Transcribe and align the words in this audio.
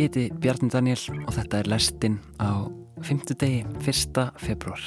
Ég 0.00 0.06
heiti 0.08 0.30
Bjarni 0.40 0.70
Daniel 0.72 1.00
og 1.26 1.34
þetta 1.36 1.58
er 1.60 1.66
lestinn 1.68 2.14
á 2.40 2.64
5. 3.04 3.34
degi 3.36 3.58
1. 3.84 4.20
februar. 4.40 4.80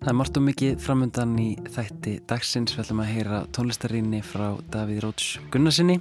Það 0.00 0.08
er 0.08 0.16
margt 0.16 0.38
og 0.40 0.44
mikið 0.46 0.78
framöndan 0.80 1.34
í 1.36 1.50
þætti 1.68 2.14
dagsins. 2.30 2.72
Við 2.72 2.86
ætlum 2.86 3.02
að 3.04 3.10
heyra 3.10 3.42
tónlistarinni 3.52 4.22
frá 4.24 4.46
Davíð 4.72 5.02
Róts 5.04 5.26
Gunnarsinni. 5.52 5.98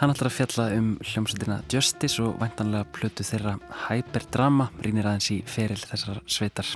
Hann 0.00 0.10
ætlar 0.10 0.32
að 0.32 0.38
fjalla 0.40 0.66
um 0.74 0.88
hljómsveitina 1.04 1.60
Justice 1.70 2.24
og 2.24 2.34
væntanlega 2.42 2.90
plötu 2.96 3.26
þeirra 3.28 3.54
Hyperdrama, 3.84 4.66
rínir 4.82 5.06
aðeins 5.06 5.30
í 5.36 5.38
feril 5.46 5.78
þessar 5.78 6.18
sveitar. 6.26 6.72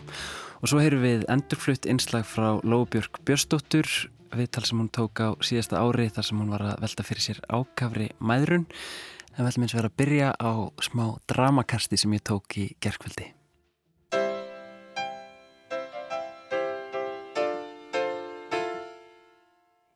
Og 0.62 0.70
svo 0.70 0.84
heyrum 0.84 1.02
við 1.02 1.24
endurflutt 1.34 1.88
einslag 1.91 2.29
frá 2.30 2.60
Lóbjörg 2.62 3.18
Björstóttur, 3.27 3.91
viðtal 4.30 4.62
sem 4.68 4.79
hún 4.79 4.93
tók 4.95 5.18
á 5.18 5.34
síðasta 5.43 5.82
ári 5.82 6.07
þar 6.15 6.29
sem 6.30 6.38
hún 6.38 6.54
var 6.54 6.62
að 6.68 6.87
velta 6.87 7.09
fyrir 7.10 7.27
sér 7.27 7.43
ákafri 7.51 8.12
mæðrun. 8.23 8.68
En 9.32 9.46
við 9.46 9.52
ætlum 9.52 9.64
eins 9.64 9.74
og 9.74 9.80
vera 9.80 9.92
að 9.92 10.00
byrja 10.02 10.32
á 10.36 10.52
smá 10.84 11.06
dramakasti 11.30 11.96
sem 12.00 12.12
ég 12.12 12.24
tók 12.28 12.59
í 12.60 12.66
gerkveldi. 12.84 13.30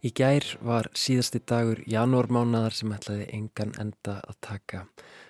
Í 0.07 0.13
gær 0.15 0.45
var 0.63 0.87
síðasti 0.95 1.41
dagur 1.51 1.81
janúarmánaðar 1.91 2.75
sem 2.79 2.93
ætlaði 2.95 3.27
engan 3.35 3.73
enda 3.83 4.21
að 4.23 4.37
taka. 4.45 4.83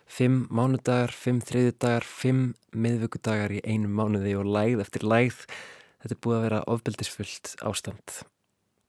Fimm 0.06 0.44
mánudagar, 0.52 1.14
fimm 1.16 1.40
þriðudagar, 1.40 2.04
fimm 2.04 2.52
miðvöggudagar 2.76 3.56
í 3.56 3.62
einum 3.64 3.96
mánuði 3.96 4.36
og 4.36 4.50
lægð 4.52 4.84
eftir 4.84 5.06
lægð. 5.08 5.42
Þetta 6.02 6.14
er 6.18 6.22
búið 6.26 6.38
að 6.38 6.46
vera 6.48 6.64
ofbeldisfullt 6.76 7.54
ástand. 7.64 8.18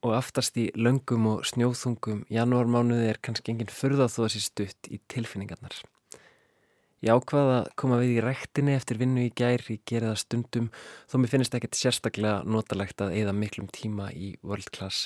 Og 0.05 0.13
aftast 0.13 0.57
í 0.61 0.67
löngum 0.77 1.25
og 1.31 1.45
snjóþungum 1.49 2.25
janúarmánuði 2.29 3.09
er 3.09 3.21
kannski 3.23 3.53
enginn 3.53 3.73
fyrða 3.73 4.09
þó 4.13 4.25
að 4.27 4.33
sé 4.35 4.43
stutt 4.45 4.89
í 4.93 4.99
tilfinningarnar. 5.09 5.79
Ég 7.05 7.13
ákvaða 7.13 7.57
að 7.59 7.67
koma 7.77 7.99
við 8.01 8.15
í 8.15 8.21
rektinni 8.25 8.73
eftir 8.73 8.97
vinnu 8.97 9.27
í 9.27 9.33
gær, 9.37 9.61
ég 9.69 9.83
geri 9.85 10.09
það 10.09 10.21
stundum, 10.23 10.69
þó 11.05 11.15
mér 11.21 11.33
finnst 11.33 11.57
ekkert 11.57 11.77
sérstaklega 11.77 12.39
notalegt 12.49 13.03
að 13.05 13.13
eða 13.19 13.35
miklum 13.37 13.67
tíma 13.73 14.09
í 14.17 14.31
world 14.41 14.71
class. 14.73 15.05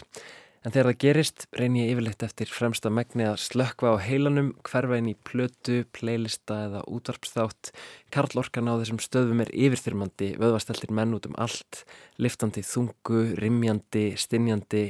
En 0.61 0.69
þegar 0.69 0.91
það 0.91 0.97
gerist 1.01 1.43
reynir 1.57 1.87
ég 1.87 1.95
yfirleitt 1.95 2.23
eftir 2.25 2.51
fremsta 2.53 2.91
megni 2.93 3.25
að 3.25 3.39
slökva 3.41 3.95
á 3.97 4.03
heilanum, 4.05 4.51
hverfa 4.61 4.99
inn 5.01 5.07
í 5.09 5.15
plötu, 5.25 5.79
playlista 5.97 6.59
eða 6.67 6.83
útvarpsþátt. 6.85 7.71
Karl 8.13 8.37
Orkan 8.37 8.69
á 8.69 8.77
þessum 8.77 8.99
stöðum 9.01 9.41
er 9.41 9.49
yfirþyrmandi, 9.57 10.35
vöðvasteltir 10.37 10.93
menn 10.93 11.15
út 11.17 11.25
um 11.31 11.39
allt, 11.41 11.81
liftandi 12.21 12.61
þungu, 12.61 13.23
rimjandi, 13.41 14.11
stinjandi. 14.21 14.83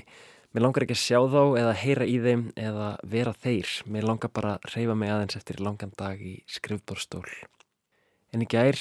Mér 0.51 0.65
langar 0.65 0.83
ekki 0.83 0.97
að 0.97 1.05
sjá 1.05 1.19
þá 1.31 1.41
eða 1.61 1.79
heyra 1.85 2.09
í 2.11 2.17
þeim 2.19 2.43
eða 2.59 2.89
vera 3.07 3.31
þeir. 3.39 3.71
Mér 3.87 4.09
langar 4.11 4.35
bara 4.35 4.57
að 4.57 4.73
reyfa 4.75 4.97
mig 4.99 5.13
aðeins 5.13 5.39
eftir 5.39 5.63
langan 5.63 5.95
dag 5.95 6.19
í 6.19 6.41
skrifborstól. 6.51 7.23
En 8.35 8.43
í 8.43 8.49
gær 8.51 8.75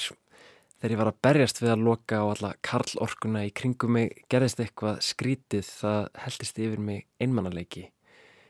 Þegar 0.81 0.95
ég 0.95 0.97
var 0.97 1.09
að 1.11 1.17
berjast 1.21 1.59
við 1.61 1.71
að 1.75 1.81
loka 1.85 2.17
á 2.17 2.25
alla 2.25 2.49
karlorkuna 2.65 3.43
í 3.45 3.51
kringum 3.53 3.91
mig 3.99 4.23
gerðist 4.33 4.63
eitthvað 4.63 5.03
skrítið 5.05 5.67
það 5.69 6.07
heldist 6.23 6.57
yfir 6.57 6.81
mig 6.81 7.03
einmannaleiki. 7.21 7.83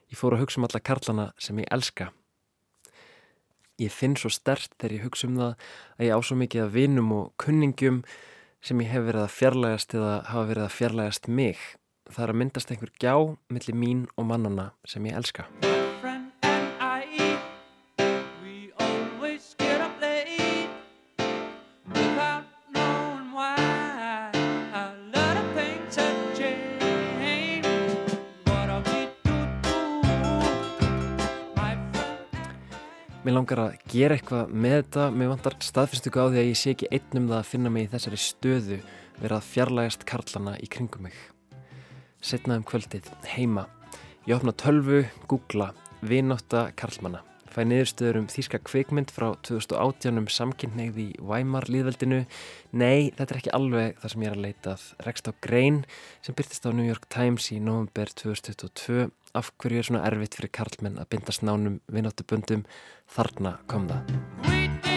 Ég 0.08 0.16
fór 0.16 0.38
að 0.38 0.46
hugsa 0.46 0.62
um 0.62 0.68
alla 0.70 0.80
karlana 0.80 1.26
sem 1.36 1.60
ég 1.60 1.68
elska. 1.76 2.08
Ég 3.84 3.92
finn 3.92 4.16
svo 4.16 4.32
stert 4.32 4.72
þegar 4.78 4.96
ég 4.96 5.04
hugsa 5.10 5.28
um 5.28 5.36
það 5.42 5.68
að 5.98 6.08
ég 6.08 6.16
á 6.16 6.20
svo 6.24 6.40
mikið 6.40 6.64
af 6.64 6.74
vinum 6.78 7.12
og 7.18 7.28
kunningum 7.36 8.00
sem 8.64 8.80
ég 8.80 8.94
hef 8.94 9.06
verið 9.10 9.26
að 9.26 9.36
fjarlægast 9.36 9.98
eða 10.00 10.16
hafa 10.32 10.48
verið 10.54 10.70
að 10.70 10.76
fjarlægast 10.78 11.28
mig. 11.28 11.68
Það 12.08 12.24
er 12.24 12.32
að 12.32 12.42
myndast 12.46 12.72
einhver 12.72 12.96
gjá 12.96 13.16
millir 13.52 13.80
mín 13.84 14.08
og 14.16 14.32
mannana 14.32 14.72
sem 14.88 15.04
ég 15.12 15.20
elska. 15.20 15.50
Langar 33.42 33.62
að 33.64 33.78
gera 33.90 34.16
eitthvað 34.18 34.52
með 34.54 34.76
þetta, 34.76 35.06
mér 35.18 35.30
vantar 35.32 35.56
staðfyrstugu 35.66 36.22
á 36.22 36.26
því 36.30 36.40
að 36.42 36.50
ég 36.52 36.60
sé 36.60 36.74
ekki 36.76 36.90
einnum 36.94 37.30
það 37.32 37.40
að 37.40 37.50
finna 37.50 37.72
mig 37.74 37.88
í 37.88 37.90
þessari 37.90 38.20
stöðu 38.22 38.78
verið 39.18 39.36
að 39.38 39.48
fjarlægast 39.50 40.06
karlana 40.10 40.54
í 40.62 40.70
kringum 40.70 41.08
mig. 41.08 41.18
Setnað 42.22 42.62
um 42.62 42.68
kvöldið, 42.70 43.10
heima. 43.34 43.66
Ég 44.30 44.38
opna 44.38 44.54
tölvu, 44.54 45.02
googla, 45.32 45.72
vináta 46.06 46.68
karlmanna. 46.78 47.24
Fæ 47.52 47.66
niðurstöður 47.68 48.22
um 48.22 48.28
þýska 48.32 48.62
kveikmynd 48.64 49.10
frá 49.12 49.34
2018 49.44 50.22
um 50.22 50.28
samkynneið 50.32 51.00
í 51.02 51.08
Weimar 51.20 51.66
líðveldinu. 51.68 52.22
Nei, 52.72 53.10
þetta 53.18 53.26
er 53.34 53.40
ekki 53.42 53.56
alveg 53.58 53.98
það 54.00 54.14
sem 54.14 54.24
ég 54.24 54.32
er 54.32 54.38
að 54.38 54.46
leitað. 54.46 54.86
Rekst 55.04 55.28
á 55.28 55.32
Grein 55.44 55.82
sem 56.24 56.38
byrtist 56.38 56.70
á 56.70 56.72
New 56.72 56.88
York 56.88 57.10
Times 57.12 57.50
í 57.52 57.58
november 57.60 58.14
2022 58.22 59.10
af 59.36 59.52
hverju 59.60 59.82
er 59.82 59.88
svona 59.88 60.06
erfitt 60.08 60.38
fyrir 60.40 60.52
karlmenn 60.56 61.00
að 61.00 61.10
binda 61.12 61.36
snánum 61.36 61.78
vináttuböndum 61.92 62.64
þarna 63.12 63.58
kom 63.68 63.90
það 63.92 64.91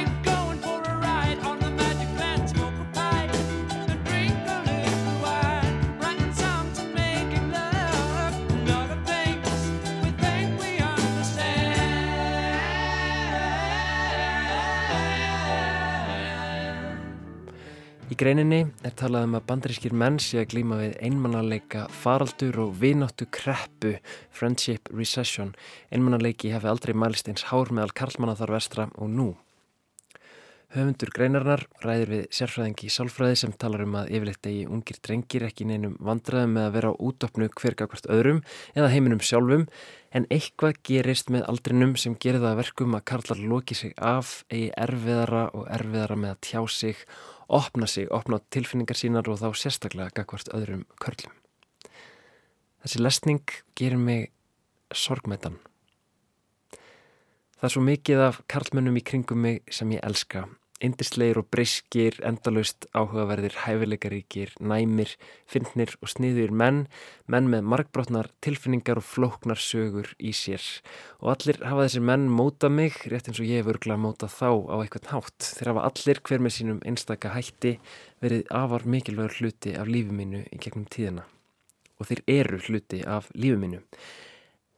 Í 18.15 18.17
greininni 18.21 18.61
er 18.87 18.93
talað 18.95 19.25
um 19.27 19.33
að 19.35 19.47
bandarískir 19.49 19.95
menn 19.99 20.21
sé 20.23 20.39
að 20.39 20.53
glýma 20.53 20.77
við 20.79 20.93
einmannarleika 21.03 21.89
faraldur 21.91 22.61
og 22.63 22.77
vináttu 22.79 23.27
kreppu, 23.27 23.97
friendship 24.31 24.87
recession. 24.95 25.51
Einmannarleiki 25.91 26.53
hefði 26.55 26.71
aldrei 26.71 26.95
mælst 26.95 27.33
eins 27.33 27.49
hár 27.51 27.75
meðal 27.75 27.97
karlmanna 27.99 28.37
þar 28.39 28.55
vestra 28.55 28.87
og 28.95 29.11
nú. 29.11 29.33
Höfundur 30.75 31.13
greinarnar 31.15 31.61
ræðir 31.85 32.11
við 32.11 32.23
sérfræðingi 32.35 32.89
í 32.89 32.91
sálfræði 32.91 33.35
sem 33.39 33.53
talar 33.63 33.85
um 33.85 33.93
að 33.95 34.09
yfirleitt 34.17 34.47
eigi 34.49 34.65
ungir 34.67 34.97
drengir 35.07 35.45
ekki 35.47 35.67
neinum 35.69 35.93
vandraðum 36.03 36.57
með 36.57 36.65
að 36.67 36.73
vera 36.75 36.89
á 36.91 36.99
útopnu 36.99 37.47
hvergakvart 37.61 38.09
öðrum 38.11 38.41
eða 38.75 38.89
heiminum 38.91 39.21
sjálfum 39.23 39.69
en 40.11 40.27
eitthvað 40.35 40.81
gerist 40.89 41.31
með 41.31 41.45
aldrinum 41.53 41.93
sem 41.95 42.17
gerir 42.19 42.43
það 42.43 42.59
verkum 42.59 42.97
að 42.99 43.05
karlar 43.13 43.43
loki 43.53 43.77
sig 43.79 43.95
af, 44.03 44.33
eigi 44.51 44.73
erfiðara 44.87 45.45
og 45.55 45.69
erfiðara 45.77 46.17
með 46.25 46.35
að 46.35 46.43
tjá 46.49 46.67
sig 46.81 47.05
opna 47.61 47.87
sig, 47.87 48.11
opna 48.11 48.41
tilfinningar 48.51 48.99
sínar 48.99 49.31
og 49.31 49.39
þá 49.45 49.55
sérstaklega 49.55 50.11
gagvart 50.19 50.51
öðrum 50.59 50.83
körlum. 50.99 51.39
Þessi 52.83 53.05
lesning 53.05 53.57
gerir 53.79 54.03
mig 54.03 54.33
sorgmetan. 54.91 55.61
Það 57.63 57.71
er 57.71 57.77
svo 57.79 57.87
mikið 57.87 58.27
af 58.27 58.43
karlmönnum 58.51 58.99
í 58.99 59.07
kringum 59.07 59.47
mig 59.47 59.63
sem 59.71 59.95
ég 59.95 60.03
elska 60.03 60.49
Indisleir 60.83 61.39
og 61.39 61.47
breyskir, 61.55 62.17
endalust, 62.27 62.89
áhugaverðir, 62.99 63.55
hæfileikaríkir, 63.63 64.57
næmir, 64.59 65.13
fyndnir 65.47 65.93
og 66.03 66.11
sniður 66.11 66.51
menn, 66.51 66.81
menn 67.31 67.47
með 67.53 67.69
markbrotnar 67.71 68.31
tilfinningar 68.43 68.99
og 68.99 69.07
flóknar 69.07 69.63
sögur 69.63 70.11
í 70.19 70.33
sér. 70.35 70.65
Og 71.23 71.31
allir 71.37 71.61
hafa 71.63 71.87
þessir 71.87 72.05
menn 72.11 72.27
móta 72.27 72.73
mig, 72.73 72.99
rétt 73.07 73.31
eins 73.31 73.39
og 73.39 73.47
ég 73.47 73.71
örglað 73.71 74.03
móta 74.03 74.27
þá 74.27 74.51
á 74.51 74.77
eitthvað 74.83 75.09
nátt. 75.13 75.49
Þeir 75.55 75.73
hafa 75.73 75.87
allir 75.93 76.23
hver 76.27 76.45
með 76.45 76.57
sínum 76.59 76.83
einstaka 76.83 77.33
hætti 77.37 77.77
verið 78.25 78.45
afar 78.51 78.89
mikilvægur 78.91 79.39
hluti 79.39 79.79
af 79.79 79.87
lífi 79.87 80.19
mínu 80.19 80.43
í 80.51 80.59
gegnum 80.59 80.91
tíðina. 80.91 81.29
Og 82.03 82.11
þeir 82.11 82.27
eru 82.41 82.63
hluti 82.67 83.05
af 83.07 83.31
lífi 83.39 83.63
mínu. 83.63 83.85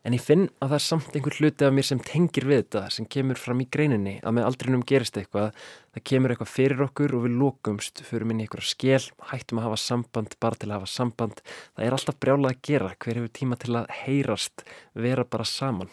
En 0.06 0.14
ég 0.14 0.22
finn 0.22 0.44
að 0.62 0.70
það 0.70 0.76
er 0.76 0.84
samt 0.84 1.16
einhver 1.18 1.34
hluti 1.40 1.66
af 1.66 1.72
mér 1.74 1.86
sem 1.88 2.00
tengir 2.06 2.44
við 2.46 2.60
þetta, 2.60 2.82
sem 2.94 3.08
kemur 3.10 3.40
fram 3.42 3.58
í 3.58 3.66
greininni, 3.74 4.12
að 4.22 4.36
með 4.36 4.44
aldrinum 4.46 4.84
gerist 4.86 5.16
eitthvað, 5.18 5.56
það 5.96 6.04
kemur 6.06 6.34
eitthvað 6.34 6.52
fyrir 6.52 6.84
okkur 6.84 7.14
og 7.18 7.24
við 7.24 7.34
lókumst, 7.40 8.02
fyrir 8.06 8.28
minni 8.30 8.46
eitthvað 8.46 8.68
skell, 8.70 9.08
hættum 9.32 9.58
að 9.58 9.66
hafa 9.66 9.80
samband, 9.82 10.36
bara 10.38 10.60
til 10.60 10.68
að 10.70 10.76
hafa 10.76 10.90
samband. 10.92 11.42
Það 11.74 11.88
er 11.88 11.96
alltaf 11.96 12.18
brjálað 12.22 12.54
að 12.54 12.60
gera, 12.70 12.92
hver 13.02 13.18
hefur 13.18 13.32
tíma 13.40 13.58
til 13.64 13.72
að 13.80 13.90
heyrast, 14.04 14.64
vera 14.94 15.26
bara 15.26 15.48
saman. 15.50 15.90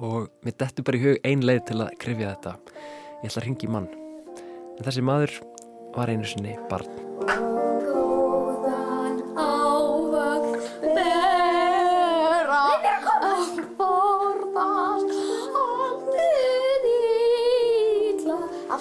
Og 0.00 0.30
mér 0.46 0.56
dettu 0.64 0.86
bara 0.86 0.96
í 0.96 1.04
hug 1.04 1.20
ein 1.28 1.44
leið 1.44 1.66
til 1.68 1.78
að 1.84 1.92
krifja 2.00 2.32
þetta. 2.32 2.56
Ég 3.20 3.28
ætla 3.28 3.42
að 3.42 3.46
ringi 3.50 3.70
mann. 3.76 3.92
En 4.78 4.88
þessi 4.88 5.04
maður 5.04 5.36
var 5.92 6.16
einu 6.16 6.32
sinni 6.32 6.56
barn. 6.72 7.55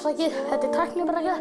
Afsakið, 0.05 0.33
þetta 0.51 0.67
er 0.67 0.73
tæknibrekka. 0.75 1.35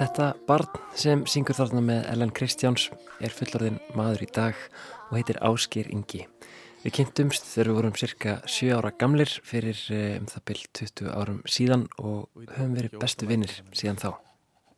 Þetta 0.00 0.24
barn 0.48 0.78
sem 0.98 1.20
syngur 1.30 1.54
þarna 1.54 1.82
með 1.84 2.08
Ellen 2.10 2.32
Kristjáns 2.34 2.88
er 3.22 3.30
fullorðin 3.34 3.78
maður 3.94 4.24
í 4.24 4.28
dag 4.34 4.58
og 5.10 5.12
heitir 5.14 5.38
Áskir 5.46 5.86
Ingi. 5.94 6.24
Við 6.82 6.94
kynntumst 6.96 7.46
þegar 7.52 7.70
við 7.70 7.78
vorum 7.78 7.94
cirka 8.00 8.34
7 8.50 8.72
ára 8.74 8.90
gamlir 8.98 9.30
fyrir 9.46 9.78
eh, 9.94 10.16
um 10.18 10.26
það 10.26 10.44
byrj 10.50 10.66
20 10.80 11.12
árum 11.12 11.40
síðan 11.46 11.86
og 12.02 12.26
höfum 12.56 12.76
verið 12.80 12.98
bestu 12.98 13.30
vinnir 13.30 13.54
síðan 13.70 14.00
þá. 14.02 14.10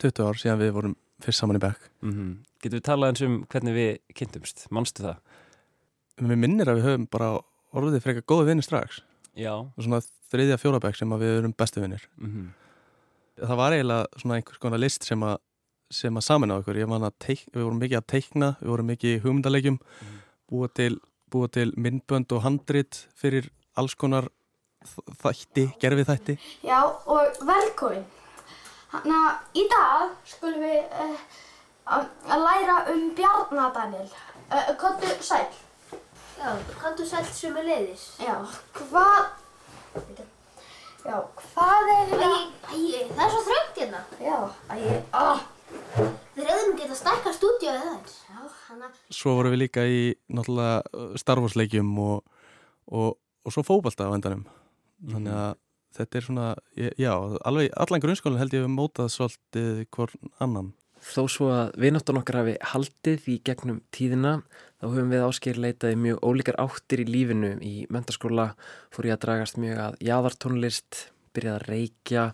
20 0.03 0.29
ár 0.29 0.41
síðan 0.43 0.61
við 0.61 0.73
vorum 0.77 0.97
fyrst 1.25 1.41
saman 1.41 1.57
í 1.57 1.63
bekk. 1.63 1.91
Mm 2.03 2.13
-hmm. 2.13 2.33
Getur 2.61 2.81
við 2.83 2.89
talað 2.91 3.15
eins 3.15 3.23
um 3.25 3.45
hvernig 3.49 3.79
við 3.79 3.93
kynntumst? 4.19 4.67
Manstu 4.71 5.07
það? 5.07 5.17
Mér 6.21 6.37
minnir 6.37 6.69
að 6.69 6.83
við 6.83 6.89
höfum 6.91 7.09
bara 7.09 7.39
orðið 7.73 8.03
frekar 8.03 8.29
góði 8.29 8.51
vinnir 8.51 8.67
strax. 8.67 9.01
Já. 9.33 9.55
Og 9.57 9.81
svona 9.81 10.03
þriðja 10.29 10.59
fjóra 10.61 10.81
bekk 10.81 10.97
sem 10.97 11.09
við 11.09 11.39
erum 11.39 11.55
bestu 11.57 11.81
vinnir. 11.81 12.05
Mm 12.19 12.29
-hmm. 12.29 12.62
Það 13.43 13.59
var 13.59 13.77
eiginlega 13.77 14.23
svona 14.23 14.39
einhvers 14.39 14.63
konar 14.63 14.81
list 14.83 15.07
sem 15.07 15.23
að, 15.27 15.39
sem 15.93 16.19
að 16.19 16.27
samin 16.27 16.55
á 16.55 16.59
okkur. 16.61 16.79
Ég 16.79 16.91
man 16.91 17.07
að 17.07 17.17
teik, 17.23 17.47
við 17.51 17.65
vorum 17.67 17.81
mikið 17.83 17.99
að 17.99 18.11
teikna, 18.15 18.51
við 18.61 18.73
vorum 18.73 18.93
mikið 18.93 19.17
í 19.17 19.23
hugmyndalegjum, 19.27 19.79
mm 19.83 20.21
búa 20.53 20.69
til 20.69 21.01
búa 21.33 21.49
til 21.49 21.73
myndbönd 21.81 22.33
og 22.37 22.43
handrit 22.45 23.07
fyrir 23.17 23.49
alls 23.77 23.95
konar 23.97 24.29
þætti, 25.23 25.71
gerfi 25.81 26.05
þætti. 26.05 26.35
Já 26.67 26.83
og 26.85 27.41
velkomin. 27.49 28.05
Þannig 28.93 29.17
að 29.17 29.61
í 29.63 29.65
dag 29.73 30.11
skulum 30.29 30.67
við 30.67 30.97
uh, 31.07 31.23
að 31.89 32.45
læra 32.45 32.77
um 32.93 33.07
Bjarnadaniel. 33.17 34.11
Uh, 34.51 34.59
eh, 34.59 34.75
Kontu 34.83 35.15
sæl. 35.25 35.47
Já, 36.43 36.53
kontu 36.83 37.07
sæl 37.07 37.25
sem 37.33 37.57
er 37.57 37.69
leiðis. 37.71 38.05
Já, 38.21 38.37
hvað... 38.77 39.33
Já, 41.03 41.17
hvað 41.43 41.91
er 41.93 42.13
þetta? 42.13 42.31
Æ, 42.73 42.79
það 43.11 43.25
er 43.25 43.33
svo 43.33 43.43
þröngt 43.49 43.81
hérna. 43.81 44.03
Já, 44.23 44.37
æ, 44.71 45.01
ah. 45.19 45.43
Við 46.33 46.47
reyðum 46.47 46.77
geta 46.79 46.97
stækka 46.97 47.33
stúdíu 47.37 47.73
eða 47.73 47.97
það. 47.97 49.01
Svo 49.13 49.35
vorum 49.37 49.53
við 49.55 49.65
líka 49.65 49.85
í 49.85 50.03
náttúrulega 50.33 50.79
uh, 50.97 51.17
starfosleikjum 51.21 51.91
og, 52.01 52.23
og, 52.89 53.19
og 53.19 53.55
svo 53.55 53.65
fókbalta 53.67 54.09
á 54.09 54.15
endanum 54.15 54.47
þannig 55.11 55.35
að 55.35 55.59
þetta 55.97 56.19
er 56.19 56.27
svona 56.27 56.47
já, 56.79 57.13
alveg, 57.45 57.73
allan 57.85 58.05
grunnskólinn 58.05 58.41
held 58.41 58.55
ég 58.57 58.63
að 58.63 58.69
við 58.69 58.77
mótað 58.77 59.11
svolítið 59.17 59.83
hvern 59.93 60.33
annan 60.45 60.71
Þó 61.03 61.23
svo 61.27 61.49
að 61.51 61.73
viðnáttan 61.83 62.21
okkar 62.21 62.39
hafi 62.39 62.53
haldið 62.73 63.25
í 63.33 63.41
gegnum 63.43 63.81
tíðina 63.95 64.37
þá 64.83 64.87
höfum 64.91 65.13
við 65.15 65.25
ásker 65.29 65.61
leitaði 65.63 65.99
mjög 66.03 66.25
ólíkar 66.27 66.59
áttir 66.59 67.05
í 67.05 67.07
lífinu 67.07 67.53
í 67.63 67.75
mentarskóla 67.95 68.49
fór 68.91 69.07
ég 69.07 69.15
að 69.15 69.25
dragast 69.29 69.61
mjög 69.63 69.85
að 69.87 70.01
jáðartónlist 70.03 71.05
byrjaði 71.33 71.61
að 71.61 71.69
reykja 71.71 72.25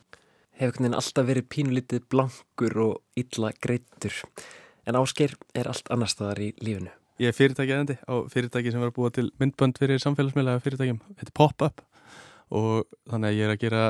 hefur 0.58 0.88
alltaf 0.88 1.28
verið 1.28 1.50
pínulítið 1.52 2.08
blankur 2.08 2.80
og 2.86 3.20
illa 3.20 3.52
greittur 3.60 4.16
En 4.88 4.96
ásker 4.96 5.34
er 5.52 5.68
allt 5.68 5.90
annar 5.92 6.08
staðar 6.08 6.40
í 6.40 6.48
lífinu. 6.64 6.88
Ég 7.20 7.28
er 7.28 7.36
fyrirtæki 7.36 7.74
aðendi 7.74 7.98
á 8.08 8.24
fyrirtæki 8.32 8.72
sem 8.72 8.80
var 8.80 8.92
búa 8.96 9.10
til 9.12 9.26
myndbönd 9.42 9.76
fyrir 9.76 10.00
samfélagsmiðlega 10.00 10.62
fyrirtækjum. 10.64 11.00
Þetta 11.18 11.28
er 11.28 11.34
Pop-Up 11.36 11.82
og 12.56 12.86
þannig 13.10 13.28
að 13.28 13.36
ég 13.36 13.44
er 13.44 13.52
að 13.52 13.62
gera 13.66 13.82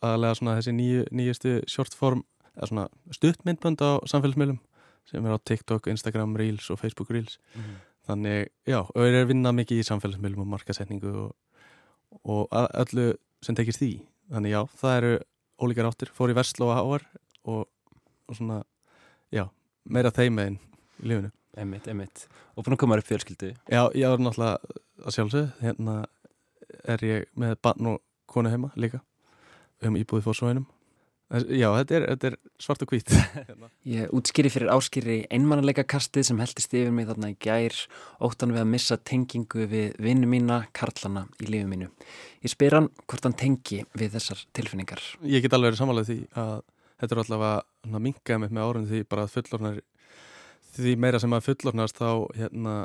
aðalega 0.00 0.38
svona 0.38 0.54
þessi 0.56 0.74
nýju, 0.78 1.02
nýjustu 1.12 1.52
shortform, 1.68 2.22
eða 2.56 2.70
svona 2.70 2.86
stuttmyndbönd 3.18 3.84
á 3.84 3.90
samfélagsmiðlum 4.08 4.62
sem 5.10 5.26
er 5.26 5.34
á 5.34 5.38
TikTok, 5.38 5.88
Instagram 5.92 6.36
Reels 6.38 6.70
og 6.72 6.80
Facebook 6.80 7.10
Reels. 7.14 7.38
Mm. 7.56 7.74
Þannig, 8.08 8.48
já, 8.66 8.80
og 8.82 8.98
ég 8.98 9.14
er 9.14 9.24
að 9.24 9.30
vinna 9.30 9.52
mikið 9.54 9.82
í 9.82 9.86
samfélagsmiðlum 9.86 10.44
og 10.44 10.50
markasetningu 10.56 11.12
og, 11.24 11.34
og 12.26 12.56
öllu 12.82 13.12
sem 13.44 13.58
tekist 13.58 13.82
því. 13.82 13.92
Þannig 14.32 14.56
já, 14.56 14.60
það 14.80 14.96
eru 14.98 15.12
ólíkar 15.62 15.90
áttir. 15.90 16.10
Fór 16.14 16.32
í 16.32 16.36
Vestló 16.38 16.72
á 16.74 16.80
Háar 16.80 17.06
og, 17.46 17.68
og 18.26 18.38
svona, 18.38 18.62
já, 19.34 19.46
meira 19.84 20.14
þeim 20.14 20.42
einn 20.42 20.58
í 21.02 21.12
lífunu 21.12 21.32
Emmitt, 21.52 21.84
emmitt. 21.90 22.22
Og 22.56 22.64
búin 22.64 22.78
að 22.78 22.80
koma 22.80 22.96
upp 22.96 23.04
fjölskyldu 23.04 23.50
Já, 23.68 23.82
ég 23.92 24.08
var 24.08 24.20
náttúrulega 24.22 24.78
að 25.04 25.16
sjálfsög 25.16 25.50
hérna 25.60 25.96
er 26.88 27.04
ég 27.04 27.26
með 27.36 27.58
barn 27.64 27.90
og 27.90 27.98
konu 28.30 28.48
heima 28.52 28.70
líka 28.80 29.02
um 29.84 29.98
íbúið 29.98 30.24
fórsóinum 30.24 30.64
Já, 31.32 31.70
þetta 31.78 31.94
er, 31.96 32.04
þetta 32.10 32.28
er 32.28 32.34
svart 32.60 32.82
og 32.84 32.90
hvít 32.92 33.12
Ég 33.94 34.10
útskýri 34.12 34.50
fyrir 34.52 34.72
áskýri 34.74 35.14
einmannleika 35.32 35.84
kastið 35.88 36.26
sem 36.28 36.42
heldist 36.42 36.74
yfir 36.76 36.92
mig 36.92 37.08
þarna 37.08 37.30
í 37.32 37.38
gær 37.40 37.76
óttan 38.20 38.52
við 38.52 38.64
að 38.66 38.72
missa 38.74 38.98
tengingu 39.00 39.64
við 39.70 39.96
vinnu 40.02 40.28
mína, 40.28 40.66
Karlana 40.76 41.24
í 41.40 41.48
lífu 41.48 41.70
mínu. 41.70 41.88
Ég 42.44 42.52
spyr 42.52 42.76
hann 42.76 42.90
hvort 43.06 43.24
hann 43.24 43.38
tengi 43.38 43.80
við 43.96 44.18
þessar 44.18 44.44
tilfinningar. 44.52 45.00
Ég 45.24 45.40
get 45.44 45.56
alveg 45.56 45.72
verið 45.72 45.80
samanlega 45.80 46.10
því 46.10 46.18
að 46.44 46.54
þetta 47.00 47.16
er 47.16 47.24
alltaf 47.24 47.48
að 47.48 47.98
minga 48.10 48.40
með 48.42 48.52
með 48.52 48.68
árun 48.68 48.88
því 48.92 49.04
bara 49.08 49.24
að 49.24 49.36
fullornar 49.38 49.82
því 50.76 50.96
meira 51.00 51.20
sem 51.22 51.32
að 51.32 51.46
fullornast 51.48 52.00
þá 52.00 52.10
hérna, 52.36 52.78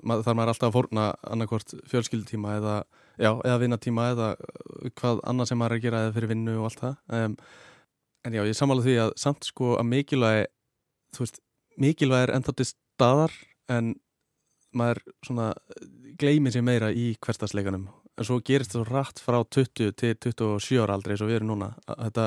mað, 0.00 0.24
þarf 0.24 0.36
maður 0.36 0.54
alltaf 0.54 0.70
að 0.70 0.76
fórna 0.76 1.08
annarkort 1.28 1.74
fjölskyldutíma 1.90 2.56
eða, 2.58 2.76
eða 3.20 3.58
vinnatíma 3.60 4.12
eða 4.14 4.30
hvað 4.96 5.20
annað 5.28 5.50
sem 5.50 5.60
maður 5.60 5.76
er 5.76 5.80
að 5.80 5.84
gera 5.86 6.06
eða 6.06 6.14
fyrir 6.16 6.32
vinnu 6.32 6.56
og 6.60 6.70
allt 6.70 6.84
það. 6.86 7.02
Um, 7.20 7.36
en 8.26 8.36
já, 8.36 8.42
ég 8.44 8.56
samála 8.56 8.84
því 8.84 8.96
að 9.06 9.14
samt 9.20 9.46
sko 9.48 9.76
að 9.80 9.88
mikilvæg 9.90 10.42
þú 11.16 11.24
veist, 11.24 11.40
mikilvæg 11.80 12.26
er 12.26 12.34
ennþá 12.36 12.56
til 12.58 12.68
staðar 12.72 13.34
en 13.72 13.94
maður 14.76 15.02
svona 15.26 15.52
gleymið 16.20 16.56
sér 16.56 16.66
meira 16.66 16.90
í 16.92 17.14
hverstagsleikanum 17.22 17.88
en 18.20 18.28
svo 18.28 18.40
gerist 18.44 18.74
það 18.74 18.84
svo 18.84 18.96
rætt 18.98 19.22
frá 19.24 19.38
20 19.56 19.94
til 19.96 20.12
27 20.20 20.82
ára 20.82 20.96
aldrei 20.96 21.14
eins 21.14 21.24
og 21.24 21.30
við 21.30 21.40
erum 21.40 21.54
núna. 21.54 21.70
Þetta 21.88 22.26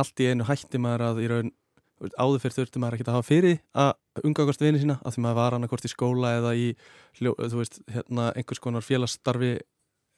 allt 0.00 0.22
í 0.22 0.30
einu 0.30 0.46
hætti 0.48 0.80
maður 0.80 1.06
að 1.10 1.20
í 1.20 1.28
raun 1.32 1.52
áður 2.18 2.42
fyrir 2.42 2.56
þurfti 2.58 2.80
maður 2.82 2.96
ekki 2.96 3.06
að 3.06 3.16
hafa 3.18 3.28
fyrir 3.28 3.58
að 3.84 4.24
umgangast 4.28 4.62
vinið 4.64 4.84
sína 4.84 4.96
að 5.02 5.14
því 5.14 5.24
maður 5.24 5.38
var 5.40 5.56
annarkort 5.56 5.86
í 5.86 5.90
skóla 5.92 6.32
eða 6.38 6.54
í 6.58 6.66
veist, 7.20 7.78
hérna, 7.92 8.30
einhvers 8.34 8.62
konar 8.64 8.84
félagsstarfi 8.84 9.52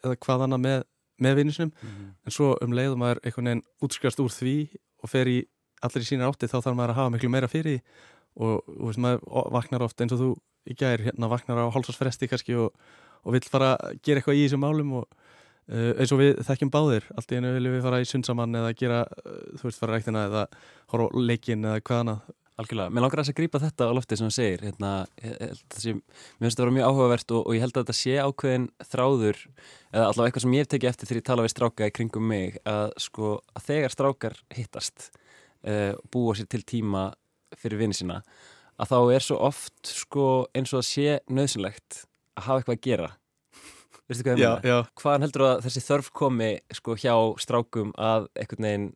eða 0.04 0.18
hvað 0.22 0.46
annað 0.46 0.62
með, 0.66 0.86
með 1.22 1.38
vinið 1.40 1.56
sinum. 1.56 1.72
Mm 1.72 1.88
-hmm. 1.88 2.10
en 2.26 2.32
svo 2.32 2.56
um 2.62 2.72
leiðum 2.72 2.98
maður 3.02 3.20
einhvern 3.22 3.50
veginn 3.50 3.64
útskjast 3.82 4.20
úr 4.20 4.32
því 4.32 4.56
og 5.02 5.10
fer 5.10 5.26
í 5.26 5.38
allir 5.82 6.02
í 6.02 6.08
sína 6.08 6.28
átti 6.28 6.48
þá 6.48 6.58
þarf 6.60 6.76
maður 6.76 6.90
að 6.90 6.98
hafa 7.00 7.10
miklu 7.10 7.30
meira 7.30 7.48
fyrir 7.48 7.80
og, 8.36 8.62
og 8.68 8.86
veist, 8.88 8.98
maður 8.98 9.20
vaknar 9.52 9.82
oft 9.82 10.00
eins 10.00 10.12
og 10.12 10.20
þú 10.20 10.30
í 10.66 10.74
gæri 10.74 11.06
hérna 11.06 11.28
vaknar 11.28 11.58
á 11.62 11.72
hálsvarsfresti 11.72 12.28
kannski 12.28 12.54
og, 12.54 12.72
og 13.24 13.32
vill 13.32 13.48
fara 13.48 13.76
að 13.76 14.00
gera 14.02 14.18
eitthvað 14.20 14.36
í 14.36 14.46
þessum 14.46 14.64
málum 14.64 14.92
og 15.00 15.06
Uh, 15.66 15.96
eins 15.98 16.12
og 16.14 16.20
við 16.20 16.36
þekkjum 16.46 16.70
báðir. 16.70 17.06
Allt 17.18 17.32
í 17.34 17.38
einu 17.40 17.48
viljum 17.56 17.72
við 17.74 17.80
fara 17.82 17.98
í 17.98 18.04
sundsamann 18.06 18.54
eða 18.54 18.68
gera, 18.78 19.00
uh, 19.02 19.38
þú 19.58 19.66
veist, 19.66 19.80
fara 19.82 19.96
ræktina 19.96 20.20
eða 20.28 20.44
horfa 20.92 21.22
leikin 21.26 21.66
eða 21.66 21.80
hvað 21.82 22.02
annað 22.04 22.28
Algjörlega, 22.56 22.88
mér 22.88 23.04
langar 23.04 23.20
að 23.20 23.26
þess 23.26 23.34
að 23.34 23.36
grípa 23.36 23.60
þetta 23.60 23.86
á 23.86 23.92
lofti 23.92 24.16
sem 24.16 24.30
það 24.30 24.36
segir 24.38 24.62
hérna, 24.64 24.90
þessi, 25.20 25.92
mér 25.92 26.46
finnst 26.46 26.54
þetta 26.54 26.62
að 26.62 26.66
vera 26.66 26.76
mjög 26.78 26.86
áhugavert 26.88 27.34
og, 27.36 27.42
og 27.42 27.56
ég 27.56 27.64
held 27.66 27.74
að 27.76 27.82
þetta 27.82 27.96
sé 27.98 28.14
ákveðin 28.16 28.66
þráður, 28.94 29.42
eða 29.92 30.06
allavega 30.06 30.30
eitthvað 30.30 30.44
sem 30.46 30.56
ég 30.56 30.64
hef 30.64 30.70
tekið 30.72 30.90
eftir 30.90 31.10
þegar 31.10 31.20
ég 31.20 31.26
tala 31.28 31.44
við 31.44 31.52
stráka 31.52 31.90
í 31.90 31.94
kringum 31.98 32.26
mig 32.32 32.56
að 32.72 32.94
sko, 33.04 33.34
að 33.52 33.66
þegar 33.68 33.96
strákar 33.96 34.38
hittast 34.56 35.10
uh, 35.12 35.92
búa 36.08 36.36
sér 36.38 36.48
til 36.56 36.62
tíma 36.64 37.04
fyrir 37.60 37.82
vinið 37.84 38.00
sína 38.00 38.22
að 38.80 38.92
þá 38.92 38.98
er 39.16 39.24
svo 39.24 39.38
oft 39.50 39.92
sko, 39.92 40.26
eins 40.56 40.72
og 40.72 40.82
að 40.82 40.88
sé 40.88 41.20
nöðsynlegt 41.32 42.02
að 42.36 42.48
hafa 42.48 42.60
eitthvað 42.60 42.76
að 42.76 42.84
gera. 42.88 43.10
Veistu 44.06 44.26
hvað 44.26 44.40
ég 44.40 44.64
meina? 44.64 44.80
Hvaðan 45.00 45.26
heldur 45.26 45.44
að 45.46 45.64
þessi 45.66 45.82
þörf 45.82 46.10
komi 46.14 46.50
sko 46.78 46.96
hjá 47.00 47.14
strákum 47.42 47.92
að 47.98 48.28
einhvern 48.36 48.68
veginn 48.68 48.88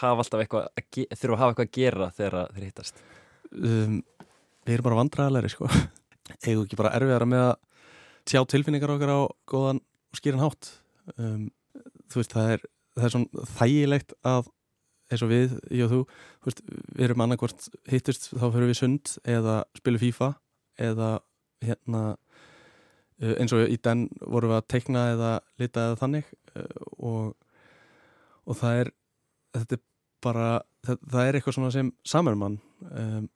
hafa 0.00 0.24
alltaf 0.24 0.42
eitthvað 0.42 0.68
þurfa 1.14 1.34
að 1.34 1.42
hafa 1.42 1.52
eitthvað 1.52 1.68
að 1.68 1.76
gera 1.78 2.08
þegar 2.16 2.54
þeir 2.54 2.66
hittast? 2.68 3.02
Um, 3.54 3.98
við 4.64 4.76
erum 4.76 4.88
bara 4.88 4.98
vandræðalegri 5.00 5.52
sko 5.52 5.68
eigum 6.46 6.64
ekki 6.64 6.80
bara 6.80 6.94
erfiðara 6.98 7.28
með 7.28 7.44
að 7.48 7.54
sjá 8.30 8.40
tilfinningar 8.48 8.94
okkar 8.94 9.12
á 9.12 9.20
góðan 9.50 9.82
og 9.84 10.20
skýran 10.20 10.42
hátt 10.42 10.70
um, 11.18 11.48
þú 12.10 12.20
veist 12.20 12.34
það 12.34 12.54
er, 12.54 12.66
það 12.96 13.08
er 13.08 13.14
svona 13.14 13.48
þægilegt 13.58 14.16
að 14.24 14.50
eins 15.12 15.22
og 15.22 15.30
við, 15.30 15.54
ég 15.68 15.84
og 15.84 15.92
þú, 15.92 16.00
þú 16.40 16.50
veist, 16.50 16.62
við 16.96 17.06
erum 17.06 17.24
annarkvort 17.26 17.68
hittust 17.92 18.30
þá 18.32 18.46
fyrir 18.48 18.70
við 18.70 18.78
sund 18.80 19.14
eða 19.28 19.60
spilum 19.76 20.02
FIFA 20.02 20.30
eða 20.80 21.10
hérna 21.64 22.04
Eh, 23.22 23.36
eins 23.38 23.52
og 23.54 23.70
í 23.70 23.78
den 23.78 24.08
vorum 24.20 24.50
við 24.50 24.58
að 24.58 24.68
teikna 24.72 25.04
eða 25.12 25.30
lita 25.62 25.88
eða 25.88 25.98
þannig 26.00 26.30
eh, 26.58 26.78
og, 26.98 27.34
og 28.42 28.58
það 28.58 28.80
er 28.80 28.90
þetta 29.54 29.78
er 29.78 29.82
bara 30.24 30.48
það, 30.84 31.00
það 31.12 31.26
er 31.28 31.38
eitthvað 31.38 31.72
sem 31.74 31.90
samar 32.06 32.38
mann 32.40 32.58
um, 32.90 33.28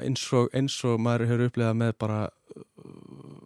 eins, 0.00 0.26
eins 0.56 0.78
og 0.88 1.00
maður 1.02 1.26
hefur 1.30 1.46
upplegað 1.48 1.78
með 1.82 1.94
bara 2.02 2.20
uh, 2.28 3.44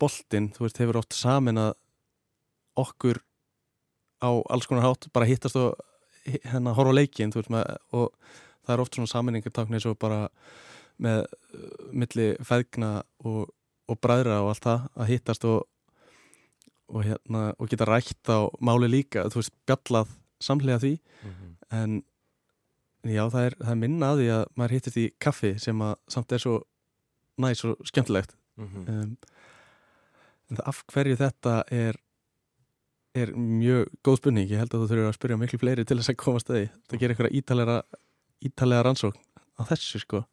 boltinn, 0.00 0.50
þú 0.56 0.66
veist, 0.66 0.82
hefur 0.82 1.00
oft 1.02 1.16
samin 1.16 1.60
að 1.60 1.72
okkur 2.82 3.22
á 4.22 4.30
alls 4.32 4.68
konar 4.70 4.86
hátt, 4.86 5.10
bara 5.14 5.28
hittast 5.28 5.58
og 5.60 5.76
hérna 6.24 6.74
horfa 6.76 6.94
leikin 6.94 7.34
veist, 7.34 7.50
með, 7.52 7.66
og 7.92 8.12
það 8.62 8.74
er 8.74 8.84
oft 8.84 8.96
svona 8.96 9.10
saminningartakni 9.10 9.78
eins 9.78 9.88
og 9.90 9.98
bara 10.00 10.26
með 11.02 11.24
uh, 11.26 11.90
milli 11.92 12.32
feðgna 12.46 13.00
og 13.26 13.50
og 13.90 14.00
bræðra 14.02 14.40
og 14.42 14.52
allt 14.52 14.66
það 14.66 14.88
að 14.94 15.12
hittast 15.12 15.46
og, 15.48 15.60
og, 16.92 17.00
hérna, 17.06 17.44
og 17.58 17.70
geta 17.70 17.88
rætt 17.88 18.30
á 18.30 18.46
máli 18.62 18.90
líka, 18.90 19.26
þú 19.32 19.42
veist, 19.42 19.54
bjallað 19.68 20.12
samlega 20.42 20.82
því. 20.82 20.92
Mm 21.22 21.32
-hmm. 21.32 21.52
en 21.80 22.02
já, 23.14 23.24
það 23.30 23.46
er, 23.46 23.56
það 23.62 23.72
er 23.74 23.80
minna 23.82 24.12
að 24.12 24.20
því 24.20 24.28
að 24.36 24.44
maður 24.56 24.76
hittist 24.76 25.00
í 25.00 25.06
kaffi 25.18 25.58
sem 25.58 25.82
að 25.82 25.94
samt 26.08 26.32
er 26.32 26.38
svo 26.38 26.62
næs 27.38 27.64
og 27.64 27.76
skemmtilegt. 27.84 28.36
Mm 28.56 28.68
-hmm. 28.68 28.88
um, 28.88 29.16
af 30.64 30.84
hverju 30.92 31.16
þetta 31.16 31.64
er 31.70 31.96
er 33.14 33.34
mjög 33.36 33.88
góð 34.04 34.16
spurning. 34.16 34.48
Ég 34.48 34.58
held 34.58 34.74
að 34.74 34.80
þú 34.80 34.88
þurfur 34.88 35.08
að 35.08 35.18
spyrja 35.18 35.36
miklu 35.36 35.58
fleiri 35.58 35.84
til 35.84 35.98
þess 35.98 36.10
að 36.10 36.16
komast 36.16 36.50
að 36.50 36.56
því. 36.56 36.68
Það 36.88 37.00
gerir 37.00 37.14
eitthvað 37.14 37.36
ítalega, 37.38 37.82
ítalega 38.40 38.82
rannsókn 38.82 39.20
á 39.60 39.62
þessu 39.68 40.00
sko 40.00 40.24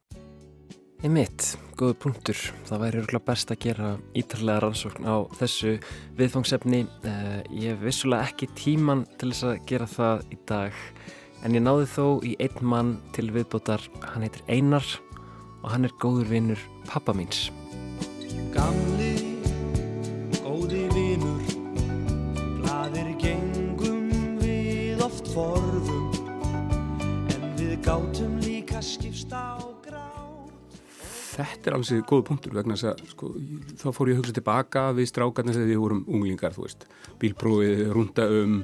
Einmitt, 0.99 1.53
góðu 1.79 1.93
punktur. 1.95 2.39
Það 2.67 2.81
væri 2.81 2.97
örgulega 2.99 3.27
best 3.29 3.51
að 3.53 3.61
gera 3.63 3.89
ítarlega 4.19 4.59
rannsókn 4.65 5.05
á 5.07 5.23
þessu 5.39 5.77
viðfangsefni. 6.19 6.81
Uh, 7.07 7.37
ég 7.55 7.71
hef 7.71 7.85
vissulega 7.85 8.27
ekki 8.27 8.49
tíman 8.59 9.05
til 9.15 9.29
þess 9.31 9.45
að 9.47 9.61
gera 9.69 9.87
það 9.87 10.25
í 10.35 10.39
dag 10.49 10.81
en 11.47 11.55
ég 11.55 11.63
náði 11.63 11.85
þó 11.93 12.03
í 12.27 12.33
einn 12.43 12.67
mann 12.73 12.91
til 13.15 13.29
viðbótar. 13.31 13.85
Hann 14.09 14.25
heitir 14.27 14.43
Einar 14.51 14.89
og 15.61 15.69
hann 15.71 15.87
er 15.87 15.95
góður 16.03 16.27
vinnur 16.33 16.65
pappa 16.89 17.15
míns. 17.15 17.47
Gamli, 18.51 19.39
góði 20.43 20.83
vinur, 20.97 21.55
gladir 22.59 23.13
gengum 23.23 24.11
við 24.43 24.99
oft 25.07 25.31
forðum, 25.31 26.11
en 27.31 27.49
við 27.55 27.79
gátum 27.87 28.35
líka 28.43 28.83
skipst 28.83 29.31
á. 29.31 29.58
Þetta 31.39 31.69
er 31.69 31.75
alveg 31.77 32.07
góð 32.09 32.23
punktur 32.27 32.55
vegna 32.57 32.75
þess 32.75 32.89
að 32.89 33.03
sko, 33.13 33.29
þá 33.79 33.85
fór 33.95 34.09
ég 34.11 34.17
að 34.17 34.21
hugsa 34.23 34.35
tilbaka 34.35 34.81
við 34.97 35.07
strákarnir 35.07 35.55
þegar 35.55 35.69
við 35.69 35.79
vorum 35.79 36.01
unglingar, 36.11 36.55
veist, 36.57 36.83
bílprófið, 37.21 37.83
runda 37.95 38.25
um 38.41 38.57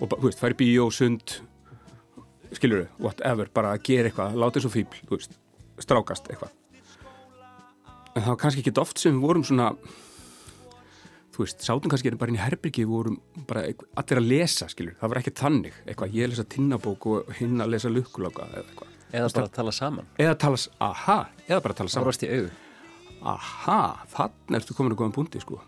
og 0.00 0.12
þú 0.12 0.22
veist, 0.28 0.40
færi 0.40 0.56
bíó, 0.60 0.86
sund, 0.92 1.36
skilur 2.56 2.86
þau, 2.86 3.04
whatever, 3.08 3.50
bara 3.52 3.74
að 3.76 3.84
gera 3.88 4.10
eitthvað, 4.10 4.40
láta 4.40 4.60
eins 4.60 4.68
og 4.68 4.74
fíbl, 4.74 5.02
veist, 5.12 5.36
strákast 5.84 6.32
eitthvað. 6.32 6.56
En 8.16 8.22
það 8.24 8.32
var 8.32 8.40
kannski 8.40 8.64
ekki 8.64 8.74
oft 8.80 9.00
sem 9.00 9.16
við 9.16 9.24
vorum 9.28 9.44
svona, 9.44 9.70
þú 11.36 11.44
veist, 11.44 11.64
sátum 11.64 11.92
kannski 11.92 12.12
bara 12.16 12.32
inn 12.32 12.40
í 12.40 12.44
herbyrgi, 12.44 12.84
við 12.84 12.92
vorum 12.92 13.20
bara 13.48 13.66
allir 14.00 14.22
að 14.22 14.28
lesa, 14.32 14.68
skilur, 14.72 14.96
það 15.00 15.12
var 15.12 15.22
ekki 15.22 15.36
þannig, 15.36 15.80
eitthvað, 15.84 16.16
ég 16.16 16.32
lesa 16.32 16.48
tinnabók 16.56 17.08
og 17.12 17.32
hinn 17.40 17.60
að 17.60 17.76
lesa 17.76 17.92
lukkuláka 17.92 18.48
eða 18.52 18.64
eitthvað. 18.64 18.92
Eða 19.14 19.32
bara 19.34 19.52
tala 19.54 19.72
saman. 19.74 20.06
Eða 20.18 20.38
tala, 20.42 20.58
aha, 20.82 21.18
eða 21.46 21.60
bara 21.62 21.76
tala 21.78 21.92
saman. 21.92 22.08
Árast 22.08 22.24
í 22.26 22.30
auðu. 22.32 22.50
Aha, 23.26 23.80
þannig 24.12 24.58
ertu 24.60 24.76
komin 24.76 24.94
að 24.94 25.00
góðan 25.02 25.16
búndi 25.16 25.42
sko. 25.42 25.60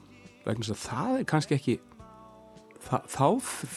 vegna 0.47 0.65
þess 0.65 0.75
að 0.75 0.83
það 0.89 1.15
er 1.19 1.25
kannski 1.29 1.57
ekki 1.59 1.75
það, 2.89 3.09
þá 3.13 3.27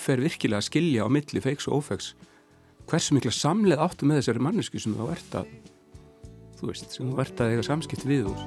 fer 0.06 0.22
virkilega 0.24 0.62
að 0.62 0.68
skilja 0.70 1.08
á 1.08 1.10
milli 1.12 1.42
feiks 1.44 1.68
og 1.68 1.82
ófeiks 1.82 2.14
hversu 2.90 3.16
mikla 3.16 3.34
samleð 3.36 3.82
áttu 3.84 4.08
með 4.08 4.22
þessari 4.22 4.44
mannesku 4.46 4.82
sem 4.82 4.96
þú 4.98 5.10
ert 5.14 5.38
að 5.42 5.52
þú 6.60 6.70
veist, 6.70 6.96
sem 6.96 7.10
þú 7.10 7.22
ert 7.24 7.42
að 7.44 7.54
eiga 7.56 7.66
samskipt 7.68 8.06
við 8.08 8.30
úr. 8.32 8.42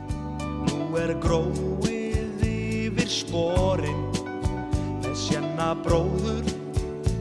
Nú 0.71 0.88
er 1.00 1.14
gróið 1.23 2.44
yfir 2.49 3.11
sporin 3.11 4.02
með 5.02 5.16
sjanna 5.25 5.73
bróður 5.85 6.49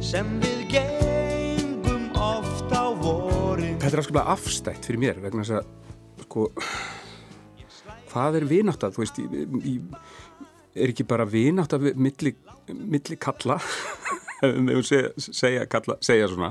sem 0.03 0.35
við 0.43 0.67
gengum 0.75 2.09
oft 2.19 2.69
á 2.71 2.82
vorin. 2.82 2.82
Þetta 3.93 3.99
er 4.01 4.07
afskaplega 4.07 4.33
afstætt 4.33 4.85
fyrir 4.87 5.01
mér 5.03 5.17
vegna 5.21 5.43
þess 5.45 5.59
að 5.59 6.23
sko 6.23 6.43
hvað 8.09 8.37
er 8.39 8.45
vinátt 8.49 8.85
að, 8.87 8.95
þú 8.95 9.03
veist 9.03 9.19
í, 9.21 9.25
í, 9.69 9.73
er 10.73 10.93
ekki 10.95 11.05
bara 11.05 11.27
vinátt 11.29 11.75
að 11.77 11.85
milli, 12.01 12.31
milli 12.73 13.19
kalla? 13.21 13.59
Ef 14.41 14.57
við 14.57 14.89
segja, 15.21 15.67
kalla, 15.69 15.99
segja 16.01 16.31
svona. 16.31 16.49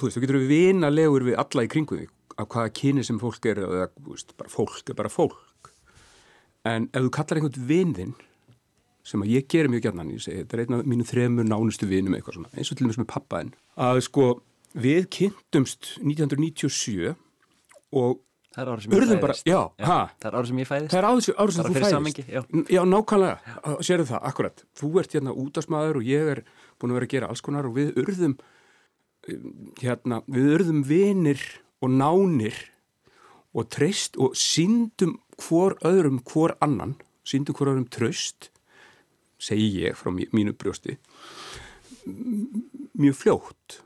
Þú 0.00 0.08
veist, 0.08 0.16
þú 0.16 0.24
getur 0.24 0.40
við 0.40 0.50
vinalegur 0.54 1.28
við 1.28 1.38
alla 1.44 1.68
í 1.68 1.72
kringu 1.76 2.00
þig 2.06 2.34
af 2.40 2.48
hvaða 2.56 2.74
kyni 2.80 3.04
sem 3.04 3.20
fólk 3.20 3.52
er 3.52 3.60
eða, 3.68 3.92
veist, 4.08 4.32
fólk 4.48 4.80
er 4.80 4.96
bara 5.04 5.12
fólk. 5.12 5.74
En 6.64 6.88
ef 6.88 7.04
þú 7.04 7.16
kallar 7.20 7.42
einhvern 7.42 7.72
vinn 7.74 7.96
þinn 8.00 8.20
sem 9.04 9.20
að 9.20 9.36
ég 9.36 9.52
gerir 9.52 9.68
mjög 9.76 9.90
gætnan, 9.90 10.16
ég 10.16 10.24
segi, 10.24 10.46
þetta 10.46 10.56
er 10.56 10.64
einn 10.64 10.80
af 10.80 10.88
mínu 10.88 11.12
þremur 11.12 11.52
nánustu 11.52 11.92
vinum 11.92 12.16
eitthvað 12.16 12.40
svona, 12.40 12.56
eins 12.56 12.72
og 12.72 12.80
til 12.80 12.88
dæmis 12.88 13.04
með 13.04 13.12
pappaðinn 13.12 13.58
að 13.80 14.06
sko, 14.08 14.38
við 14.74 15.06
kynntumst 15.10 15.96
1997 16.02 17.14
og 17.92 18.20
Það 18.50 18.64
er 18.64 18.68
árið 18.72 18.82
sem 18.82 18.90
ég 18.92 18.98
urðum 18.98 19.20
bara, 19.22 19.34
fæðist. 19.36 19.46
já, 19.46 19.58
ha, 19.86 19.96
Það 20.18 20.28
er 20.32 20.36
árið 20.40 20.48
sem 20.50 20.58
ég 20.60 20.66
fæðist. 20.68 20.90
það 20.90 20.98
er 21.00 21.06
árið 21.10 21.20
sem, 21.26 21.34
árið 21.38 21.54
sem 21.54 21.62
Bara 21.62 21.70
þú 21.70 21.76
fæðist 21.80 21.94
samhengi, 21.94 22.24
já. 22.26 22.40
já, 22.74 22.80
nákvæmlega, 22.90 23.54
sérðu 23.86 24.06
það, 24.10 24.22
akkurat 24.30 24.64
þú 24.80 24.88
ert 25.00 25.12
hérna 25.14 25.34
útásmaður 25.38 25.98
og 26.00 26.08
ég 26.10 26.30
er 26.32 26.40
búin 26.80 26.90
að 26.90 26.98
vera 26.98 27.06
að 27.06 27.12
gera 27.14 27.28
alls 27.30 27.44
konar 27.46 27.68
og 27.70 27.76
við 27.78 27.92
urðum 28.02 28.34
eh, 29.30 29.38
hérna, 29.84 30.18
við 30.26 30.48
urðum 30.56 30.80
vinir 30.90 31.44
og 31.80 31.94
nánir 31.94 32.58
og 33.54 33.68
treyst 33.70 34.18
og 34.18 34.34
síndum 34.34 35.14
hvor 35.38 35.78
öðrum 35.86 36.18
hvor 36.26 36.56
annan, 36.60 36.96
síndum 37.22 37.54
hvor 37.54 37.70
öðrum 37.70 37.86
tröst 37.90 38.50
segi 39.40 39.70
ég 39.86 39.94
frá 39.94 40.10
mí- 40.10 40.26
mínu 40.34 40.52
brjósti 40.58 40.98
mjög 42.98 43.14
fljótt 43.16 43.78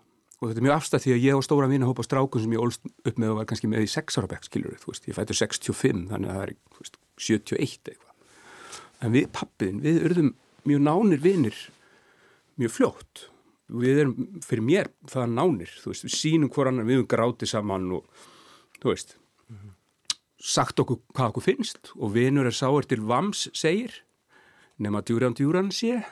og 0.44 0.50
þetta 0.50 0.60
er 0.60 0.66
mjög 0.66 0.76
afstætt 0.76 1.04
því 1.06 1.14
að 1.14 1.24
ég 1.24 1.38
á 1.40 1.46
stóra 1.46 1.68
vinahópa 1.70 2.04
strákun 2.04 2.44
sem 2.44 2.54
ég 2.54 2.62
ólst 2.62 2.84
upp 2.84 3.20
með 3.20 3.32
og 3.32 3.38
var 3.40 3.48
kannski 3.48 3.70
með 3.72 3.86
í 3.86 3.90
6 3.94 4.18
ára 4.20 4.30
bekk 4.34 4.48
skilur 4.50 4.76
þú 4.82 4.92
veist, 4.92 5.08
ég 5.08 5.16
fættur 5.16 5.38
65 5.40 6.04
þannig 6.12 6.30
að 6.30 6.36
það 6.36 6.44
er 6.44 6.54
veist, 6.78 6.98
71 7.24 7.92
eitthvað. 7.94 8.12
En 9.00 9.14
við 9.14 9.28
pappiðin, 9.34 9.82
við 9.84 10.00
urðum 10.10 10.30
mjög 10.68 10.84
nánir 10.84 11.24
vinir 11.24 11.60
mjög 12.60 12.76
fljótt. 12.76 13.26
Við 13.74 14.00
erum 14.04 14.40
fyrir 14.44 14.64
mér 14.68 14.92
það 15.08 15.34
nánir, 15.34 15.72
þú 15.80 15.94
veist, 15.94 16.06
við 16.06 16.16
sínum 16.18 16.52
hvor 16.52 16.68
annar 16.68 16.86
við 16.86 17.00
höfum 17.00 17.12
grátið 17.14 17.54
saman 17.54 17.88
og 17.96 18.26
þú 18.82 18.92
veist 18.92 19.16
sagt 20.44 20.80
okkur 20.82 21.00
hvað 21.14 21.30
okkur 21.32 21.46
finnst 21.46 21.92
og 21.96 22.12
vinur 22.12 22.48
er 22.48 22.56
sáir 22.56 22.84
til 22.88 23.00
vams 23.08 23.46
segir 23.56 24.02
nema 24.76 25.00
djúran 25.00 25.36
djúran 25.36 25.70
sé 25.72 26.02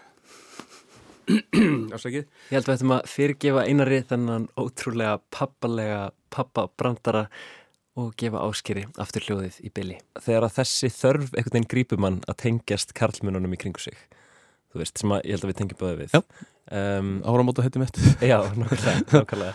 afsakið 1.28 2.22
Ég 2.22 2.54
held 2.56 2.64
að 2.66 2.70
við 2.70 2.76
ættum 2.76 2.94
að 2.96 3.10
fyrirgefa 3.12 3.64
einari 3.68 4.00
þennan 4.10 4.46
ótrúlega 4.58 5.18
pappalega 5.34 6.00
pappabrandara 6.32 7.26
og 8.00 8.14
gefa 8.16 8.40
áskeri 8.46 8.86
aftur 9.02 9.26
hljóðið 9.26 9.58
í 9.68 9.70
byli. 9.76 9.98
Þegar 10.16 10.46
að 10.46 10.54
þessi 10.62 10.88
þörf 10.94 11.34
einhvern 11.36 11.56
veginn 11.58 11.68
grípur 11.74 12.00
mann 12.00 12.22
að 12.24 12.38
tengjast 12.46 12.94
karlmununum 12.96 13.52
í 13.52 13.58
kringu 13.60 13.82
sig. 13.84 13.98
Þú 14.72 14.80
veist, 14.80 14.96
sem 15.02 15.12
að 15.12 15.26
ég 15.28 15.36
held 15.36 15.44
að 15.44 15.50
við 15.52 15.58
tengjum 15.60 15.80
báðið 15.82 16.00
við. 16.00 16.14
Já. 16.16 16.48
Um, 16.72 17.10
Áramóta 17.28 17.64
heitum 17.66 17.84
mitt 17.84 17.98
já, 18.30 18.38
nákvæmlega. 18.56 18.94
nákvæmlega. 19.12 19.54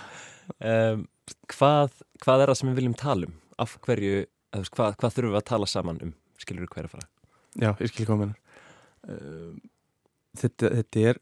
Um, 0.62 1.08
hvað, 1.50 1.96
hvað 2.22 2.44
er 2.44 2.52
það 2.52 2.60
sem 2.60 2.70
við 2.70 2.78
viljum 2.82 2.98
tala 3.02 3.30
um? 3.32 3.34
Af 3.58 3.74
hverju, 3.88 4.20
eða, 4.22 4.60
þú 4.60 4.62
veist, 4.62 4.76
hvað, 4.78 4.98
hvað 5.02 5.16
þurfum 5.16 5.34
við 5.34 5.42
að 5.42 5.48
tala 5.50 5.72
saman 5.72 6.04
um? 6.06 6.14
Skilur 6.38 6.68
þú 6.68 6.76
hverju 6.76 6.92
að 6.92 6.94
fara? 6.94 7.10
Já, 7.58 7.72
ég 7.82 7.90
skil 7.90 8.06
komin 8.06 8.36
um, 9.10 9.58
þetta, 10.38 10.70
þetta 10.78 11.06
er 11.10 11.20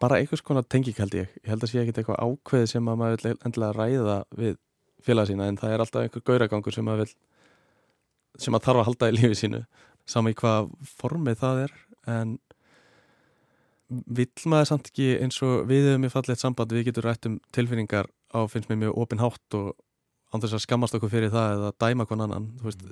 bara 0.00 0.20
einhvers 0.20 0.42
konar 0.44 0.64
tenging 0.64 0.96
held 0.96 1.14
ég 1.14 1.28
ég 1.42 1.50
held 1.52 1.64
að 1.64 1.72
sé 1.72 1.82
ekkit 1.82 2.00
eitthvað 2.00 2.22
ákveð 2.24 2.66
sem 2.72 2.88
að 2.88 3.00
maður 3.00 3.24
vil 3.24 3.34
endilega 3.46 3.76
ræða 3.76 4.18
við 4.40 4.56
félaga 5.04 5.30
sína 5.30 5.48
en 5.48 5.58
það 5.60 5.74
er 5.74 5.84
alltaf 5.84 6.04
einhver 6.04 6.24
gauragangur 6.26 6.76
sem 6.76 6.86
maður 6.86 7.04
vil 7.04 7.14
sem 8.38 8.54
maður 8.54 8.66
þarf 8.68 8.80
að 8.82 8.88
halda 8.88 9.10
í 9.10 9.16
lífi 9.16 9.38
sínu. 9.42 9.60
Sama 10.08 10.32
í 10.32 10.38
hvað 10.38 10.70
formið 11.00 11.40
það 11.42 11.62
er 11.66 11.76
en 12.14 12.38
vill 13.90 14.50
maður 14.50 14.70
samt 14.70 14.90
ekki 14.90 15.12
eins 15.18 15.40
og 15.42 15.64
við 15.68 15.90
höfum 15.90 16.06
í 16.06 16.12
fallið 16.12 16.40
samband 16.40 16.74
við 16.74 16.90
getum 16.90 17.06
rætt 17.06 17.26
um 17.26 17.38
tilfinningar 17.54 18.10
á 18.30 18.40
finnst 18.50 18.70
mér 18.70 18.84
mjög 18.84 19.00
opin 19.02 19.22
hátt 19.22 19.58
og 19.58 19.72
án 20.30 20.42
þess 20.42 20.54
að 20.54 20.64
skammast 20.64 20.94
okkur 20.94 21.10
fyrir 21.10 21.32
það 21.32 21.56
eða 21.56 21.72
dæma 21.82 22.06
hvern 22.06 22.24
annan. 22.26 22.46
Veist, 22.62 22.84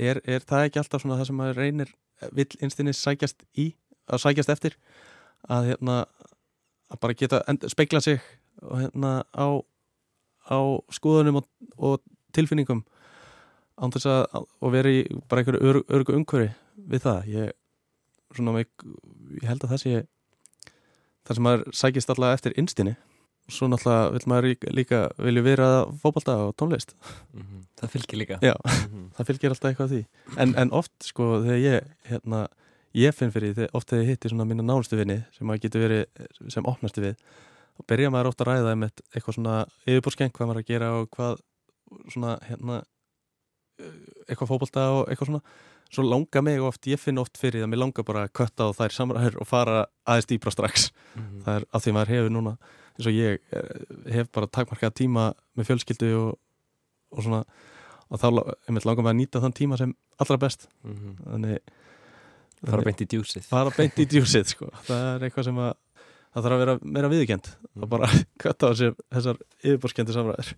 er, 0.00 0.22
er 0.24 0.44
það 0.48 0.68
ekki 0.68 0.80
alltaf 0.80 1.04
svona 1.04 1.18
það 1.20 1.28
sem 1.28 1.38
maður 1.38 1.60
reynir 1.60 1.92
vill 2.32 2.48
einstinni 2.64 2.94
sækjast 2.96 3.44
í 3.60 3.68
að 4.08 4.22
sækjast 4.24 4.54
eftir? 4.54 4.78
Að 5.52 5.72
hérna 5.72 5.98
að 6.88 7.00
bara 7.02 7.16
geta 7.18 7.42
speikla 7.70 8.00
sig 8.04 8.20
og 8.62 8.80
hérna 8.82 9.12
á, 9.32 9.46
á 10.50 10.58
skoðunum 10.94 11.40
og, 11.42 11.48
og 11.76 12.00
tilfinningum 12.36 12.84
án 13.78 13.92
þess 13.94 14.08
að 14.10 14.46
og 14.60 14.72
vera 14.74 14.90
í 14.92 15.02
bara 15.28 15.42
einhverju 15.42 15.60
ör, 15.62 15.82
örgu 15.86 16.16
umhverfi 16.18 16.50
við 16.88 17.04
það 17.04 17.28
ég, 17.34 17.52
mig, 18.50 18.70
ég 19.38 19.48
held 19.48 19.64
að 19.64 19.74
það 19.74 19.84
sé 19.84 20.00
það 21.28 21.38
sem 21.38 21.46
maður 21.46 21.76
sækist 21.76 22.10
alltaf 22.12 22.38
eftir 22.38 22.56
innstinni 22.58 22.96
og 23.48 23.54
svo 23.54 23.68
náttúrulega 23.70 24.12
vil 24.12 24.28
maður 24.28 24.74
líka, 24.76 25.00
vilja 25.20 25.44
vera 25.46 25.68
fótbolta 26.02 26.36
og 26.48 26.56
tónlist 26.60 26.96
Mm 27.32 27.64
Það 27.78 27.90
fylgir 27.92 28.18
líka. 28.18 28.38
Já. 28.42 28.54
Mhm. 28.66 29.10
það 29.14 29.26
fylgir 29.26 29.52
alltaf 29.52 29.68
eitthvað 29.70 29.86
að 29.86 29.92
því 29.92 30.38
en, 30.42 30.54
en 30.58 30.72
oft 30.72 30.92
sko 31.06 31.26
þegar 31.44 31.60
ég 31.62 31.84
hérna, 32.10 32.48
ég 32.98 33.14
finn 33.16 33.30
fyrir 33.34 33.54
því, 33.56 33.68
oft 33.78 33.88
þegar 33.90 34.04
ég 34.04 34.10
hitti 34.14 34.30
svona 34.32 34.46
mína 34.48 34.64
nánustu 34.66 34.98
vinni 34.98 35.20
sem 35.36 35.46
maður 35.48 35.64
getur 35.66 35.84
verið 35.86 36.50
sem 36.54 36.66
opnastu 36.70 37.04
við, 37.04 37.16
þá 37.78 37.80
byrja 37.92 38.10
maður 38.14 38.30
oft 38.32 38.42
að 38.44 38.50
ræða 38.52 38.72
um 38.76 38.86
eitthvað 38.88 39.36
svona 39.38 39.56
yfirbúrskenk 39.86 40.34
hvað 40.36 40.50
maður 40.50 40.62
að 40.64 40.70
gera 40.72 40.92
og 40.98 41.10
hvað 41.14 41.40
svona 42.12 42.36
hérna 42.48 42.80
eitthvað 44.28 44.50
fótbolta 44.50 44.86
og 44.96 45.02
eitthvað 45.12 45.30
svona 45.30 45.42
svo 45.88 46.04
langar 46.04 46.42
mig 46.44 46.60
oft, 46.60 46.84
ég 46.90 47.00
finn 47.00 47.20
oft 47.22 47.38
fyrir 47.40 47.62
það 47.62 47.70
mér 47.72 47.80
langar 47.80 48.04
bara 48.04 48.26
að 48.26 48.32
kötta 48.36 48.66
á 48.68 48.76
þær 48.76 48.92
samræður 48.96 49.38
og 49.40 49.48
fara 49.48 49.86
aðeins 50.04 50.28
dýpra 50.28 50.52
strax 50.52 50.90
Mhm. 51.16 51.38
það 51.46 51.56
er 51.56 51.64
að 51.72 51.82
því 51.84 51.92
maður 51.96 52.12
hefur 52.12 52.30
núna 52.34 52.52
eins 52.98 53.06
og 53.08 53.14
ég 53.16 53.38
eh, 53.52 54.12
hef 54.12 54.28
bara 54.34 54.46
takmarkað 54.46 54.94
tíma 55.00 55.32
með 55.56 55.68
fjölskyldu 55.70 56.10
og, 56.18 56.38
og 57.16 57.22
svona 57.24 57.44
og 58.10 58.20
þá 58.20 58.26
langar 58.84 59.02
maður 59.04 59.14
að 59.14 59.20
nýta 59.22 59.40
þann 59.40 59.54
tíma 59.56 59.78
sem 59.78 59.94
allra 60.20 60.36
best 60.38 60.68
Mhm. 60.84 61.16
þannig 61.24 61.58
fara 62.66 62.82
beint 62.86 63.02
í 63.04 63.06
djúsið. 63.12 63.44
fara 63.48 63.70
beint 63.76 63.98
í 64.02 64.06
djúsið 64.12 64.48
sko. 64.54 64.70
það 64.88 65.04
er 65.14 65.26
eitthvað 65.28 65.48
sem 65.50 65.60
að 65.62 65.74
það 66.34 66.44
þarf 66.46 66.54
að 66.56 66.62
vera 66.64 66.78
meira 66.82 67.10
viðkjönd 67.12 67.50
Mm. 67.78 67.82
og 67.84 67.90
bara 67.92 68.08
kvæta 68.42 68.66
á 68.66 68.70
þessi, 68.74 68.88
þessar 69.14 69.36
yfirbórskendi 69.62 70.14
samræður. 70.16 70.48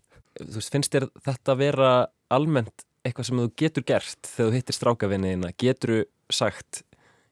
Þú 0.40 0.54
veist, 0.56 0.70
finnst 0.72 0.94
þér 0.94 1.06
þetta 1.26 1.54
vera 1.60 1.90
almennt 2.32 2.84
eitthvað 3.04 3.26
sem 3.28 3.40
þú 3.42 3.48
getur 3.60 3.84
gert 3.88 4.28
þegar 4.30 4.50
þú 4.50 4.56
hittir 4.56 4.76
strákavinniðina, 4.78 5.50
getur 5.60 5.92
sagt 6.32 6.82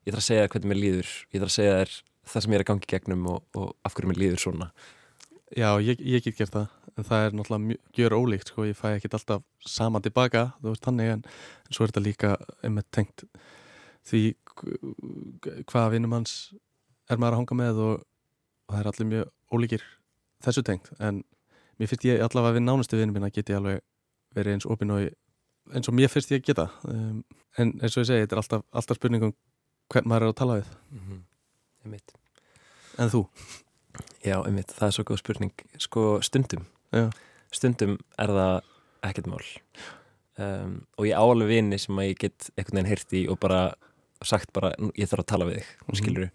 ég 0.05 0.13
þarf 0.13 0.21
að 0.23 0.27
segja 0.29 0.43
þér 0.45 0.53
hvernig 0.53 0.71
mér 0.73 0.81
líður. 0.83 1.11
Ég 1.33 1.41
þarf 1.41 1.49
að 1.53 1.57
segja 1.57 1.79
þér 1.79 1.95
það 2.29 2.45
sem 2.45 2.53
ég 2.53 2.59
er 2.59 2.65
að 2.65 2.69
gangi 2.73 2.91
gegnum 2.93 3.27
og, 3.33 3.39
og 3.57 3.71
af 3.89 3.95
hverju 3.97 4.11
mér 4.13 4.21
líður 4.21 4.43
svona. 4.45 4.69
Já, 5.57 5.69
ég, 5.81 6.01
ég 6.05 6.25
get 6.27 6.37
gert 6.43 6.53
það. 6.59 6.67
En 6.99 7.07
það 7.09 7.25
er 7.29 7.37
náttúrulega 7.39 7.79
gjör 7.97 8.17
ólíkt 8.19 8.51
sko. 8.53 8.67
ég 8.69 8.77
fæ 8.77 8.89
ekki 8.99 9.09
alltaf 9.15 9.45
sama 9.65 10.01
tilbaka 10.05 10.43
þú 10.61 10.73
veist 10.75 10.85
þannig. 10.89 11.13
En, 11.15 11.23
en 11.69 11.73
svo 11.77 11.87
er 11.87 11.93
þetta 11.95 12.05
líka 12.05 12.35
einmitt 12.67 12.89
tengt 12.93 13.25
því 14.09 14.23
hvaða 15.69 15.93
vinnum 15.95 16.17
hans 16.17 16.55
er 17.09 17.21
maður 17.21 17.39
að 17.39 17.41
hanga 17.43 17.59
með 17.63 17.83
og, 17.85 18.05
og 18.69 18.75
það 18.75 18.81
er 18.81 18.91
allir 18.93 19.11
mjög 19.13 19.31
ólíkir 19.55 19.85
þessu 20.45 20.65
tengt 20.67 20.91
en 20.99 21.23
mér 21.79 21.91
finnst 21.91 22.07
ég 22.09 22.23
allavega 22.25 22.59
við 22.59 22.67
nánustu 22.67 22.99
vinnum 22.99 23.17
minna 23.17 23.31
get 23.35 23.51
ég 23.51 23.61
alveg 23.61 23.83
verið 24.37 24.59
eins 24.59 24.69
opinn 24.69 24.95
og 24.95 25.07
eins 25.75 25.91
og 25.91 25.97
mér 25.97 26.11
finnst 26.13 26.33
ég 26.35 26.45
geta 26.45 26.69
um, 26.89 27.23
en 27.59 27.75
eins 27.83 27.97
og 27.97 28.05
ég 28.05 28.11
segi, 28.11 28.25
þetta 28.25 28.37
er 28.37 28.43
alltaf, 28.43 28.67
alltaf 28.73 28.99
spurningum 29.01 29.35
hvern 29.93 30.11
maður 30.11 30.29
er 30.29 30.33
að 30.33 30.41
tala 30.41 30.59
við 30.61 30.69
mm 30.69 31.01
-hmm. 31.01 31.23
einmitt. 31.85 32.13
en 32.99 33.11
þú? 33.15 33.27
Já, 34.25 34.37
einmitt, 34.47 34.73
það 34.73 34.87
er 34.87 34.95
svo 34.97 35.05
góð 35.05 35.23
spurning 35.23 35.55
sko 35.79 36.21
stundum 36.23 36.67
Já. 36.93 37.11
stundum 37.53 37.99
er 38.19 38.29
það 38.29 38.63
ekkert 39.03 39.27
mál 39.27 39.45
um, 40.39 40.87
og 40.97 41.07
ég 41.07 41.17
áalveg 41.17 41.49
vini 41.49 41.79
sem 41.79 41.99
að 41.99 42.09
ég 42.09 42.19
get 42.19 42.51
heyrt 42.87 43.13
í 43.13 43.29
og 43.29 43.39
bara 43.39 43.75
sagt 44.25 44.53
bara, 44.53 44.73
"Nú, 44.79 44.91
ég 44.99 45.09
þarf 45.09 45.25
að 45.25 45.27
tala 45.27 45.45
við 45.47 45.55
þig 45.59 45.67
Mhm. 45.89 45.97
skilur 45.97 46.31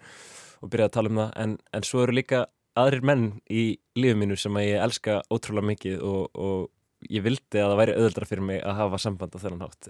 og 0.63 0.70
byrja 0.70 0.86
að 0.88 0.92
tala 0.92 1.10
um 1.10 1.16
það. 1.18 1.32
En, 1.36 1.58
en 1.74 1.82
svo 1.82 2.04
eru 2.04 2.13
líka 2.13 2.46
aðrir 2.78 3.04
menn 3.04 3.42
í 3.52 3.78
lífið 3.98 4.18
mínu 4.18 4.38
sem 4.40 4.54
að 4.54 4.68
ég 4.72 4.82
elska 4.84 5.22
ótrúlega 5.30 5.68
mikið 5.75 6.02
og, 6.02 6.30
og 6.36 6.70
ég 7.10 7.22
vildi 7.24 7.60
að 7.60 7.70
það 7.74 7.78
væri 7.82 7.96
auðvöldra 7.98 8.28
fyrir 8.28 8.44
mig 8.44 8.62
að 8.63 8.75
hafa 8.75 8.98
samband 8.98 9.36
á 9.36 9.40
þennan 9.44 9.62
hátt 9.68 9.88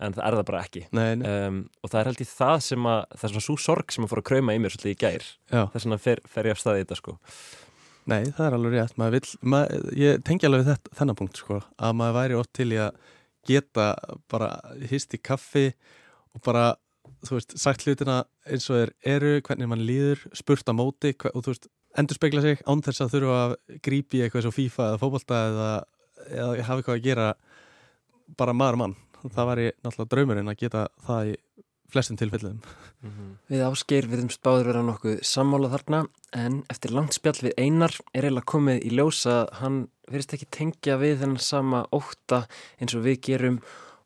en 0.00 0.14
það 0.16 0.24
er 0.26 0.34
það 0.38 0.44
bara 0.48 0.62
ekki. 0.64 0.82
Nei, 0.96 1.14
nei, 1.20 1.46
um, 1.46 1.56
og 1.84 1.90
það 1.90 2.00
er 2.00 2.04
held 2.08 2.20
ég 2.24 2.30
það 2.32 2.60
sem 2.64 2.86
að 2.88 3.00
það 3.14 3.24
er 3.24 3.32
svona 3.34 3.44
svo 3.44 3.56
sorg 3.60 3.92
sem 3.92 4.04
að 4.04 4.08
fór 4.08 4.20
að 4.22 4.28
krauma 4.30 4.54
í 4.56 4.58
mér 4.58 4.72
svolítið 4.72 4.94
í 4.94 5.00
gær. 5.02 5.26
Þess 5.74 5.84
vegna 5.84 5.98
fer, 6.00 6.18
fer 6.26 6.44
ég 6.48 6.50
af 6.56 6.58
staði 6.62 6.80
í 6.80 6.84
þetta 6.86 6.96
sko. 6.96 7.16
Nei, 8.06 8.24
það 8.24 8.46
er 8.46 8.56
alveg 8.56 8.72
rétt. 8.72 8.96
Maður 8.96 9.12
vill, 9.18 9.32
maður, 9.52 9.90
ég 10.00 10.22
tengi 10.24 10.48
alveg 10.48 10.64
þetta, 10.70 10.94
þennan 10.96 11.18
punkt, 11.20 11.36
sko, 11.36 11.60
að 11.78 11.92
maður 12.00 12.16
væri 12.16 12.38
ótt 12.40 12.52
til 12.56 12.68
í 12.72 12.78
að 12.80 12.96
geta 13.46 13.86
bara 14.32 14.48
hist 14.90 15.14
í 15.14 15.20
kaffi 15.22 15.66
og 16.36 16.44
bara, 16.46 16.64
þú 17.26 17.36
veist, 17.38 17.56
sagt 17.60 17.84
hlutina 17.86 18.22
eins 18.46 18.68
og 18.70 18.80
þeir 18.80 18.94
eru, 19.16 19.34
hvernig 19.46 19.70
mann 19.70 19.84
líður, 19.86 20.24
spurt 20.36 20.70
á 20.70 20.74
móti 20.76 21.14
hver, 21.14 21.34
og 21.34 21.44
þú 21.44 21.54
veist, 21.54 21.70
endur 21.98 22.18
spekla 22.18 22.44
sig 22.44 22.60
án 22.66 22.82
þess 22.86 23.04
að 23.04 23.14
þurfa 23.16 23.38
að 23.44 23.54
grípi 23.82 24.20
í 24.20 24.24
eitthvað 24.24 24.46
svo 24.46 24.54
FIFA 24.54 24.88
eða 24.88 25.00
fótbolta 25.02 25.40
eða, 25.48 25.70
eða 26.30 26.66
hafa 26.68 26.82
eitthvað 26.82 26.98
að 26.98 27.06
gera 27.08 27.30
bara 28.38 28.54
maður 28.56 28.82
mann. 28.84 28.98
Það 29.20 29.48
væri 29.50 29.66
náttúrulega 29.84 30.12
draumurinn 30.14 30.48
að 30.48 30.60
geta 30.62 30.86
það 31.04 31.32
í 31.32 31.34
flestum 31.90 32.18
tilfellum. 32.20 32.60
Við 33.50 33.62
áskeir 33.66 34.06
viðumst 34.10 34.42
báður 34.44 34.70
vera 34.70 34.82
nokkuð 34.86 35.20
sammála 35.26 35.70
þarna 35.72 36.04
en 36.38 36.60
eftir 36.70 36.94
langt 36.94 37.16
spjall 37.16 37.38
við 37.48 37.56
Einar 37.58 37.94
er 38.14 38.28
eiginlega 38.28 38.50
komið 38.52 38.84
í 38.86 38.92
ljósa 38.94 39.36
að 39.40 39.54
hann 39.60 39.78
verðist 40.10 40.34
ekki 40.36 40.50
tengja 40.54 40.98
við 41.00 41.20
þennan 41.22 41.42
sama 41.42 41.84
óta 41.94 42.44
eins 42.78 42.96
og 42.98 43.04
við 43.06 43.20
gerum. 43.30 43.60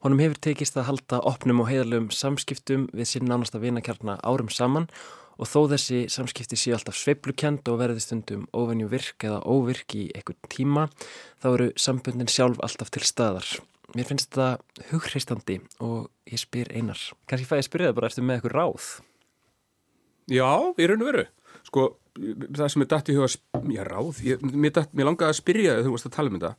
Honum 0.05 0.21
hefur 0.21 0.37
tekist 0.45 0.75
að 0.77 0.85
halda 0.91 1.19
opnum 1.25 1.63
og 1.63 1.71
heiðalum 1.71 2.11
samskiptum 2.13 2.83
við 2.93 3.07
sinn 3.09 3.25
nánasta 3.25 3.57
vinakjarna 3.57 4.19
árum 4.21 4.51
saman 4.53 4.85
og 5.41 5.49
þó 5.49 5.63
þessi 5.71 6.03
samskipti 6.13 6.59
séu 6.61 6.75
alltaf 6.77 6.99
sveiflukend 7.01 7.65
og 7.73 7.79
verði 7.81 8.03
stundum 8.05 8.43
óvenju 8.53 8.91
virk 8.93 9.25
eða 9.25 9.39
óvirk 9.49 9.97
í 9.97 10.03
einhvern 10.13 10.51
tíma 10.53 10.85
þá 11.41 11.49
eru 11.55 11.71
sambundin 11.81 12.29
sjálf 12.29 12.61
alltaf 12.61 12.93
til 12.93 13.01
staðar. 13.09 13.49
Mér 13.97 14.11
finnst 14.11 14.37
það 14.37 14.61
hugreistandi 14.91 15.57
og 15.81 16.11
ég 16.29 16.43
spyr 16.43 16.69
Einar. 16.77 17.01
Kanski 17.25 17.49
fæ 17.49 17.57
ég 17.57 17.65
að 17.65 17.69
spyrja 17.71 17.89
það 17.89 17.99
bara 18.03 18.13
eftir 18.13 18.29
með 18.29 18.43
eitthvað 18.43 18.57
ráð. 18.59 18.91
Já, 20.37 20.51
í 20.77 20.91
raun 20.91 21.07
og 21.07 21.11
veru. 21.15 21.25
Sko, 21.65 21.87
það 22.19 22.69
sem 22.75 22.85
er 22.85 22.93
dætt 22.93 23.09
í 23.09 23.17
huga, 23.17 23.33
já, 23.73 23.83
ráð, 23.89 24.21
ég, 24.29 24.45
mér, 24.53 24.77
datt, 24.77 24.93
mér 24.93 25.09
langaði 25.09 25.33
að 25.33 25.41
spyrja 25.41 25.79
þegar 25.79 25.89
þú 25.89 25.97
varst 25.97 26.11
að 26.11 26.17
tala 26.19 26.33
um 26.33 26.37
þetta. 26.43 26.53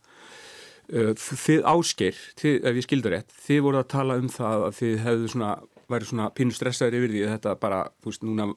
Uh, 0.86 1.14
Þið 1.18 1.64
áskeir, 1.66 2.18
þið, 2.38 2.58
ef 2.70 2.78
ég 2.78 2.86
skildur 2.86 3.16
rétt, 3.16 3.34
þið 3.48 3.64
voru 3.66 3.80
að 3.82 3.88
tala 3.96 4.20
um 4.22 4.28
það 4.30 4.66
að 4.68 4.76
þið 4.80 5.00
hefðu 5.06 5.32
svona, 5.34 5.54
væri 5.90 6.10
svona 6.10 6.28
pínu 6.38 6.54
stressaður 6.54 6.98
yfir 7.00 7.14
því 7.14 7.24
að 7.26 7.34
þetta 7.36 7.56
bara, 7.64 7.80
þú 8.04 8.12
veist, 8.12 8.26
núna 8.28 8.48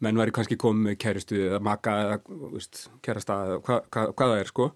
menn 0.00 0.20
væri 0.20 0.34
kannski 0.36 0.56
komið 0.60 0.96
kæristu 1.02 1.42
eða 1.50 1.60
maka 1.64 1.96
eða, 2.06 2.20
þú 2.24 2.52
veist, 2.54 2.86
kærasta 3.04 3.36
eða 3.44 3.58
hva, 3.66 3.76
hva, 3.92 4.06
hvað 4.16 4.32
það 4.32 4.44
er, 4.44 4.52
sko. 4.54 4.70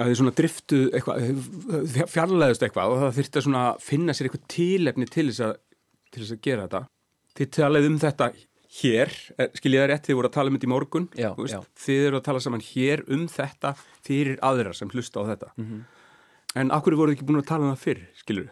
Að 0.00 0.08
þið 0.08 0.18
svona 0.22 0.36
driftu 0.38 0.78
eitthvað, 0.96 1.42
fjarlæðust 2.08 2.64
eitthvað 2.64 2.94
og 2.94 3.02
það 3.02 3.18
þyrfti 3.18 3.40
að 3.40 3.46
svona 3.50 3.64
finna 3.84 4.14
sér 4.16 4.30
eitthvað 4.30 4.46
tilefni 4.54 5.08
til 5.12 5.26
þess 5.28 5.44
að, 5.44 5.52
til 6.08 6.22
þess 6.22 6.36
að 6.38 6.44
gera 6.46 6.64
þetta. 6.64 6.82
Þið 7.36 7.50
talaðu 7.58 7.90
um 7.90 7.98
þetta 8.00 8.30
hér, 8.80 9.10
eh, 9.38 9.48
skil 9.58 9.72
ég 9.74 9.82
það 9.82 9.88
rétt, 9.90 10.04
þið 10.06 10.18
voru 10.20 10.28
að 10.30 10.36
tala 10.38 10.50
um 10.52 10.58
þetta 10.58 10.68
í 10.68 10.74
morgun, 10.74 11.08
Já, 11.18 11.30
veist, 11.36 11.54
já. 11.56 11.60
þið 11.86 12.04
eru 12.10 12.20
að 12.20 12.26
tala 12.28 12.40
saman 12.44 12.60
hér 12.62 13.02
um 13.10 13.24
þetta 13.28 13.72
fyrir 14.06 14.38
aðra 14.46 14.74
sem 14.74 14.88
hlusta 14.92 15.20
á 15.20 15.24
þetta. 15.32 15.50
Mhm. 15.56 15.80
En 16.58 16.70
akkur 16.74 16.96
voru 16.98 17.12
þið 17.12 17.14
ekki 17.20 17.26
búin 17.28 17.38
að 17.38 17.46
tala 17.46 17.62
um 17.62 17.70
það 17.76 17.82
fyrr, 17.84 18.00
skilur 18.18 18.48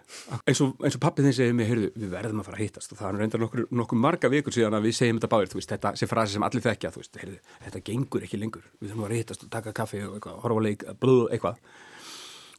eins 0.46 0.60
og, 0.62 0.76
eins 0.86 0.94
og 0.94 1.00
pappi 1.02 1.22
þinn 1.24 1.34
segir 1.34 1.54
mig, 1.58 1.66
heyrðu, 1.66 1.88
við 1.98 2.10
verðum 2.12 2.38
að 2.38 2.46
fara 2.46 2.56
að 2.58 2.62
hittast 2.62 2.92
og 2.92 2.98
það 3.00 3.08
er 3.08 3.18
reyndar 3.18 3.40
nokkur, 3.42 3.64
nokkur 3.74 3.98
marga 3.98 4.28
vikur 4.30 4.54
síðan 4.54 4.76
að 4.78 4.84
við 4.86 4.94
segjum 4.94 5.18
þetta 5.18 5.30
báðir, 5.32 5.50
veist, 5.58 5.72
þetta 5.72 5.92
sé 5.98 6.06
frasi 6.06 6.32
sem 6.36 6.42
allir 6.46 6.62
þekkja, 6.62 6.92
þú 6.94 7.02
veist, 7.02 7.18
heyrðu, 7.18 7.38
þetta 7.64 7.82
gengur 7.88 8.22
ekki 8.22 8.38
lengur, 8.38 8.62
við 8.78 8.92
þurfum 8.92 9.04
að 9.08 9.16
hittast 9.18 9.42
og 9.42 9.50
taka 9.50 9.72
kaffi 9.74 10.02
og 10.06 10.14
eitthvað, 10.14 10.38
horfa 10.44 10.62
leik, 10.62 10.84
blöð, 11.02 11.24
eitthvað 11.34 11.58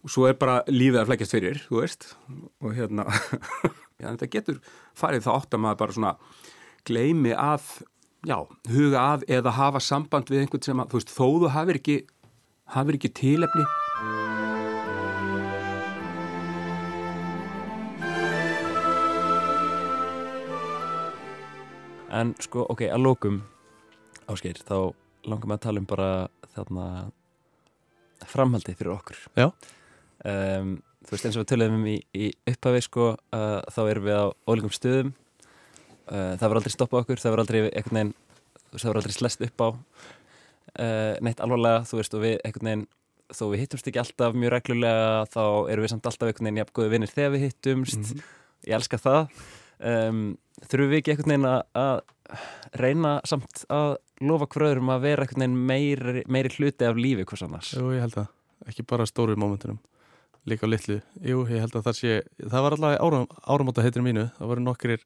og 0.04 0.12
svo 0.12 0.28
er 0.28 0.36
bara 0.40 0.60
lífið 0.68 1.00
að 1.00 1.08
flækjast 1.14 1.32
fyrir, 1.36 1.64
þú 1.70 1.80
veist 1.86 2.06
og 2.60 2.76
hérna 2.76 3.08
já, 4.00 4.12
þetta 4.12 4.30
getur 4.36 4.60
farið 5.00 5.24
þá 5.24 5.32
átt 5.40 5.56
að 5.56 5.64
maður 5.64 5.80
bara 5.86 5.96
svona 5.96 6.14
gleymi 6.88 7.34
að 7.36 7.68
já, 8.28 8.38
huga 8.70 9.04
að 9.16 9.28
eða 9.32 9.56
hafa 9.58 9.84
samband 9.84 10.32
við 10.32 10.46
einhvern 10.46 10.66
sem 10.66 10.82
að, 10.82 10.92
þú 10.92 11.00
veist, 11.00 11.14
þó 11.16 11.28
þú 11.44 11.54
hafir 11.56 11.80
ekki 11.82 12.00
hafir 12.70 13.00
ekki 13.00 13.14
tilefni 13.18 13.68
En 22.10 22.34
sko, 22.42 22.64
ok, 22.74 22.88
að 22.90 23.04
lókum 23.06 23.36
áskeir, 24.30 24.58
þá 24.66 24.96
langar 25.30 25.50
maður 25.52 25.60
að 25.60 25.66
tala 25.66 25.82
um 25.82 25.88
bara 25.90 26.10
þarna 26.56 26.86
framhaldi 28.30 28.74
fyrir 28.78 28.96
okkur. 28.96 29.20
Já. 29.38 29.52
Um, 30.26 30.80
þú 31.06 31.14
veist 31.14 31.28
eins 31.30 31.38
og 31.38 31.44
við 31.44 31.52
töluðum 31.52 31.78
um 31.78 31.90
í, 31.90 31.98
í 32.18 32.32
upphafi 32.50 32.82
sko, 32.86 33.12
uh, 33.14 33.60
þá 33.72 33.82
erum 33.86 34.08
við 34.08 34.18
á 34.20 34.26
ólíkum 34.50 34.74
stöðum. 34.74 35.14
Uh, 36.10 36.34
það 36.40 36.46
verður 36.48 36.62
aldrei 36.62 36.74
stoppað 36.74 37.04
okkur, 37.04 37.22
það 37.22 37.36
verður 37.36 37.46
aldrei 37.46 37.60
þú 38.70 38.74
veist, 38.74 38.84
það 38.84 38.90
verður 38.90 39.02
aldrei 39.02 39.18
slest 39.18 39.46
upp 39.46 39.62
á 39.62 39.68
uh, 39.70 41.16
neitt 41.26 41.44
alvarlega, 41.44 41.86
þú 41.90 42.00
veist, 42.00 42.16
og 42.18 42.24
við 42.26 42.36
einhvern 42.46 42.70
veginn, 42.70 42.86
þó 43.30 43.44
við 43.52 43.64
hittumst 43.64 43.90
ekki 43.90 44.02
alltaf 44.02 44.38
mjög 44.38 44.54
reglulega, 44.56 45.26
þá 45.34 45.44
erum 45.70 45.86
við 45.86 45.94
samt 45.94 46.10
alltaf 46.10 46.30
einhvern 46.30 46.50
veginn 46.50 46.62
jafn 46.64 46.76
góði 46.80 46.94
vinnir 46.96 47.14
þegar 47.14 47.34
við 47.36 47.46
hittumst. 47.48 48.14
Ég 48.68 48.76
elska 48.80 49.00
það. 49.02 49.44
Um, 49.80 50.24
þurfum 50.66 50.92
við 50.92 51.02
ekki 51.02 51.14
einhvern 51.14 51.36
veginn 51.36 51.50
að, 51.50 52.02
reyna 52.78 53.14
samt 53.26 53.64
að 53.74 53.96
lofa 54.22 54.50
hverjum 54.54 54.92
að 54.94 55.06
vera 55.08 55.26
einhvern 55.26 55.46
veginn 55.46 55.62
meiri, 55.70 56.24
meiri 56.30 56.52
hluti 56.58 56.86
af 56.86 57.00
lífi 57.00 57.26
hvers 57.26 57.46
annars 57.46 57.72
Jú, 57.74 57.88
ég 57.96 58.04
held 58.04 58.20
að, 58.22 58.28
ekki 58.70 58.86
bara 58.90 59.08
stóru 59.10 59.38
mómentunum, 59.40 59.80
líka 60.50 60.70
litlu. 60.70 61.00
Jú, 61.26 61.46
ég 61.50 61.64
held 61.64 61.78
að 61.80 61.88
það 61.88 61.98
sé, 61.98 62.20
það 62.44 62.66
var 62.66 62.76
alltaf 62.76 62.98
áram, 63.08 63.26
áramóta 63.56 63.86
heitir 63.86 64.06
mínu, 64.06 64.28
það 64.38 64.52
voru 64.52 64.66
nokkrir, 64.68 65.06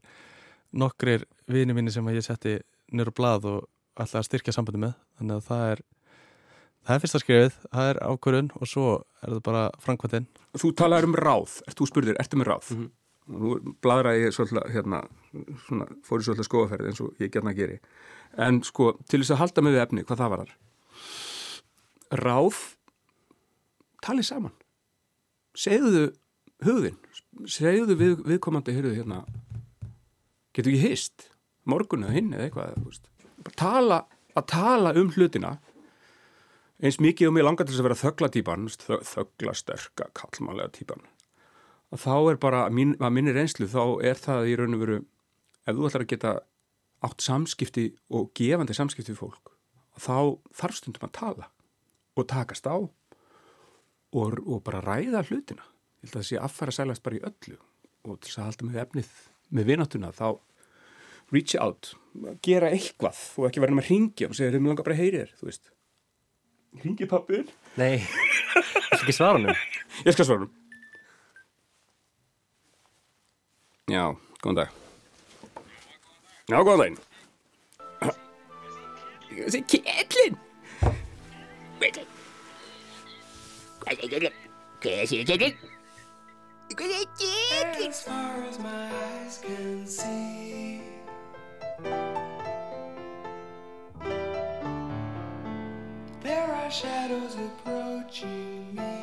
nokkrir 0.73 1.25
vini 1.49 1.75
mínu 1.75 1.93
sem 1.93 2.07
ég 2.13 2.25
setti 2.25 2.57
nýru 2.93 3.13
blað 3.15 3.47
og 3.49 3.59
ætlaði 3.97 4.21
að 4.21 4.27
styrkja 4.29 4.55
sambandi 4.55 4.81
með, 4.81 4.95
þannig 5.19 5.37
að 5.37 5.47
það 5.47 5.63
er, 5.69 5.83
það 6.83 6.95
er 6.95 7.03
fyrsta 7.03 7.21
skrifið, 7.21 7.59
það 7.69 7.91
er 7.91 8.01
ákvörðun 8.09 8.51
og 8.57 8.69
svo 8.69 8.87
er 9.21 9.35
það 9.35 9.43
bara 9.45 9.63
framkvæmtinn. 9.85 10.27
Þú 10.61 10.73
talaður 10.81 11.09
um 11.09 11.17
ráð, 11.19 11.55
ert 11.67 11.79
þú 11.79 11.89
spurður, 11.89 12.19
ertu 12.23 12.41
með 12.41 12.51
ráð? 12.51 12.73
Mhm. 12.73 12.91
Og 13.23 13.39
nú 13.39 13.73
bladraði 13.79 14.25
ég 14.25 14.33
svolítið, 14.35 14.65
hérna, 14.73 14.97
svona, 15.63 15.85
fór 16.03 16.19
í 16.19 16.25
svolítið 16.27 16.47
skoðaferð 16.49 16.89
eins 16.89 16.99
og 17.05 17.21
ég 17.23 17.31
gerna 17.31 17.53
að 17.53 17.61
geri. 17.61 17.77
En 18.35 18.59
sko, 18.67 18.89
til 19.07 19.21
þess 19.21 19.31
að 19.31 19.39
halda 19.39 19.63
með 19.63 19.77
við 19.77 19.83
efni, 19.85 20.03
hvað 20.03 20.19
það 20.19 20.33
var 20.33 20.41
þar? 20.43 20.51
Ráð, 22.19 22.59
talið 24.03 24.27
saman. 24.27 24.57
Segðu 25.55 26.03
hugðin, 26.65 26.99
segðu 27.47 27.95
við, 27.95 28.17
viðkomandi, 28.27 28.75
heyrðu 28.75 28.95
hérna, 28.97 29.21
getur 30.53 30.73
ekki 30.73 30.89
hist, 30.93 31.29
morgun 31.69 32.05
eða 32.07 32.17
hinn 32.17 32.33
eða 32.33 32.49
eitthvað, 32.49 33.01
Tala, 33.59 34.03
að 34.39 34.45
tala 34.53 34.93
um 34.95 35.09
hlutina. 35.11 35.57
Eins 36.83 36.99
mikið 37.03 37.29
og 37.29 37.33
mér 37.35 37.47
langar 37.47 37.67
til 37.67 37.73
þess 37.73 37.83
að 37.83 37.87
vera 37.89 37.99
þögla 37.99 38.29
típan, 38.31 38.69
þögla 38.69 39.55
sterka, 39.57 40.07
kallmannlega 40.15 40.71
típan 40.77 41.03
að 41.93 42.01
þá 42.01 42.15
er 42.31 42.39
bara, 42.41 42.63
mín, 42.73 42.95
að 43.01 43.13
minni 43.13 43.33
reynslu 43.35 43.67
þá 43.69 43.83
er 44.05 44.19
það 44.19 44.49
í 44.49 44.55
raun 44.57 44.77
og 44.77 44.81
veru 44.81 44.99
ef 45.63 45.75
þú 45.75 45.89
ætlar 45.89 46.05
að 46.05 46.11
geta 46.13 46.31
átt 47.03 47.25
samskipti 47.25 47.85
og 48.15 48.31
gefandi 48.37 48.75
samskipti 48.77 49.13
við 49.13 49.19
fólk, 49.19 49.51
þá 49.99 50.39
þarf 50.55 50.79
stundum 50.79 51.07
að 51.07 51.15
tala 51.19 51.49
og 52.17 52.27
takast 52.29 52.67
á 52.69 52.77
og, 52.77 54.39
og 54.45 54.59
bara 54.65 54.81
ræða 54.85 55.23
hlutina. 55.29 55.65
Ég 56.03 56.09
held 56.09 56.15
að 56.15 56.19
það 56.19 56.27
sé 56.29 56.41
aðfæra 56.41 56.75
sælast 56.75 57.05
bara 57.05 57.19
í 57.19 57.23
öllu 57.29 57.59
og 58.03 58.17
til 58.19 58.29
þess 58.29 58.39
að 58.39 58.49
halda 58.49 58.67
með 58.67 58.81
efnið 58.83 59.13
með 59.53 59.69
vináttuna 59.69 60.09
þá 60.15 60.27
reach 61.33 61.55
out, 61.61 61.93
gera 62.45 62.69
eitthvað 62.73 63.19
og 63.39 63.47
ekki 63.49 63.61
vera 63.63 63.75
með 63.75 63.85
að 63.85 63.91
ringja 63.93 64.29
og 64.29 64.35
segja, 64.37 64.51
þeir 64.53 64.61
mjög 64.63 64.71
langar 64.73 64.87
bara 64.87 64.97
að 64.97 65.01
heyri 65.01 65.21
þér, 65.21 65.31
þú 65.39 65.49
veist. 65.49 65.65
Ringi 66.83 67.05
pappin? 67.09 67.47
Nei, 67.77 67.95
það 68.03 68.97
er 68.97 68.99
ekki 68.99 69.15
svara 69.15 69.37
hann 69.39 69.47
Ég 70.07 70.15
skal 70.15 70.27
svara. 70.29 70.45
Já, 73.91 74.03
góðan 74.41 74.59
dag. 74.61 74.69
Já, 76.49 76.57
góðan 76.61 76.81
daginn. 76.81 77.01
Það 83.83 85.39
er 85.41 85.72
kettlinn. 86.75 87.87
As 87.89 88.01
far 88.03 88.43
as 88.43 88.59
my 88.59 88.89
eyes 88.91 89.39
can 89.43 89.85
see. 89.85 90.81
There 96.21 96.51
are 96.51 96.71
shadows 96.71 97.35
approaching 97.35 98.75
me. 98.75 99.02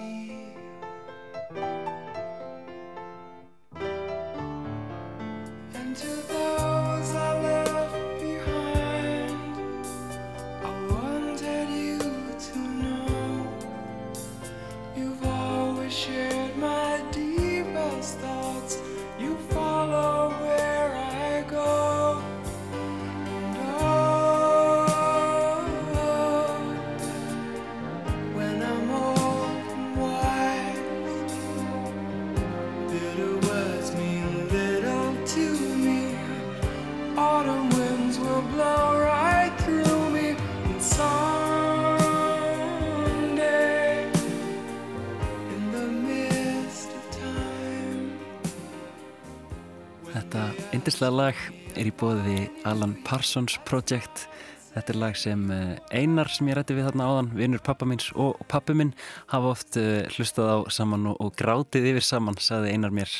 Þetta 50.91 51.07
yndislega 51.07 51.19
lag 51.23 51.77
er 51.79 51.87
í 51.87 51.91
bóði 51.95 52.37
Alan 52.67 52.97
Parsons 53.07 53.55
Project. 53.63 54.25
Þetta 54.73 54.91
er 54.91 54.97
lag 54.99 55.19
sem 55.21 55.45
eh, 55.55 55.77
Einar 55.95 56.27
sem 56.35 56.49
ég 56.51 56.57
rætti 56.59 56.75
við 56.75 56.89
þarna 56.89 57.07
áðan, 57.07 57.29
vinnur 57.39 57.63
pappa 57.63 57.87
míns 57.87 58.09
og 58.19 58.41
pappi 58.51 58.75
minn 58.75 58.91
hafa 59.31 59.53
oft 59.53 59.79
uh, 59.79 60.01
hlustað 60.17 60.51
á 60.51 60.59
saman 60.75 61.07
og, 61.13 61.15
og 61.23 61.39
grátið 61.39 61.87
yfir 61.93 62.09
saman, 62.09 62.41
saði 62.43 62.75
Einar 62.75 62.97
mér. 62.97 63.15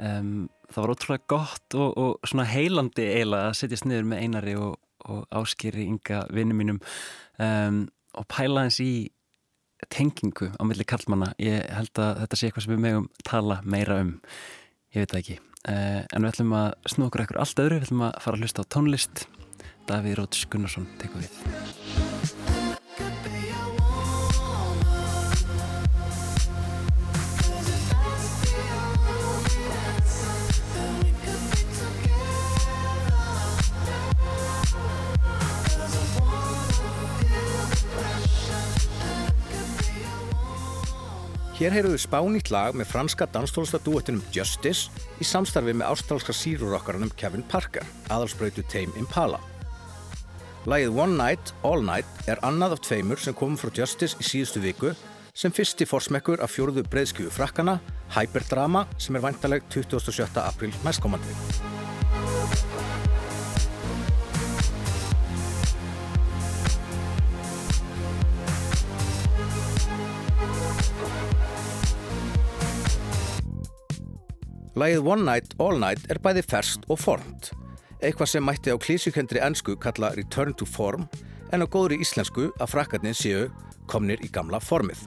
Um, 0.00 0.48
það 0.72 0.80
var 0.80 0.94
ótrúlega 0.94 1.28
gott 1.34 1.76
og, 1.76 2.00
og 2.00 2.32
svona 2.32 2.48
heilandi 2.48 3.04
eiginlega 3.10 3.52
að 3.52 3.60
setjast 3.60 3.90
niður 3.90 4.08
með 4.14 4.24
Einari 4.24 4.56
og, 4.62 4.80
og 5.04 5.38
áskýri 5.42 5.84
ynga 5.92 6.24
vinnu 6.32 6.56
mínum 6.62 6.82
um, 7.36 7.84
og 8.16 8.30
pæla 8.32 8.64
hans 8.70 8.80
í 8.80 8.92
tengingu 9.92 10.48
á 10.56 10.64
milli 10.64 10.88
kallmanna. 10.88 11.34
Ég 11.36 11.60
held 11.76 11.92
að 11.92 12.24
þetta 12.24 12.40
sé 12.40 12.48
eitthvað 12.48 12.70
sem 12.70 12.78
við 12.78 12.84
megum 12.88 13.14
tala 13.20 13.60
meira 13.68 14.00
um. 14.00 14.20
Ég 14.96 15.04
veit 15.04 15.12
það 15.12 15.26
ekki. 15.26 15.42
Uh, 15.62 16.02
en 16.10 16.24
við 16.24 16.32
ætlum 16.32 16.56
að 16.58 16.72
snú 16.90 17.06
okkur 17.06 17.22
ekkur 17.26 17.38
allt 17.44 17.62
öðru, 17.62 17.78
við 17.78 17.86
ætlum 17.86 18.08
að 18.08 18.16
fara 18.24 18.38
að 18.38 18.46
hlusta 18.46 18.66
á 18.66 18.70
tónlist. 18.74 19.26
Davíð 19.86 20.18
Róts 20.18 20.42
Gunnarsson 20.50 20.90
tekur 20.98 21.22
við. 21.22 22.61
Hér 41.62 41.76
heyrðum 41.76 41.92
við 41.94 42.00
spánýtt 42.02 42.48
lag 42.50 42.74
með 42.74 42.88
franska 42.90 43.26
danstónlistadúettinum 43.30 44.24
Justice 44.34 44.90
í 45.22 45.26
samstarfi 45.28 45.70
með 45.70 45.92
ástrálska 45.92 46.34
sírurokkaranum 46.34 47.12
Kevin 47.14 47.44
Parker, 47.46 47.86
aðalsbreytu 48.10 48.64
Tame 48.66 48.90
Impala. 48.98 49.38
Lagið 50.66 50.98
One 51.04 51.14
Night, 51.14 51.52
All 51.62 51.86
Night 51.86 52.26
er 52.26 52.42
annað 52.42 52.74
af 52.74 52.82
tveimur 52.88 53.22
sem 53.22 53.36
komum 53.38 53.54
frá 53.60 53.70
Justice 53.78 54.18
í 54.18 54.26
síðustu 54.26 54.58
viku 54.64 54.90
sem 55.38 55.54
fyrsti 55.54 55.86
forsmekkur 55.86 56.42
af 56.42 56.50
fjóruðu 56.50 56.82
breyðskjöfu 56.90 57.30
frakkana, 57.38 57.78
Hyperdrama, 58.16 58.88
sem 58.98 59.14
er 59.14 59.22
væntaleg 59.28 59.62
27. 59.70 60.26
april 60.42 60.74
næstkomandi. 60.82 61.38
Lagið 74.72 75.04
One 75.04 75.26
Night, 75.26 75.52
All 75.60 75.76
Night 75.76 76.06
er 76.08 76.16
bæði 76.24 76.40
ferst 76.48 76.86
og 76.88 76.96
formt, 76.96 77.50
eitthvað 78.00 78.30
sem 78.30 78.46
mætti 78.46 78.72
á 78.72 78.80
klísjukendri 78.80 79.42
ennsku 79.44 79.74
kalla 79.76 80.08
Return 80.16 80.54
to 80.56 80.64
Form 80.64 81.04
en 81.52 81.60
á 81.60 81.68
góðri 81.68 81.98
íslensku 82.00 82.46
að 82.56 82.70
frakkarnir 82.72 83.18
séu 83.18 83.50
komnir 83.84 84.24
í 84.24 84.30
gamla 84.32 84.62
formið. 84.64 85.04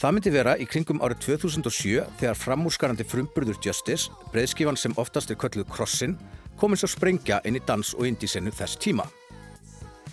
Það 0.00 0.16
myndi 0.16 0.32
vera 0.32 0.56
í 0.56 0.64
kringum 0.64 1.04
árið 1.04 1.26
2007 1.26 2.08
þegar 2.22 2.40
framúrskarandi 2.40 3.04
frumburður 3.04 3.60
Justice, 3.60 4.08
breyðskifan 4.32 4.80
sem 4.80 4.96
oftast 4.96 5.32
er 5.32 5.36
kölluð 5.36 5.68
Crossin, 5.68 6.16
komins 6.56 6.88
að 6.88 6.96
sprengja 6.96 7.42
inn 7.44 7.60
í 7.60 7.64
dans- 7.68 7.92
og 7.92 8.08
indísenu 8.08 8.48
þess 8.48 8.80
tíma. 8.80 9.04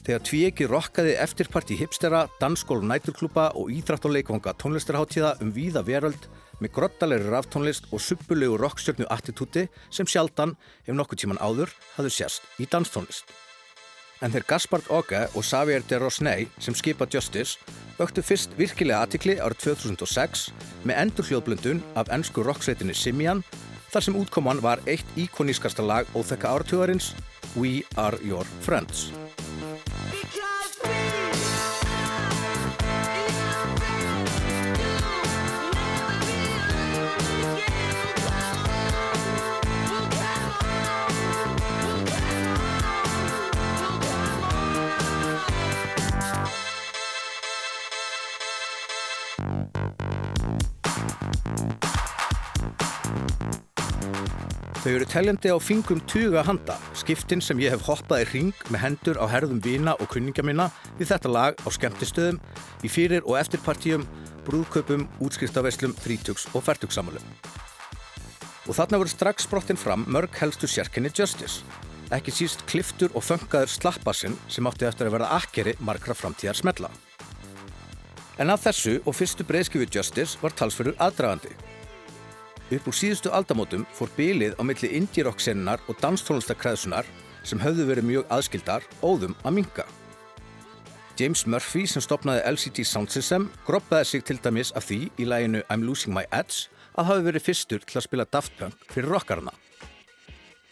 Þegar 0.04 0.24
tvíegi 0.28 0.68
rokkaði 0.68 1.16
eftirparti 1.24 1.80
hipstera, 1.80 2.28
dansskól 2.42 2.84
næturklúpa 2.84 3.54
og 3.56 3.72
íþrætt 3.72 4.10
og 4.10 4.18
leikvanga 4.18 4.52
tónlistarháttíða 4.60 5.38
um 5.40 5.56
víða 5.56 5.88
veröld 5.88 6.28
með 6.64 6.76
grottalegri 6.78 7.32
raftónlist 7.32 7.90
og 7.92 8.02
suppulegu 8.02 8.58
rockstjörnu 8.60 9.08
attitúti 9.12 9.68
sem 9.92 10.08
sjaldan, 10.08 10.56
ef 10.88 10.96
nokkuð 10.96 11.24
tíman 11.24 11.42
áður, 11.44 11.74
hafðu 11.98 12.14
sérst 12.16 12.48
í 12.64 12.68
danstónlist. 12.72 13.28
En 14.24 14.32
þeir 14.32 14.46
Gaspard 14.48 14.88
Oge 14.94 15.26
og 15.36 15.44
Xavier 15.44 15.84
de 15.90 16.00
Rosnay 16.00 16.48
sem 16.64 16.76
skipa 16.80 17.08
Justice 17.12 17.60
vöktu 17.98 18.24
fyrst 18.24 18.56
virkilega 18.56 19.02
aðtikli 19.04 19.36
árið 19.44 19.66
2006 19.76 20.46
með 20.88 21.02
endur 21.02 21.28
hljóðblöndun 21.28 21.84
af 22.00 22.12
ennsku 22.16 22.46
rocksveitinni 22.48 22.96
Simian 22.96 23.44
þar 23.92 24.08
sem 24.08 24.18
útkoman 24.18 24.64
var 24.64 24.82
eitt 24.88 25.20
íkonískasta 25.20 25.84
lag 25.84 26.08
óþekka 26.16 26.56
áratugarins 26.56 27.12
We 27.60 27.84
Are 28.00 28.18
Your 28.24 28.48
Friends. 28.64 29.12
Þau 54.84 54.92
eru 54.98 55.06
teljandi 55.08 55.48
á 55.48 55.56
fingrum 55.64 56.02
tuga 56.12 56.42
handa, 56.44 56.74
skiptin 57.00 57.40
sem 57.40 57.62
ég 57.64 57.72
hef 57.72 57.86
hoppað 57.88 58.26
í 58.26 58.32
ring 58.34 58.66
með 58.68 58.82
hendur 58.84 59.16
á 59.16 59.26
herðum 59.32 59.62
vina 59.64 59.94
og 59.96 60.10
kunningja 60.12 60.44
minna 60.44 60.66
við 60.98 61.14
þetta 61.14 61.32
lag 61.32 61.64
á 61.64 61.70
skemmtistöðum, 61.72 62.42
í 62.84 62.92
fyrir 62.92 63.24
og 63.24 63.38
eftirpartíum, 63.40 64.04
brúðkaupum, 64.44 65.06
útskriftaveslum, 65.24 65.96
þrítugs 66.04 66.50
og 66.52 66.66
færtugsammalum. 66.68 67.24
Og 68.68 68.76
þarna 68.76 69.00
voru 69.00 69.14
strax 69.16 69.48
sprottin 69.48 69.80
fram 69.80 70.04
mörg 70.12 70.36
helstu 70.42 70.68
sérkenni 70.68 71.14
Justice, 71.16 71.64
ekki 72.12 72.36
síst 72.36 72.68
kliftur 72.68 73.16
og 73.16 73.24
föngaður 73.24 73.72
slappassinn 73.72 74.36
sem 74.52 74.68
átti 74.68 74.92
eftir 74.92 75.08
að 75.08 75.16
verða 75.16 75.32
akkeri 75.40 75.78
margra 75.80 76.12
framtíðar 76.12 76.60
smella. 76.60 76.92
En 78.42 78.50
að 78.50 78.64
þessu 78.66 78.94
og 79.06 79.14
fyrstu 79.14 79.46
breyðskifu 79.46 79.86
Justice 79.94 80.40
var 80.42 80.56
talsfyrur 80.58 80.96
aðdragandi. 80.98 81.52
Upp 82.74 82.88
úr 82.90 82.96
síðustu 82.98 83.30
aldamótum 83.30 83.84
fór 83.94 84.10
bylið 84.18 84.56
á 84.58 84.62
milli 84.66 84.90
indie-rock-sennar 84.98 85.84
og 85.86 86.00
danstónlistakræðsunar 86.02 87.06
sem 87.46 87.62
höfðu 87.62 87.86
verið 87.92 88.08
mjög 88.10 88.32
aðskildar 88.34 88.88
óðum 89.04 89.36
að 89.44 89.60
minga. 89.60 89.86
James 91.20 91.44
Murphy 91.46 91.84
sem 91.86 92.02
stopnaði 92.02 92.42
LCD 92.50 92.82
Sound 92.90 93.14
System 93.14 93.52
groppaði 93.68 94.10
sig 94.10 94.24
til 94.26 94.40
dæmis 94.42 94.74
af 94.74 94.88
því 94.88 95.12
í 95.22 95.28
læginu 95.30 95.62
I'm 95.70 95.86
Losing 95.86 96.16
My 96.16 96.26
Edge 96.34 96.72
að 96.98 97.12
hafi 97.12 97.28
verið 97.28 97.46
fyrstur 97.46 97.86
til 97.86 98.00
að 98.00 98.08
spila 98.08 98.26
Daft 98.26 98.58
Punk 98.58 98.88
fyrir 98.90 99.14
rockarna. 99.14 99.54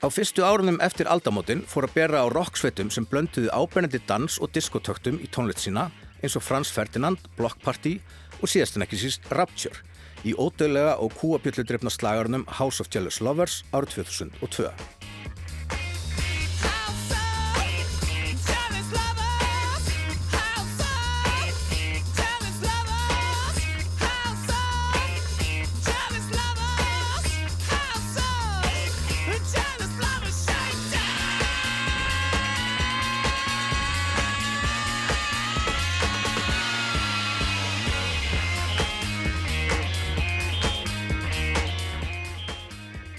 Á 0.02 0.10
fyrstu 0.10 0.42
árunum 0.42 0.82
eftir 0.82 1.06
aldamótin 1.06 1.62
fór 1.70 1.86
að 1.86 1.94
bera 1.94 2.24
á 2.26 2.28
rocksveitum 2.34 2.90
sem 2.90 3.06
blönduðu 3.06 3.54
ábernandi 3.54 4.02
dans 4.10 4.40
og 4.42 4.50
diskotöktum 4.50 5.22
í 5.22 5.30
tónleitt 5.30 5.62
sína 5.62 5.92
eins 6.22 6.38
og 6.38 6.46
Franz 6.46 6.72
Ferdinand, 6.74 7.20
Block 7.38 7.62
Party 7.66 7.98
og 8.42 8.50
síðast 8.50 8.78
en 8.78 8.88
ekki 8.88 9.00
síst 9.02 9.30
Rapture 9.34 9.82
í 10.26 10.36
ódöðlega 10.38 10.98
og 11.02 11.16
kúabjölludrifna 11.18 11.94
slagarnum 11.94 12.48
House 12.60 12.82
of 12.84 12.92
Jealous 12.94 13.22
Lovers 13.26 13.62
árið 13.74 14.02
2002. 14.06 15.01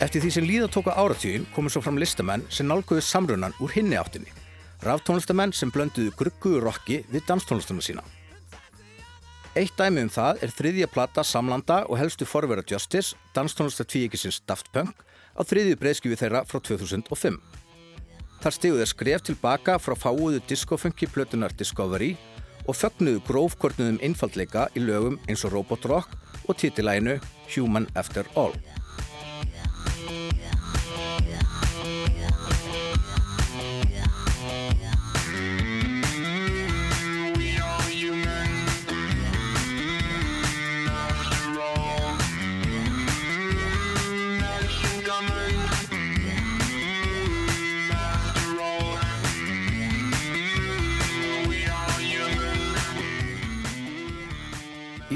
Eftir 0.02 0.24
því 0.24 0.30
sem 0.34 0.46
líða 0.48 0.66
tóka 0.72 0.96
áratvíin 0.98 1.44
komu 1.54 1.70
svo 1.70 1.78
fram 1.84 2.00
listamenn 2.00 2.42
sem 2.50 2.66
nálguðu 2.66 3.04
samrunan 3.06 3.54
úr 3.62 3.70
hinni 3.70 3.94
áttinni. 3.94 4.32
Ráftónlistamenn 4.82 5.54
sem 5.54 5.70
blönduðu 5.70 6.10
grugguðu 6.18 6.64
rocki 6.64 7.04
við 7.12 7.22
danstónlistunum 7.28 7.84
sína. 7.86 8.02
Eitt 9.54 9.76
dæmi 9.78 10.02
um 10.02 10.10
það 10.10 10.42
er 10.42 10.54
þriðja 10.56 10.88
plata 10.90 11.22
Samlanda 11.22 11.82
og 11.86 12.00
helstu 12.00 12.26
forvera 12.26 12.64
Justice, 12.66 13.14
danstónlistar 13.36 13.86
tvíekisins 13.86 14.40
Daft 14.48 14.72
Punk, 14.74 15.04
á 15.38 15.40
þriðju 15.46 15.78
breyðskjöfu 15.78 16.18
þeirra 16.18 16.42
frá 16.50 16.58
2005. 16.58 17.38
Þar 18.42 18.58
stígu 18.58 18.82
þeir 18.82 18.90
skref 18.90 19.26
tilbaka 19.28 19.78
frá 19.78 19.94
fáuðu 19.94 20.42
diskofunki 20.50 21.06
plötunar 21.14 21.54
Discovery 21.54 22.16
og 22.66 22.74
fögnuðu 22.74 23.22
grófkortnuðum 23.28 24.02
einfaldleika 24.02 24.66
í 24.74 24.82
lögum 24.82 25.20
eins 25.28 25.46
og 25.46 25.54
Robot 25.54 25.86
Rock 25.92 26.16
og 26.48 26.58
titilæginu 26.58 27.20
Human 27.54 27.86
After 27.94 28.26
All. 28.34 28.56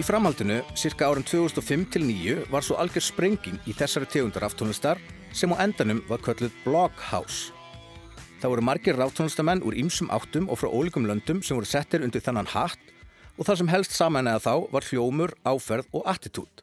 Framhaldinu, 0.06 0.60
cirka 0.78 1.08
árum 1.10 1.24
2005-2009, 1.26 2.46
var 2.50 2.62
svo 2.62 2.76
algjör 2.78 3.02
sprenging 3.02 3.56
í 3.66 3.72
þessari 3.74 4.06
tegundar 4.06 4.44
aftónlistar 4.46 5.00
sem 5.34 5.50
á 5.50 5.58
endanum 5.64 6.04
var 6.06 6.22
kölluð 6.22 6.54
Blockhouse. 6.62 7.50
Það 8.38 8.52
voru 8.52 8.64
margir 8.68 8.98
ráftónlistamenn 9.00 9.64
úr 9.66 9.74
ýmsum 9.74 10.12
áttum 10.14 10.46
og 10.46 10.60
frá 10.60 10.70
ólíkum 10.70 11.08
löndum 11.08 11.42
sem 11.42 11.58
voru 11.58 11.66
settir 11.66 12.06
undir 12.06 12.22
þannan 12.22 12.52
hatt 12.52 12.78
og 13.34 13.48
það 13.48 13.58
sem 13.62 13.72
helst 13.72 13.98
samanæða 13.98 14.44
þá 14.46 14.54
var 14.76 14.86
hljómur, 14.92 15.34
áferð 15.42 15.90
og 15.90 16.06
attitút. 16.06 16.62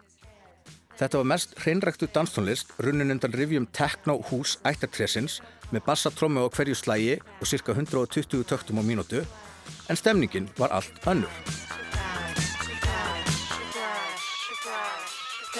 Þetta 0.95 1.19
var 1.19 1.31
mest 1.33 1.59
hreinræktu 1.59 2.07
danstónlist 2.15 2.71
runnin 2.79 3.11
undan 3.11 3.35
rivjum 3.35 3.67
Techno 3.75 4.21
Hús 4.29 4.55
ættartresins 4.63 5.41
með 5.73 5.83
bassatrómi 5.89 6.39
á 6.39 6.47
hverju 6.47 6.79
slægi 6.79 7.19
og 7.41 7.49
cirka 7.49 7.75
120 7.75 8.47
töktum 8.47 8.79
á 8.79 8.83
mínútu 8.87 9.25
en 9.89 9.99
stemningin 9.99 10.47
var 10.55 10.71
allt 10.71 10.95
önnur. 11.03 11.82
Í 15.53 15.59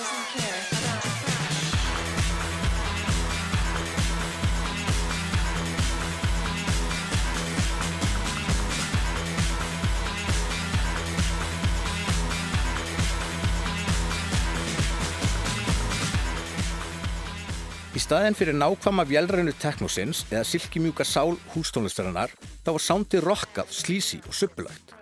staðin 18.01 18.33
fyrir 18.33 18.57
nákvæma 18.57 19.05
vélrænu 19.05 19.53
teknosins 19.61 20.25
eða 20.31 20.41
silkimjúka 20.41 21.05
sál 21.05 21.37
hústónlistarinnar 21.53 22.33
þá 22.65 22.73
var 22.73 22.81
sándi 22.81 23.21
rokkað, 23.21 23.69
slísi 23.69 24.23
og 24.25 24.33
suppulægt. 24.33 24.92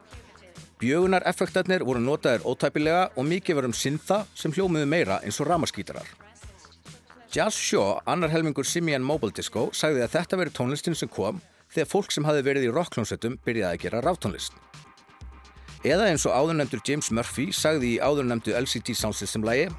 Bjögunar 0.81 1.21
effektarnir 1.29 1.83
voru 1.85 1.99
notaðir 2.01 2.41
ótæpilega 2.41 3.11
og 3.13 3.27
mikið 3.29 3.57
var 3.59 3.67
um 3.67 3.73
syntha 3.77 4.23
sem 4.33 4.53
hljómiðu 4.55 4.87
meira 4.89 5.19
eins 5.21 5.37
og 5.37 5.45
ramaskítarar. 5.51 6.07
Jazz 7.31 7.53
Shaw, 7.53 7.99
annar 8.09 8.31
helmingur 8.33 8.65
Simian 8.65 9.05
Mobile 9.05 9.31
Disco, 9.31 9.69
sagði 9.77 10.01
að 10.01 10.15
þetta 10.15 10.39
veri 10.41 10.53
tónlistin 10.57 10.97
sem 10.97 11.11
kom 11.11 11.37
þegar 11.71 11.91
fólk 11.91 12.11
sem 12.11 12.25
hafi 12.25 12.41
verið 12.43 12.65
í 12.65 12.73
rockklónsettum 12.73 13.37
byrjaði 13.45 13.77
að 13.77 13.83
gera 13.85 14.01
ráftónlist. 14.01 14.57
Eða 15.85 16.09
eins 16.09 16.25
og 16.25 16.33
áðurnemdur 16.33 16.81
James 16.85 17.11
Murphy 17.13 17.51
sagði 17.53 17.95
í 17.95 18.01
áðurnemdu 18.01 18.57
LCD 18.57 18.97
Sound 18.97 19.17
System 19.21 19.45
lægi 19.45 19.69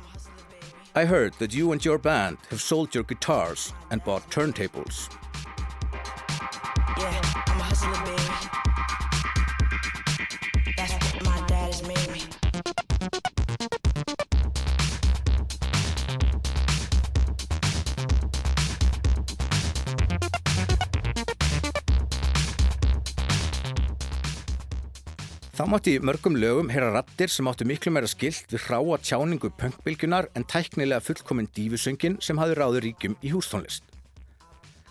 I 0.94 1.04
heard 1.04 1.34
that 1.40 1.54
you 1.54 1.72
and 1.72 1.84
your 1.84 1.98
band 1.98 2.38
have 2.50 2.60
sold 2.60 2.94
your 2.94 3.04
guitars 3.04 3.72
and 3.90 4.04
bought 4.04 4.28
turntables. 4.30 5.08
Yeah, 6.98 8.21
Þá 25.62 25.68
mátti 25.70 25.92
mörgum 26.02 26.34
lögum 26.34 26.70
heyra 26.74 26.88
rattir 26.90 27.30
sem 27.30 27.46
áttu 27.46 27.62
miklu 27.70 27.92
meira 27.94 28.08
skilt 28.10 28.50
við 28.50 28.64
hráa 28.64 28.96
tjáningu 28.98 29.46
punkbylgjunar 29.60 30.26
en 30.34 30.42
tæknilega 30.50 30.98
fullkominn 31.06 31.46
dífusöngin 31.54 32.16
sem 32.18 32.40
hafði 32.40 32.56
ráður 32.58 32.82
ríkjum 32.88 33.12
í 33.22 33.30
hústónlist. 33.30 33.84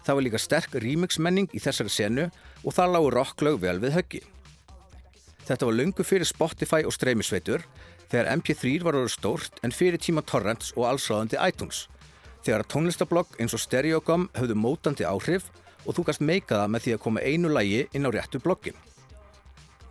Það 0.08 0.16
var 0.16 0.24
líka 0.24 0.40
sterk 0.40 0.78
remixmenning 0.80 1.52
í 1.52 1.60
þessari 1.60 1.92
senu 1.92 2.30
og 2.64 2.76
það 2.78 2.94
lágur 2.94 3.18
rocklaug 3.20 3.60
vel 3.60 3.82
við 3.84 3.98
höggi. 3.98 4.22
Þetta 5.50 5.68
var 5.68 5.76
lungu 5.76 6.06
fyrir 6.08 6.30
Spotify 6.30 6.88
og 6.88 6.96
streymisveitur 6.96 7.66
þegar 8.06 8.32
MP3 8.38 8.72
var 8.86 9.00
orður 9.02 9.12
stórt 9.12 9.60
en 9.68 9.76
fyrir 9.76 10.00
tíma 10.00 10.24
torrents 10.24 10.72
og 10.78 10.88
allsráðandi 10.88 11.42
iTunes. 11.50 11.90
Þegar 12.48 12.64
tónlistablogg 12.72 13.36
eins 13.44 13.52
og 13.52 13.60
Stereogum 13.60 14.30
höfðu 14.40 14.56
mótandi 14.56 15.04
áhrif 15.04 15.52
og 15.84 16.00
þú 16.00 16.08
gast 16.14 16.24
meika 16.24 16.62
það 16.62 16.74
með 16.78 16.88
því 16.88 16.96
að 16.96 17.04
koma 17.10 17.26
einu 17.28 17.52
lægi 17.52 17.84
inn 17.92 18.08
á 18.08 18.16
réttu 18.16 18.40
bloggin. 18.40 18.80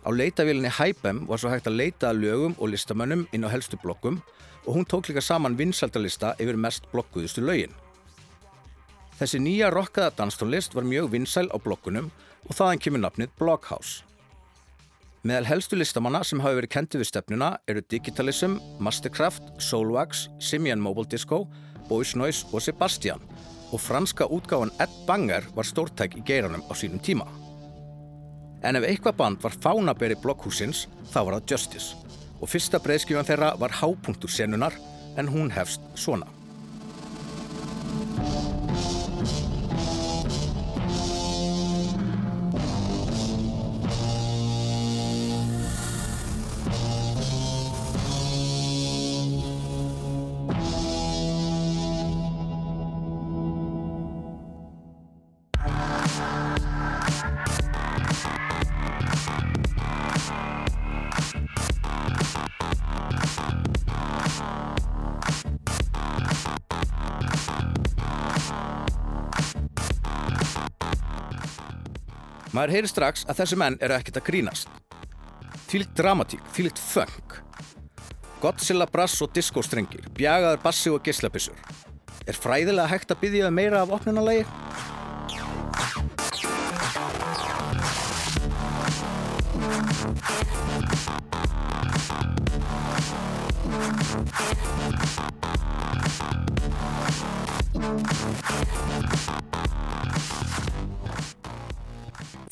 Á 0.01 0.09
leitavílinni 0.09 0.71
Hypem 0.79 1.25
var 1.29 1.37
svo 1.37 1.51
hægt 1.51 1.67
að 1.69 1.77
leita 1.77 2.09
að 2.09 2.23
lögum 2.23 2.55
og 2.57 2.71
listamönnum 2.73 3.27
inn 3.31 3.45
á 3.45 3.53
helstu 3.53 3.77
bloggum 3.83 4.21
og 4.65 4.75
hún 4.75 4.85
tók 4.85 5.09
líka 5.09 5.21
saman 5.21 5.57
vinsaldalista 5.57 6.33
yfir 6.41 6.57
mest 6.57 6.87
blogguðustu 6.93 7.43
lögin. 7.45 7.73
Þessi 9.19 9.37
nýja 9.37 9.69
rockaða 9.69 10.15
danstónlist 10.17 10.73
var 10.73 10.87
mjög 10.89 11.11
vinsæl 11.13 11.49
á 11.53 11.57
bloggunum 11.61 12.09
og 12.47 12.55
þaðan 12.57 12.81
kemur 12.81 13.03
nafnið 13.03 13.35
Blockhouse. 13.37 14.01
Meðal 15.21 15.45
helstu 15.51 15.77
listamanna 15.77 16.23
sem 16.25 16.41
hafi 16.41 16.57
verið 16.57 16.73
kendið 16.73 17.03
við 17.03 17.09
stefnuna 17.11 17.51
eru 17.69 17.83
Digitalism, 17.93 18.57
Mastercraft, 18.81 19.53
Soulwax, 19.61 20.25
Simian 20.41 20.81
Mobile 20.81 21.05
Disco, 21.05 21.43
Boys 21.89 22.15
Noise 22.17 22.49
og 22.49 22.65
Sebastian 22.65 23.21
og 23.71 23.79
franska 23.79 24.25
útgáfan 24.25 24.73
Ed 24.81 24.97
Banger 25.05 25.45
var 25.55 25.69
stórtæk 25.69 26.17
í 26.17 26.25
geiranum 26.25 26.65
á 26.65 26.73
sínum 26.73 26.99
tíma. 26.99 27.29
En 28.61 28.77
ef 28.77 28.85
eitthvað 28.85 29.17
band 29.17 29.41
var 29.41 29.55
fánaberi 29.63 30.17
blokkhúsins, 30.21 30.85
þá 31.09 31.19
var 31.25 31.37
það 31.39 31.53
Justice. 31.53 31.95
Og 32.41 32.49
fyrsta 32.49 32.81
breyðskifan 32.81 33.25
þeirra 33.25 33.55
var 33.61 33.73
hápunktur 33.81 34.29
senunar, 34.29 34.77
en 35.17 35.29
hún 35.29 35.49
hefst 35.53 35.81
svona. 35.97 36.29
Maður 72.61 72.75
heyri 72.75 72.89
strax 72.91 73.23
að 73.25 73.39
þessi 73.39 73.57
menn 73.57 73.75
eru 73.81 73.95
ekkert 73.95 74.19
að 74.19 74.27
grínast. 74.27 74.67
Þvílitt 75.65 75.95
dramatík, 75.97 76.43
þvílitt 76.53 76.77
funk. 76.77 77.39
Godzilla 78.37 78.85
brass 78.85 79.15
og 79.25 79.31
diskostrengir, 79.33 80.05
bjagaður 80.13 80.61
bassi 80.61 80.93
og 80.93 81.01
gislabissur. 81.01 81.57
Er 82.29 82.37
fræðilega 82.37 82.85
hægt 82.91 83.15
að 83.15 83.23
byggja 83.23 83.49
meira 83.49 83.81
af 83.81 83.95
opnunalagi? 83.97 84.45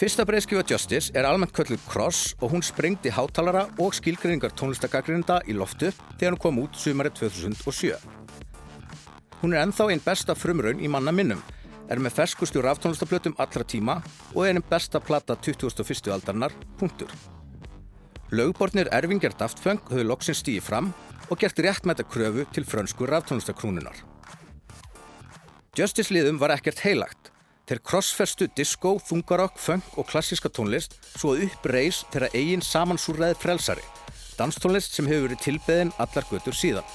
Fyrsta 0.09 0.23
breyðskjöfa 0.25 0.63
Justice 0.65 1.11
er 1.13 1.27
almennt 1.29 1.51
kölluð 1.53 1.83
Cross 1.85 2.31
og 2.41 2.49
hún 2.49 2.63
sprengdi 2.65 3.11
hátalara 3.13 3.67
og 3.77 3.93
skilgreiningar 3.93 4.55
tónlistagagrínda 4.57 5.35
í 5.45 5.53
loftu 5.53 5.91
þegar 6.15 6.33
hún 6.33 6.41
kom 6.41 6.57
út 6.63 6.79
sumari 6.81 7.11
2007. 7.13 7.93
Hún 9.43 9.53
er 9.53 9.61
ennþá 9.61 9.91
einn 9.93 10.01
besta 10.01 10.33
frumraun 10.33 10.81
í 10.81 10.89
manna 10.89 11.13
minnum, 11.13 11.45
er 11.93 12.01
með 12.01 12.17
ferskustu 12.23 12.65
ráftónlistaplötum 12.65 13.37
allra 13.37 13.61
tíma 13.61 13.99
og 14.33 14.41
er 14.47 14.55
einn 14.55 14.65
besta 14.65 14.97
plata 14.97 15.37
2001. 15.37 16.09
aldarinnar, 16.17 16.57
punktur. 16.81 17.13
Lögbornir 18.33 18.89
Ervingjar 18.89 19.37
Daftfeng 19.37 19.85
höfðu 19.93 20.09
loksins 20.09 20.41
stíði 20.41 20.65
fram 20.65 20.89
og 21.29 21.37
gert 21.37 21.61
réttmæta 21.61 22.01
kröfu 22.01 22.49
til 22.49 22.65
frönsku 22.65 23.05
ráftónlistakrúnunar. 23.05 24.01
Justice 25.77 26.09
liðum 26.09 26.41
var 26.41 26.57
ekkert 26.57 26.81
heilagt. 26.81 27.29
Þeir 27.69 27.83
crossfestu 27.85 28.47
disco, 28.57 28.95
þungarokk, 29.05 29.59
funk 29.61 29.97
og 30.01 30.07
klassíska 30.09 30.49
tónlist 30.49 30.95
svo 31.11 31.35
að 31.35 31.43
upp 31.45 31.67
reys 31.69 31.99
þeirra 32.09 32.29
eigin 32.33 32.65
samansúrraði 32.65 33.37
frelsari. 33.37 33.83
Danstónlist 34.39 34.97
sem 34.97 35.05
hefur 35.05 35.27
verið 35.27 35.43
tilbeðin 35.43 35.91
allar 36.01 36.25
götur 36.31 36.57
síðan. 36.57 36.87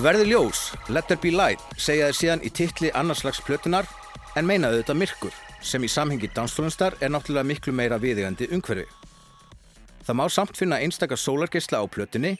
Og 0.00 0.06
verði 0.06 0.30
ljós, 0.30 0.70
Let 0.88 1.10
There 1.10 1.20
Be 1.20 1.28
Light, 1.28 1.60
segja 1.76 2.06
þeir 2.08 2.16
síðan 2.16 2.42
í 2.48 2.50
titli 2.56 2.88
annarslags 2.96 3.42
plötunar 3.44 3.84
en 4.32 4.46
meinaðu 4.48 4.78
þetta 4.78 4.94
myrkur, 4.96 5.34
sem 5.60 5.84
í 5.84 5.90
samhengi 5.92 6.30
danstónlistar 6.32 6.96
er 7.04 7.12
náttúrulega 7.12 7.44
miklu 7.44 7.74
meira 7.76 7.98
viðigandi 8.00 8.48
umhverfi. 8.48 8.86
Það 10.06 10.16
má 10.16 10.24
samt 10.32 10.56
finna 10.56 10.78
einstakar 10.80 11.20
sólargeisla 11.20 11.82
á 11.82 11.92
plötunni, 11.92 12.38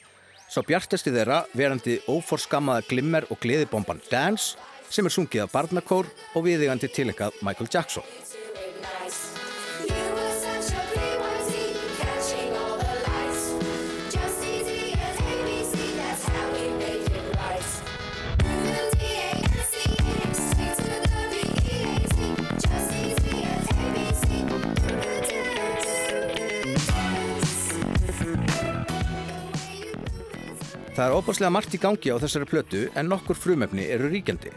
sá 0.49 0.57
bjartesti 0.65 1.13
þeirra 1.13 1.43
verandi 1.53 1.99
óforskammaða 2.09 2.87
glimmer 2.89 3.29
og 3.29 3.37
gleðibomban 3.45 4.01
Dance, 4.09 4.57
sem 4.89 5.05
er 5.05 5.13
sungið 5.13 5.45
af 5.45 5.53
barnakór 5.53 6.09
og 6.33 6.47
viðigandi 6.49 6.89
tilengað 6.89 7.37
Michael 7.45 7.69
Jackson. 7.69 8.09
Það 31.01 31.09
er 31.09 31.17
óbúslega 31.17 31.49
margt 31.49 31.73
í 31.73 31.79
gangi 31.81 32.11
á 32.13 32.21
þessari 32.21 32.45
plötu 32.45 32.79
en 32.93 33.07
nokkur 33.09 33.33
frumefni 33.33 33.87
eru 33.89 34.05
ríkjandi. 34.11 34.51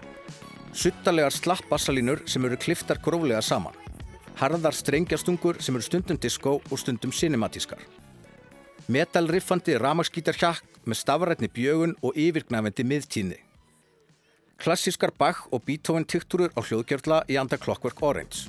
Suttalegar 0.77 1.33
slapp 1.33 1.71
bassalínur 1.71 2.21
sem 2.29 2.45
eru 2.45 2.59
kliftar 2.61 2.99
gróflega 3.01 3.41
saman. 3.41 3.73
Harðar 4.37 4.77
strengjastungur 4.77 5.57
sem 5.65 5.79
eru 5.79 5.87
stundum 5.87 6.19
disco 6.21 6.59
og 6.69 6.83
stundum 6.83 7.15
cinematískar. 7.17 7.81
Metalriffandi 8.93 9.79
ramaskítarhjakk 9.81 10.85
með 10.85 11.01
stafrætni 11.01 11.49
bjögun 11.49 11.97
og 12.05 12.13
yfirgnafendi 12.13 12.85
miðtíðni. 12.93 13.41
Klassískar 14.61 15.17
Bach 15.17 15.47
og 15.49 15.65
Beethoven 15.65 16.05
tiktúrur 16.05 16.53
á 16.53 16.61
hljóðgjörla 16.61 17.23
í 17.25 17.41
anda 17.41 17.57
Clockwork 17.57 18.05
Orange. 18.05 18.45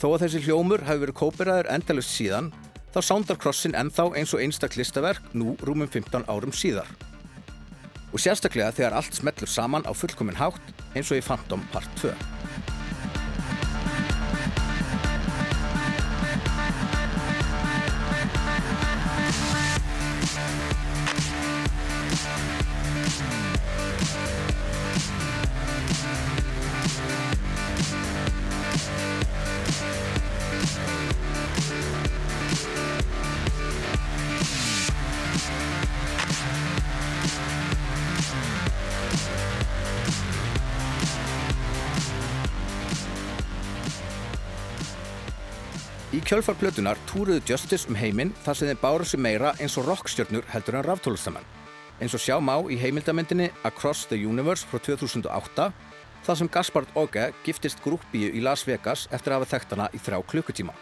Þó 0.00 0.14
að 0.14 0.24
þessi 0.24 0.46
hljómur 0.48 0.88
hafi 0.88 1.04
verið 1.04 1.20
kóperaður 1.20 1.68
endalust 1.76 2.16
síðan 2.16 2.48
þá 2.94 3.00
sándar 3.04 3.38
krossin 3.40 3.76
ennþá 3.78 4.08
eins 4.18 4.32
og 4.36 4.42
einstak 4.44 4.78
listaverk 4.78 5.32
nú 5.36 5.56
rúmum 5.64 5.88
15 5.88 6.26
árum 6.28 6.54
síðar. 6.54 6.88
Og 8.12 8.22
sérstaklega 8.22 8.72
þegar 8.72 8.98
allt 9.00 9.18
smellur 9.18 9.50
saman 9.50 9.84
á 9.84 9.92
fullkominn 9.92 10.40
hátt 10.40 10.74
eins 10.96 11.12
og 11.12 11.20
í 11.20 11.24
Phantom 11.24 11.64
Part 11.72 11.90
2. 12.00 12.14
kjölfarplötunar 46.28 46.98
túruðu 47.08 47.40
Justice 47.48 47.88
um 47.88 47.96
heiminn 47.96 48.34
þar 48.44 48.56
sem 48.58 48.68
þeir 48.68 48.80
báru 48.82 49.04
sig 49.08 49.20
meira 49.24 49.54
eins 49.64 49.78
og 49.80 49.86
rockstjörnur 49.88 50.44
heldur 50.52 50.76
en 50.76 50.84
ráftólistamenn. 50.84 51.46
Eins 52.04 52.12
og 52.12 52.20
sjá 52.20 52.36
má 52.36 52.52
í 52.68 52.76
heimildamindinni 52.76 53.46
Across 53.64 54.10
the 54.10 54.18
Universe 54.20 54.68
frá 54.68 54.76
2008 54.76 55.70
þar 56.26 56.36
sem 56.36 56.50
Gaspard 56.52 56.92
Oge 57.00 57.30
giftist 57.46 57.80
grúppíu 57.80 58.28
í 58.28 58.42
Las 58.44 58.66
Vegas 58.68 59.06
eftir 59.08 59.32
að 59.32 59.38
hafa 59.38 59.50
þekkt 59.54 59.72
hana 59.72 59.86
í 59.96 60.02
þrjá 60.04 60.18
klukkutíma. 60.34 60.76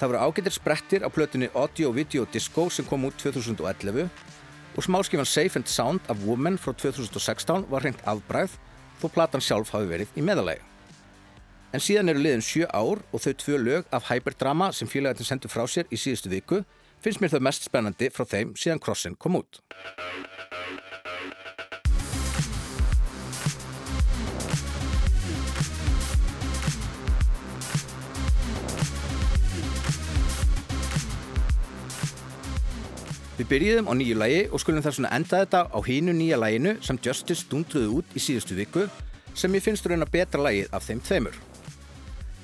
Það 0.00 0.10
voru 0.10 0.24
ágættir 0.26 0.56
sprettir 0.58 1.06
á 1.06 1.08
plötunni 1.14 1.52
Audio 1.54 1.94
Video 1.94 2.26
Disco 2.26 2.66
sem 2.74 2.88
kom 2.90 3.06
út 3.06 3.22
2011 3.22 4.10
og 4.74 4.82
smáskifan 4.82 5.30
Safe 5.30 5.62
and 5.62 5.70
Sound 5.70 6.10
af 6.10 6.26
Woman 6.26 6.58
frá 6.58 6.74
2016 6.74 7.70
var 7.70 7.86
hreint 7.86 8.02
afbræð 8.02 8.58
þó 8.98 9.06
platan 9.14 9.46
sjálf 9.46 9.70
hafi 9.70 9.94
verið 9.94 10.18
í 10.18 10.26
meðalagi. 10.26 10.71
En 11.72 11.80
síðan 11.80 12.12
eru 12.12 12.20
liðin 12.20 12.42
sjö 12.44 12.66
ár 12.68 13.00
og 13.16 13.22
þau 13.24 13.32
tvö 13.40 13.56
lög 13.56 13.86
af 13.96 14.10
hyperdrama 14.10 14.66
sem 14.76 14.88
félagarnir 14.88 15.24
sendu 15.24 15.48
frá 15.48 15.64
sér 15.64 15.86
í 15.88 15.96
síðustu 15.96 16.28
viku 16.28 16.58
finnst 17.00 17.22
mér 17.22 17.32
þau 17.32 17.46
mest 17.48 17.64
spennandi 17.64 18.10
frá 18.12 18.26
þeim 18.28 18.50
síðan 18.60 18.80
Crossin 18.84 19.16
kom 19.16 19.38
út. 19.40 19.62
Við 33.38 33.48
byrjuðum 33.48 33.88
á 33.88 33.92
nýju 33.96 34.18
lægi 34.20 34.42
og 34.52 34.60
skulum 34.60 34.84
þar 34.84 34.98
svona 34.98 35.14
enda 35.16 35.40
þetta 35.40 35.62
á 35.72 35.78
hínu 35.88 36.12
nýja 36.20 36.36
læginu 36.36 36.76
sem 36.84 37.00
Justice 37.00 37.48
dundruði 37.48 37.88
út 37.96 38.12
í 38.12 38.20
síðustu 38.20 38.60
viku 38.60 38.84
sem 39.32 39.56
ég 39.56 39.64
finnst 39.64 39.88
raun 39.88 40.04
að 40.04 40.12
betra 40.18 40.44
lægið 40.44 40.68
af 40.76 40.84
þeim 40.84 41.00
tveimur. 41.00 41.40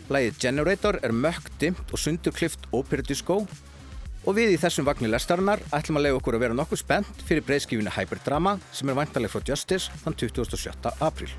Lægið 0.09 0.39
Generator 0.41 0.97
er 1.05 1.13
mökk, 1.13 1.51
dimt 1.61 1.93
og 1.93 2.01
sundurklift 2.01 2.63
óperadisco 2.73 3.43
og 4.25 4.37
við 4.37 4.55
í 4.55 4.61
þessum 4.61 4.87
vagnir 4.89 5.13
lestarinnar 5.13 5.61
ætlum 5.69 6.01
að 6.01 6.07
leiða 6.07 6.21
okkur 6.23 6.39
að 6.39 6.45
vera 6.47 6.57
nokkuð 6.57 6.81
spennt 6.81 7.25
fyrir 7.29 7.45
breyðskífinu 7.45 7.93
Hyperdrama 7.93 8.57
sem 8.73 8.89
er 8.89 8.97
vantarleg 8.99 9.33
frá 9.33 9.45
Justice 9.45 9.93
þann 10.05 10.17
27. 10.17 10.97
apríl. 11.05 11.33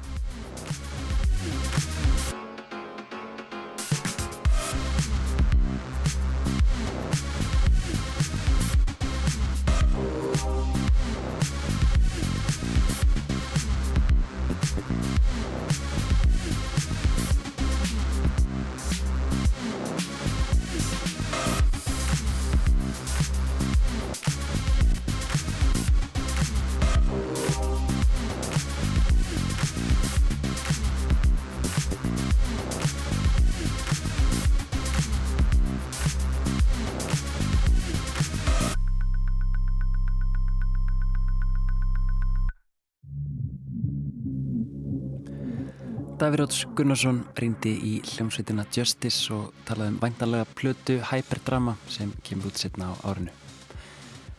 Daviróts 46.29 46.67
Gunnarsson 46.77 47.23
rýndi 47.41 47.71
í 47.73 47.91
hljómsveitina 48.05 48.61
Justice 48.69 49.31
og 49.33 49.47
talaði 49.65 49.95
um 49.95 49.97
væntanlega 50.03 50.45
plötu 50.53 50.99
Hyperdrama 51.09 51.73
sem 51.89 52.11
kemur 52.21 52.51
út 52.51 52.61
setna 52.61 52.91
á 52.93 53.01
árinu. 53.09 53.33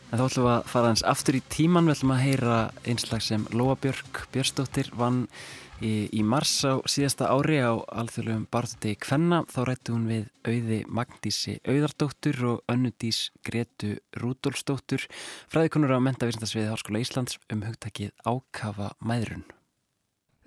En 0.07 0.21
þá 0.21 0.23
ætlum 0.29 0.47
við 0.47 0.53
að 0.53 0.69
fara 0.71 0.93
eins 0.93 1.03
aftur 1.11 1.35
í 1.35 1.43
tíman, 1.51 1.89
við 1.89 1.97
ætlum 1.97 2.15
að 2.15 2.23
heyra 2.23 2.61
einslag 2.87 3.27
sem 3.27 3.43
Lóa 3.51 3.75
Björk 3.83 4.23
Björnsdóttir 4.31 4.93
vann 4.95 5.25
í, 5.83 6.07
í 6.15 6.23
mars 6.23 6.55
á 6.63 6.79
síðasta 6.87 7.27
ári 7.27 7.59
á 7.59 7.75
alþjóðlegum 7.75 8.47
barðutegi 8.55 9.03
Kvenna. 9.03 9.43
Þá 9.51 9.61
rætti 9.67 9.91
hún 9.91 10.07
við 10.07 10.25
auði 10.47 10.81
Magndísi 10.87 11.59
Auðardóttur 11.67 12.43
og 12.53 12.67
önnudís 12.71 13.25
Gretu 13.43 13.97
Rúdolfsdóttur, 14.15 15.09
fræðikonur 15.51 15.99
á 15.99 16.05
mentavísindasviði 16.07 16.71
Háskóla 16.71 17.03
Íslands 17.03 17.41
um 17.51 17.67
hugtakið 17.67 18.15
ákafa 18.23 18.93
mæðrun. 19.03 19.49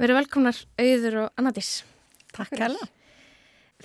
Verið 0.01 0.18
velkomnar 0.18 0.59
auður 0.80 1.16
og 1.24 1.40
Anadís. 1.40 1.72
Takk 2.34 2.57
hella. 2.59 2.86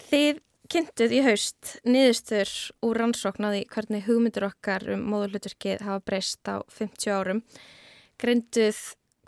Þið 0.09 0.39
kynntuð 0.69 1.13
í 1.17 1.19
haust 1.25 1.75
niðurstur 1.89 2.49
úr 2.85 2.99
rannsóknaði 3.01 3.63
hvernig 3.73 4.05
hugmyndur 4.07 4.47
okkar 4.49 4.85
um 4.95 5.05
móðurluturkið 5.11 5.83
hafa 5.85 6.01
breyst 6.05 6.49
á 6.49 6.61
50 6.73 7.13
árum. 7.13 7.43
Grinduð 8.21 8.79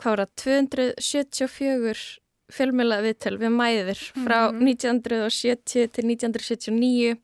hvað 0.02 0.12
var 0.16 0.24
það 0.24 0.34
274 0.44 2.04
fjölmjöla 2.52 2.98
viðtöl 3.06 3.38
við 3.40 3.54
mæður 3.56 4.02
frá 4.26 4.40
Mhm. 4.52 4.66
1970 4.68 5.88
til 5.94 6.06
1979 6.10 7.18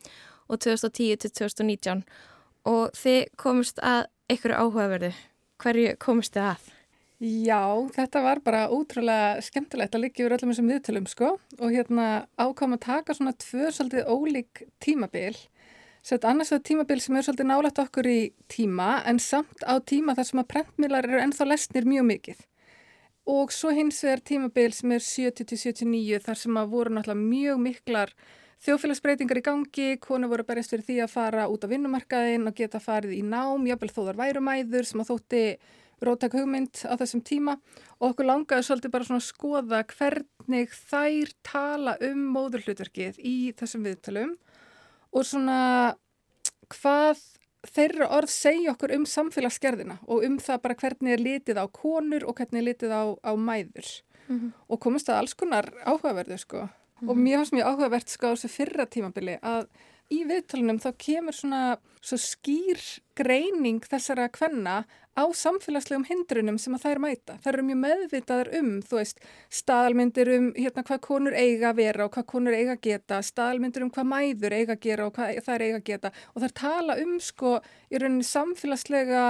og 0.49 0.59
2010 0.59 1.17
til 1.17 1.31
2019 1.31 2.03
og 2.65 2.91
þið 2.93 3.25
komist 3.37 3.79
að 3.83 4.05
einhverju 4.29 4.55
áhugaverðu. 4.61 5.13
Hverju 5.59 5.97
komist 5.97 6.33
þið 6.33 6.45
að? 6.53 6.76
Já, 7.17 7.65
þetta 7.95 8.21
var 8.21 8.39
bara 8.45 8.67
útrúlega 8.69 9.39
skemmtilegt 9.41 9.95
að 9.97 10.03
liggja 10.03 10.25
yfir 10.27 10.35
öllum 10.35 10.51
þessum 10.51 10.67
viðtölum 10.69 11.05
sko 11.09 11.29
og 11.57 11.71
hérna 11.73 12.27
ákvæm 12.37 12.75
að 12.75 12.83
taka 12.83 13.15
svona 13.17 13.31
tvö 13.41 13.71
svolítið 13.73 14.11
ólík 14.13 14.61
tímabil. 14.77 15.39
Sett 16.05 16.27
annars 16.29 16.51
vegar 16.53 16.67
tímabil 16.69 17.01
sem 17.01 17.17
er 17.17 17.25
svolítið 17.25 17.49
nálægt 17.49 17.81
okkur 17.81 18.09
í 18.11 18.19
tíma 18.53 18.99
en 19.09 19.17
samt 19.17 19.65
á 19.65 19.81
tíma 19.81 20.13
þar 20.13 20.27
sem 20.29 20.41
að 20.43 20.49
prentmiðlar 20.51 21.07
eru 21.09 21.23
ennþá 21.23 21.47
lesnir 21.49 21.89
mjög 21.89 22.05
mikið. 22.11 22.43
Og 23.33 23.49
svo 23.51 23.73
hins 23.73 24.03
vegar 24.05 24.21
tímabil 24.21 24.77
sem 24.77 24.93
er 24.93 25.07
70-79 25.07 26.21
þar 26.27 26.41
sem 26.43 26.61
að 26.61 26.69
voru 26.75 26.93
náttúrulega 26.93 27.31
mjög 27.33 27.65
miklar 27.65 28.13
þjóðfélagsbreytingar 28.61 29.41
í 29.41 29.45
gangi, 29.49 29.89
konu 30.05 30.29
voru 30.29 30.45
berist 30.45 30.69
fyrir 30.69 30.85
því 30.85 31.01
að 31.01 31.11
fara 31.17 31.49
út 31.49 31.65
á 31.65 31.71
vinnumarkaðin 31.73 32.45
og 32.45 32.61
geta 32.61 32.77
farið 32.81 33.17
í 33.17 33.25
nám, 33.25 33.65
jábel 33.65 33.89
þó 33.89 34.03
þar 34.05 34.21
værumæður 34.21 34.85
sem 34.85 35.01
að 35.01 35.11
þótti 35.15 35.43
róttak 36.03 36.35
hugmynd 36.37 36.83
á 36.85 36.93
þessum 36.99 37.23
tíma 37.25 37.57
og 37.99 38.11
okkur 38.11 38.29
langaði 38.29 38.67
svolítið 38.67 38.93
bara 38.93 39.07
svona 39.07 39.21
að 39.23 39.29
skoða 39.29 39.83
hvernig 39.93 40.75
þær 40.91 41.33
tala 41.47 41.95
um 42.09 42.27
móðurhlutverkið 42.35 43.21
í 43.23 43.37
þessum 43.57 43.87
viðtalum 43.87 44.35
og 45.13 45.25
svona 45.25 45.59
hvað 46.73 47.23
þeirra 47.67 48.09
orð 48.15 48.31
segja 48.31 48.73
okkur 48.73 48.93
um 48.95 49.05
samfélagsgerðina 49.09 49.97
og 50.05 50.25
um 50.27 50.37
það 50.41 50.61
bara 50.63 50.77
hvernig 50.81 51.15
er 51.15 51.23
litið 51.23 51.61
á 51.63 51.65
konur 51.73 52.27
og 52.27 52.37
hvernig 52.37 52.61
er 52.61 52.67
litið 52.69 52.93
á, 52.93 53.03
á 53.25 53.31
mæður. 53.35 53.89
Mhm. 54.27 54.51
og 54.67 54.79
komist 54.83 55.09
að 55.09 55.21
alls 55.21 55.33
konar 55.33 55.69
áhugaverðu 55.85 56.37
sko. 56.39 56.69
Og 57.07 57.15
mér 57.15 57.39
fannst 57.39 57.53
mjög 57.53 57.69
áhugavert 57.69 58.09
sko 58.09 58.27
á 58.27 58.35
þessu 58.35 58.49
fyrra 58.49 58.85
tímabili 58.89 59.37
að 59.39 59.67
í 60.11 60.23
viðtalunum 60.27 60.79
þá 60.81 60.89
kemur 60.97 61.35
svona 61.35 61.61
svo 62.01 62.17
skýr 62.17 62.81
greining 63.15 63.79
þessara 63.85 64.29
kvenna 64.33 64.83
á 65.17 65.25
samfélagslegum 65.33 66.05
hindrunum 66.05 66.59
sem 66.61 66.75
að 66.77 66.83
þær 66.85 67.01
mæta. 67.01 67.35
Þær 67.41 67.55
eru 67.55 67.65
mjög 67.67 67.79
meðvitaðar 67.81 68.51
um, 68.59 68.69
þú 68.85 68.99
veist, 68.99 69.23
staðalmyndir 69.59 70.31
um 70.35 70.47
hérna 70.57 70.83
hvað 70.85 71.01
konur 71.07 71.37
eiga 71.37 71.71
að 71.71 71.79
vera 71.81 72.05
og 72.05 72.13
hvað 72.13 72.27
konur 72.33 72.57
eiga 72.57 72.75
að 72.75 72.83
geta, 72.85 73.19
staðalmyndir 73.25 73.87
um 73.87 73.91
hvað 73.95 74.09
mæður 74.11 74.57
eiga 74.59 74.77
að 74.77 74.85
gera 74.85 75.07
og 75.07 75.17
hvað 75.17 75.41
þær 75.47 75.65
eiga 75.65 75.81
að 75.81 75.87
geta 75.89 76.13
og 76.33 76.45
þær 76.45 76.55
tala 76.61 76.99
um 77.01 77.17
sko 77.23 77.57
í 77.89 78.01
rauninni 78.03 78.29
samfélagslega 78.29 79.25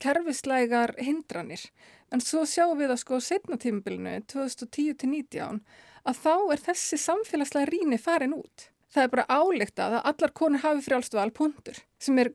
kerfislegar 0.00 0.96
hindranir. 0.98 1.68
En 2.10 2.24
svo 2.24 2.46
sjáum 2.48 2.80
við 2.80 2.96
að 2.96 3.02
sko 3.04 3.20
setna 3.22 3.60
tímabilinu 3.60 4.16
2010-19 4.32 5.60
að 6.08 6.20
þá 6.24 6.34
er 6.54 6.64
þessi 6.64 6.98
samfélagslega 6.98 7.68
rýni 7.68 8.00
farin 8.00 8.34
út. 8.40 8.70
Það 8.90 9.04
er 9.04 9.10
bara 9.12 9.28
álíktað 9.30 9.92
að 10.00 10.06
allar 10.10 10.32
konur 10.34 10.62
hafi 10.64 10.82
frjálstu 10.82 11.20
alpuntur 11.22 11.78
sem 12.02 12.16
er 12.18 12.32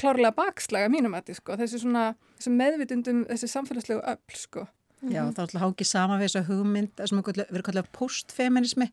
klárlega 0.00 0.34
bakslaga 0.36 0.90
mínum 0.92 1.14
að 1.16 1.34
sko. 1.38 1.56
Þessi 1.60 1.82
svona 1.82 2.08
meðvitundum 2.46 3.24
þessi 3.30 3.50
samfélagslegu 3.52 4.02
öll 4.02 4.38
sko. 4.38 4.66
Já, 5.06 5.22
þá 5.36 5.42
ætla 5.44 5.60
að 5.60 5.64
háki 5.66 5.86
sama 5.86 6.16
við 6.18 6.30
þessa 6.30 6.46
hugmynd 6.48 7.02
sem 7.04 7.20
erum 7.20 7.66
kallað 7.66 7.90
postfeminismi 7.94 8.88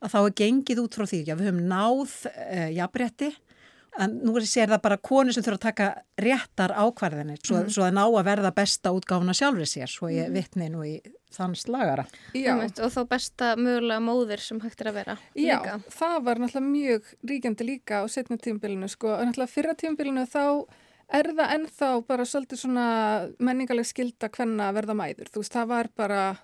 að 0.00 0.12
þá 0.12 0.18
er 0.20 0.34
gengið 0.40 0.82
út 0.82 0.96
frá 0.96 1.06
því 1.08 1.20
að 1.24 1.40
við 1.40 1.48
höfum 1.48 1.62
náð 1.70 2.12
e, 2.30 2.60
jafnrétti 2.76 3.30
en 3.98 4.20
nú 4.24 4.32
sér 4.40 4.68
það 4.70 4.82
bara 4.82 4.96
konu 4.96 5.32
sem 5.32 5.42
þurfa 5.42 5.58
að 5.58 5.60
taka 5.60 6.02
réttar 6.18 6.70
ákvarðinir 6.72 7.38
svo, 7.42 7.56
Mhm. 7.64 7.70
svo 7.70 7.82
að 7.84 7.94
ná 7.94 8.04
að 8.06 8.24
verða 8.24 8.54
besta 8.54 8.90
útgáfuna 8.90 9.34
sjálfur 9.34 9.66
sér 9.66 9.88
svo 9.88 10.08
ég 10.08 10.28
Mhm. 10.28 10.32
vitni 10.34 10.68
nú 10.70 10.84
í 10.86 11.00
þann 11.32 11.54
slagara. 11.54 12.06
Já. 12.34 12.54
Einmitt, 12.54 12.78
og 12.80 12.90
þá 12.92 13.08
besta 13.08 13.56
mögulega 13.56 14.00
móðir 14.00 14.38
sem 14.40 14.60
hægt 14.60 14.80
er 14.80 14.86
að 14.90 14.94
vera 14.94 15.18
Já, 15.36 15.60
líka. 15.62 15.82
það 15.90 16.22
var 16.24 16.34
náttúrulega 16.36 16.70
mjög 16.70 17.02
ríkjandi 17.24 17.64
líka 17.66 18.02
á 18.02 18.04
setna 18.08 18.36
tímabilinu 18.36 18.88
sko. 18.88 19.08
Og 19.18 19.26
náttúrulega 19.26 19.48
fyrra 19.48 19.74
tímabilinu 19.74 20.26
þá 20.28 20.66
er 21.12 21.24
það 21.24 21.50
ennþá 21.54 22.06
bara 22.06 22.24
svolítið 22.24 22.58
svona 22.58 23.32
menningaleg 23.40 23.84
skilda 23.86 24.28
hvenna 24.30 24.72
verða 24.72 24.94
mæður. 24.94 25.28
Þú 25.30 25.38
veist, 25.42 25.52
það 25.52 25.66
var 25.66 25.88
bara, 25.96 26.38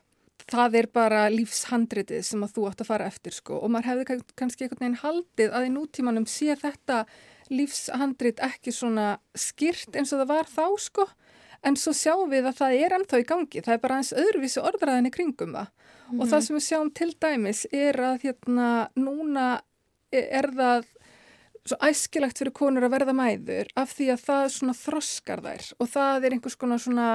það 0.48 0.74
er 0.74 0.86
bara 0.86 1.28
lífshandritið 1.30 2.24
sem 2.24 2.42
að 2.42 2.52
þú 2.54 2.68
átt 2.70 2.80
að 2.82 2.86
fara 2.86 3.06
eftir 3.06 3.32
sko. 3.32 3.60
Og 3.62 3.70
maður 3.70 3.84
hefði 3.90 4.04
kann- 4.06 4.22
kannski 4.36 4.64
einhvern 4.68 4.78
veginn 4.78 4.98
haldið 5.02 5.50
að 5.52 5.66
í 5.66 5.70
nútímanum 5.76 6.26
sé 6.26 6.54
þetta 6.56 7.06
lífshandrit 7.52 8.42
ekki 8.44 8.74
svona 8.74 9.16
skýrt 9.36 9.96
eins 9.96 10.12
og 10.14 10.22
það 10.22 10.32
var 10.32 10.50
þá 10.50 10.66
sko. 10.82 11.06
En 11.66 11.78
svo 11.80 11.94
sjáum 11.96 12.30
við 12.30 12.46
að 12.50 12.58
það 12.60 12.80
er 12.84 12.94
ennþá 12.98 13.20
í 13.22 13.26
gangi. 13.26 13.62
Það 13.64 13.74
er 13.74 13.82
bara 13.82 14.00
eins 14.00 14.12
öðruvísi 14.14 14.62
orðræðinni 14.62 15.12
kringum 15.14 15.56
það. 15.56 15.70
Og 16.14 16.28
það 16.30 16.44
sem 16.46 16.56
við 16.56 16.66
sjáum 16.68 16.90
til 16.94 17.10
dæmis 17.22 17.64
er 17.74 17.98
að 18.12 18.26
hérna 18.26 18.68
núna 18.94 19.46
er 20.14 20.50
það 20.54 20.86
svo 21.66 21.78
æskilagt 21.82 22.40
fyrir 22.40 22.54
konur 22.56 22.86
að 22.86 22.94
verða 22.96 23.16
mæður 23.16 23.70
af 23.78 23.94
því 23.96 24.10
að 24.14 24.24
það 24.26 24.48
svona 24.56 24.76
þroskar 24.78 25.44
þær 25.44 25.70
og 25.76 25.92
það 25.92 26.26
er 26.26 26.36
einhvers 26.36 26.58
konar 26.60 26.82
svona 26.82 27.08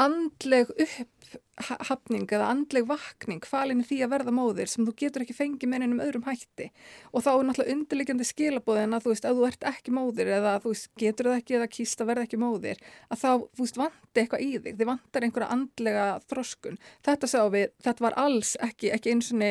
andleg 0.00 0.70
upphafning 0.72 2.24
eða 2.32 2.48
andleg 2.52 2.86
vakning 2.88 3.44
falin 3.46 3.82
í 3.82 3.86
því 3.86 3.98
að 4.04 4.12
verða 4.14 4.34
móðir 4.34 4.70
sem 4.72 4.86
þú 4.86 4.94
getur 5.02 5.24
ekki 5.24 5.36
fengið 5.36 5.70
með 5.70 5.84
einum 5.84 6.02
öðrum 6.04 6.24
hætti. 6.26 6.70
Og 7.12 7.24
þá 7.24 7.30
er 7.32 7.44
náttúrulega 7.48 7.76
undirliggjandi 7.76 8.28
skilabóðin 8.28 8.96
að 8.96 9.04
þú 9.04 9.12
veist, 9.12 9.28
að 9.28 9.38
þú 9.38 9.48
ert 9.50 9.68
ekki 9.72 9.94
móðir 9.96 10.32
eða 10.38 10.54
þú 10.64 10.72
veist, 10.72 10.88
getur 11.02 11.30
það 11.30 11.38
ekki 11.42 11.58
eða 11.58 11.70
kýst 11.76 12.02
að 12.02 12.10
verða 12.12 12.26
ekki 12.28 12.40
móðir 12.42 12.82
að 13.08 13.22
þá, 13.22 13.30
þú 13.52 13.66
veist, 13.66 13.80
vanti 13.82 14.24
eitthvað 14.24 14.46
í 14.46 14.50
þig. 14.56 14.80
Þið 14.80 14.90
vantar 14.92 15.28
einhverja 15.28 15.52
andlega 15.56 16.08
þroskun. 16.32 16.80
Þetta 17.06 17.46
við, 17.52 17.68
þetta 17.84 18.08
var 18.08 18.18
alls 18.24 18.56
ekki, 18.68 18.92
ekki 18.96 19.14
eins 19.14 19.32
og 19.32 19.42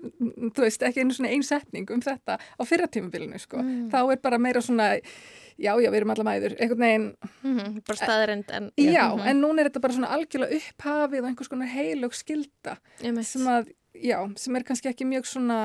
þú 0.00 0.64
veist, 0.64 0.82
ekki 0.86 1.02
einu 1.04 1.14
svona 1.16 1.30
einsetning 1.34 1.90
um 1.94 2.00
þetta 2.04 2.38
á 2.40 2.62
fyrratímabilinu, 2.66 3.38
sko. 3.42 3.60
Mm. 3.62 3.90
Þá 3.92 3.98
er 4.14 4.20
bara 4.24 4.38
meira 4.38 4.62
svona, 4.64 4.88
já, 5.60 5.72
já, 5.76 5.88
við 5.90 5.98
erum 6.00 6.14
alla 6.14 6.26
mæður, 6.30 6.56
einhvern 6.60 6.84
veginn. 6.86 7.06
Mhm, 7.44 7.80
bara 7.86 8.00
staðrend 8.00 8.50
en... 8.56 8.70
Já, 8.80 9.06
Mhm. 9.14 9.26
en 9.28 9.40
núna 9.42 9.60
er 9.64 9.70
þetta 9.70 9.80
bara 9.84 9.94
svona 9.98 10.12
algjörlega 10.16 10.60
upphafið 10.60 11.22
og 11.24 11.28
einhvers 11.30 11.48
konar 11.52 11.68
heilög 11.74 12.14
skilda 12.16 12.78
Einmitt. 13.02 13.26
sem 13.26 13.42
að, 13.46 13.72
já, 13.94 14.18
sem 14.38 14.56
er 14.56 14.62
kannski 14.64 14.88
ekki 14.92 15.06
mjög 15.08 15.26
svona 15.26 15.60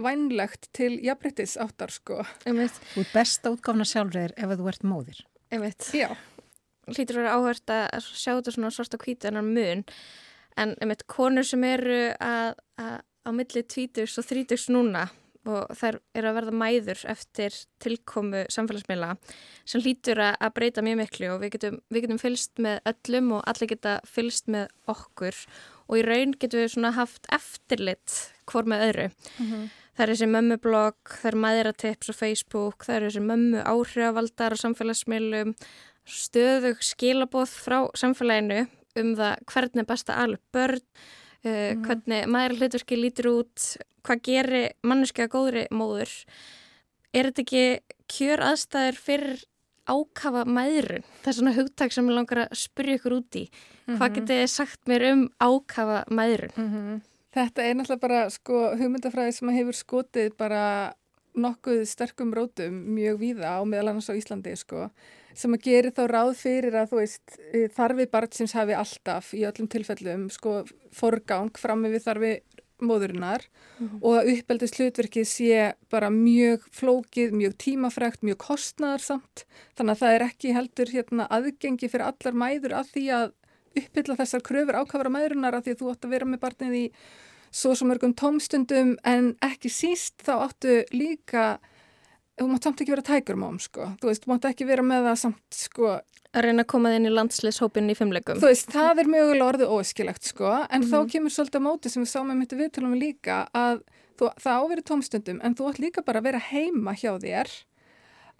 vænlegt 0.00 0.68
til 0.72 0.98
jafnbryttis 1.04 1.56
áttar, 1.60 1.90
sko. 1.92 2.22
Einmitt. 2.46 2.72
Þú 2.94 3.00
er 3.04 3.10
besta 3.12 3.50
útgáfuna 3.52 3.84
sjálfur 3.84 4.32
ef 4.36 4.56
þú 4.56 4.68
ert 4.68 4.82
móðir. 4.88 5.20
Einmitt. 5.52 5.90
Já. 5.92 6.08
Hlýtur 6.90 7.18
að 7.18 7.22
vera 7.22 7.34
áhört 7.36 7.70
að 7.70 8.00
sjá 8.02 8.32
þetta 8.38 8.52
svona 8.54 8.70
svart 8.74 8.94
og 8.96 9.04
hvítu 9.04 9.28
ennar 9.28 9.44
mun 9.46 9.84
en 10.58 10.72
einmitt 10.80 11.04
konur 11.06 11.44
sem 11.46 11.62
eru 11.68 11.98
að, 12.18 12.54
að 12.80 12.96
á 13.26 13.30
milli 13.34 13.62
tvítugs 13.62 14.18
og 14.20 14.26
þrítugs 14.28 14.68
núna 14.72 15.08
og 15.48 15.72
þær 15.72 15.96
eru 16.16 16.28
að 16.28 16.36
verða 16.36 16.56
mæður 16.60 17.02
eftir 17.08 17.54
tilkomu 17.80 18.42
samfélagsmiðla 18.52 19.14
sem 19.68 19.80
hlýtur 19.80 20.20
að, 20.20 20.48
breyta 20.56 20.84
mjög 20.84 20.98
miklu 21.00 21.30
og 21.32 21.40
við 21.44 21.54
getum, 21.56 21.78
við 21.88 22.04
getum 22.04 22.20
fylst 22.20 22.60
með 22.60 22.80
öllum 22.92 23.30
og 23.38 23.44
allir 23.48 23.70
geta 23.72 23.94
fylst 24.08 24.50
með 24.52 24.68
okkur 24.92 25.38
og 25.88 25.96
í 25.98 26.04
raun 26.04 26.34
getum 26.36 26.60
við 26.60 26.74
svona 26.74 26.92
haft 26.96 27.28
eftirlit 27.32 28.16
hvort 28.50 28.68
með 28.70 28.84
öðru. 28.88 29.06
Mhm. 29.38 29.70
Það 29.90 30.04
er 30.04 30.12
þessi 30.14 30.28
mömmublogg, 30.30 30.98
það 31.20 31.28
er 31.30 31.36
maðuratips 31.44 32.08
á 32.08 32.14
Facebook, 32.14 32.84
það 32.86 32.94
er 32.94 33.06
þessi 33.08 33.22
mömmu 33.26 33.64
áhrifavaldar 33.68 34.54
á 34.56 34.62
samfélagsmiðlum, 34.62 35.50
stöðug 36.08 36.80
skilabóð 36.84 37.50
frá 37.52 37.78
samfélaginu 37.98 38.62
um 38.96 39.10
það 39.18 39.42
hvernig 39.50 39.82
er 39.82 39.88
best 39.90 40.12
að 40.12 40.22
alveg 40.24 40.44
börn, 40.54 40.86
uh, 41.44 41.74
hvernig 41.84 42.26
maður 42.30 42.56
hlutverki 42.60 42.98
lítur 43.00 43.30
út, 43.32 43.66
hvað 44.06 44.22
gerir 44.28 44.68
manneskja 44.82 45.28
góðri 45.32 45.66
móður. 45.74 46.12
Er 47.14 47.28
þetta 47.30 47.42
ekki 47.42 47.64
kjör 48.10 48.42
aðstæður 48.50 48.98
fyrir 49.02 49.44
ákafa 49.90 50.44
maðurinn? 50.46 51.04
Það 51.24 51.32
er 51.32 51.38
svona 51.40 51.54
hugtak 51.56 51.92
sem 51.92 52.06
ég 52.10 52.14
langar 52.14 52.44
að 52.44 52.52
spyrja 52.60 52.98
ykkur 53.00 53.16
út 53.18 53.36
í. 53.40 53.44
Hvað 53.90 54.06
Mhm. 54.06 54.14
getið 54.16 54.40
þið 54.42 54.48
sagt 54.48 54.80
mér 54.86 55.04
um 55.12 55.22
ákafa 55.40 56.04
maðurinn? 56.10 56.56
Mhm. 56.56 57.00
Þetta 57.34 57.62
er 57.62 57.74
náttúrulega 57.74 58.00
bara 58.00 58.30
sko 58.30 58.74
hugmyndafræði 58.76 59.32
sem 59.34 59.48
hefur 59.48 59.74
skotið 59.74 60.36
bara 60.36 60.94
nokkuð 61.36 61.86
sterkum 61.86 62.32
rótum 62.34 62.74
mjög 62.94 63.18
víða 63.18 63.54
á 63.54 63.62
meðal 63.64 63.90
annars 63.90 64.10
á 64.10 64.14
Íslandi 64.18 64.56
sko 64.58 64.90
sem 65.36 65.54
að 65.56 65.66
gera 65.66 65.92
þá 65.94 66.02
ráð 66.10 66.32
fyrir 66.40 66.76
að 66.78 66.94
veist 66.98 67.38
eh, 67.52 67.68
þarfi 67.74 68.06
barnsins 68.10 68.56
hafi 68.56 68.76
alltaf 68.76 69.32
í 69.36 69.44
öllum 69.48 69.70
tilfellum 69.70 70.28
sko 70.32 70.62
forgang 70.94 71.52
fram 71.58 71.84
með 71.84 72.00
þarfi 72.06 72.34
móðurinnar 72.80 73.42
og 74.00 74.14
að 74.16 74.30
uppeldis 74.34 74.72
hlutverkið 74.78 75.26
sé 75.28 75.56
bara 75.92 76.08
mjög 76.12 76.62
flókið, 76.72 77.34
mjög 77.36 77.58
tímafrækt, 77.60 78.22
mjög 78.24 78.38
kostnæðarsamt 78.40 79.44
þannig 79.76 79.92
að 79.92 80.00
það 80.00 80.14
er 80.16 80.24
ekki 80.24 80.54
heldur 80.56 80.92
hérna 80.94 81.26
aðgengi 81.28 81.90
fyrir 81.92 82.06
allar 82.08 82.38
mæður 82.40 82.78
að 82.80 82.94
því 82.94 83.04
að 83.18 83.26
uppfylla 83.80 84.16
þessar 84.18 84.44
kröfur 84.46 84.80
ákafara 84.80 85.12
mæðurinnar 85.12 85.58
að 85.58 85.66
því 85.66 85.74
að 85.74 85.82
þú 85.82 85.90
átt 85.92 86.06
að 86.06 86.14
vera 86.16 86.30
með 86.30 86.42
barnið 86.46 86.78
í 86.78 86.84
svo 87.50 87.74
svo 87.74 87.88
mörgum 87.90 88.14
tómstundum. 88.14 88.94
En 89.06 89.34
ekki 89.44 89.70
síst 89.72 90.22
þá 90.26 90.34
áttu 90.46 90.80
líka 90.94 91.58
þú 92.40 92.48
mátt 92.50 92.64
samt 92.66 92.80
ekki 92.82 92.94
vera 92.96 93.02
tækurmám 93.06 93.58
sko 93.60 93.90
þú 94.00 94.08
veist, 94.10 94.24
þú 94.24 94.32
mátt 94.32 94.48
ekki 94.50 94.66
vera 94.66 94.82
með 94.86 95.06
það 95.10 95.20
samt 95.26 95.60
sko 95.66 96.00
Að 96.30 96.44
reyna 96.46 96.62
að 96.62 96.68
koma 96.70 96.90
þinn 96.94 97.06
í 97.08 97.10
landsliðshópin 97.10 97.88
í 97.90 97.94
fimmleikum. 97.98 98.36
þú 98.38 98.46
veist, 98.52 98.68
það 98.70 99.00
er 99.02 99.08
mögulega 99.10 99.48
orðið 99.50 99.72
óskilagt 99.74 100.22
sko 100.30 100.50
en 100.70 100.82
þá 100.86 100.96
Mhm. 101.00 101.08
kemur 101.10 101.30
svolítið 101.34 101.58
á 101.58 101.66
móti 101.66 101.90
sem 101.90 102.04
við 102.04 102.10
sáum 102.12 102.28
með 102.30 102.38
myndi 102.38 102.58
viðtalum 102.60 102.92
við 102.94 103.00
líka 103.02 103.38
að 103.52 103.82
þú, 104.16 104.28
það 104.38 104.60
áveri 104.62 104.82
tómstundum 104.86 105.40
en 105.42 105.54
þú 105.58 105.66
átt 105.72 105.80
líka 105.82 106.04
bara 106.06 106.20
að 106.20 106.28
vera 106.30 106.38
heima 106.38 106.94
hjá 106.94 107.18
þér 107.18 107.50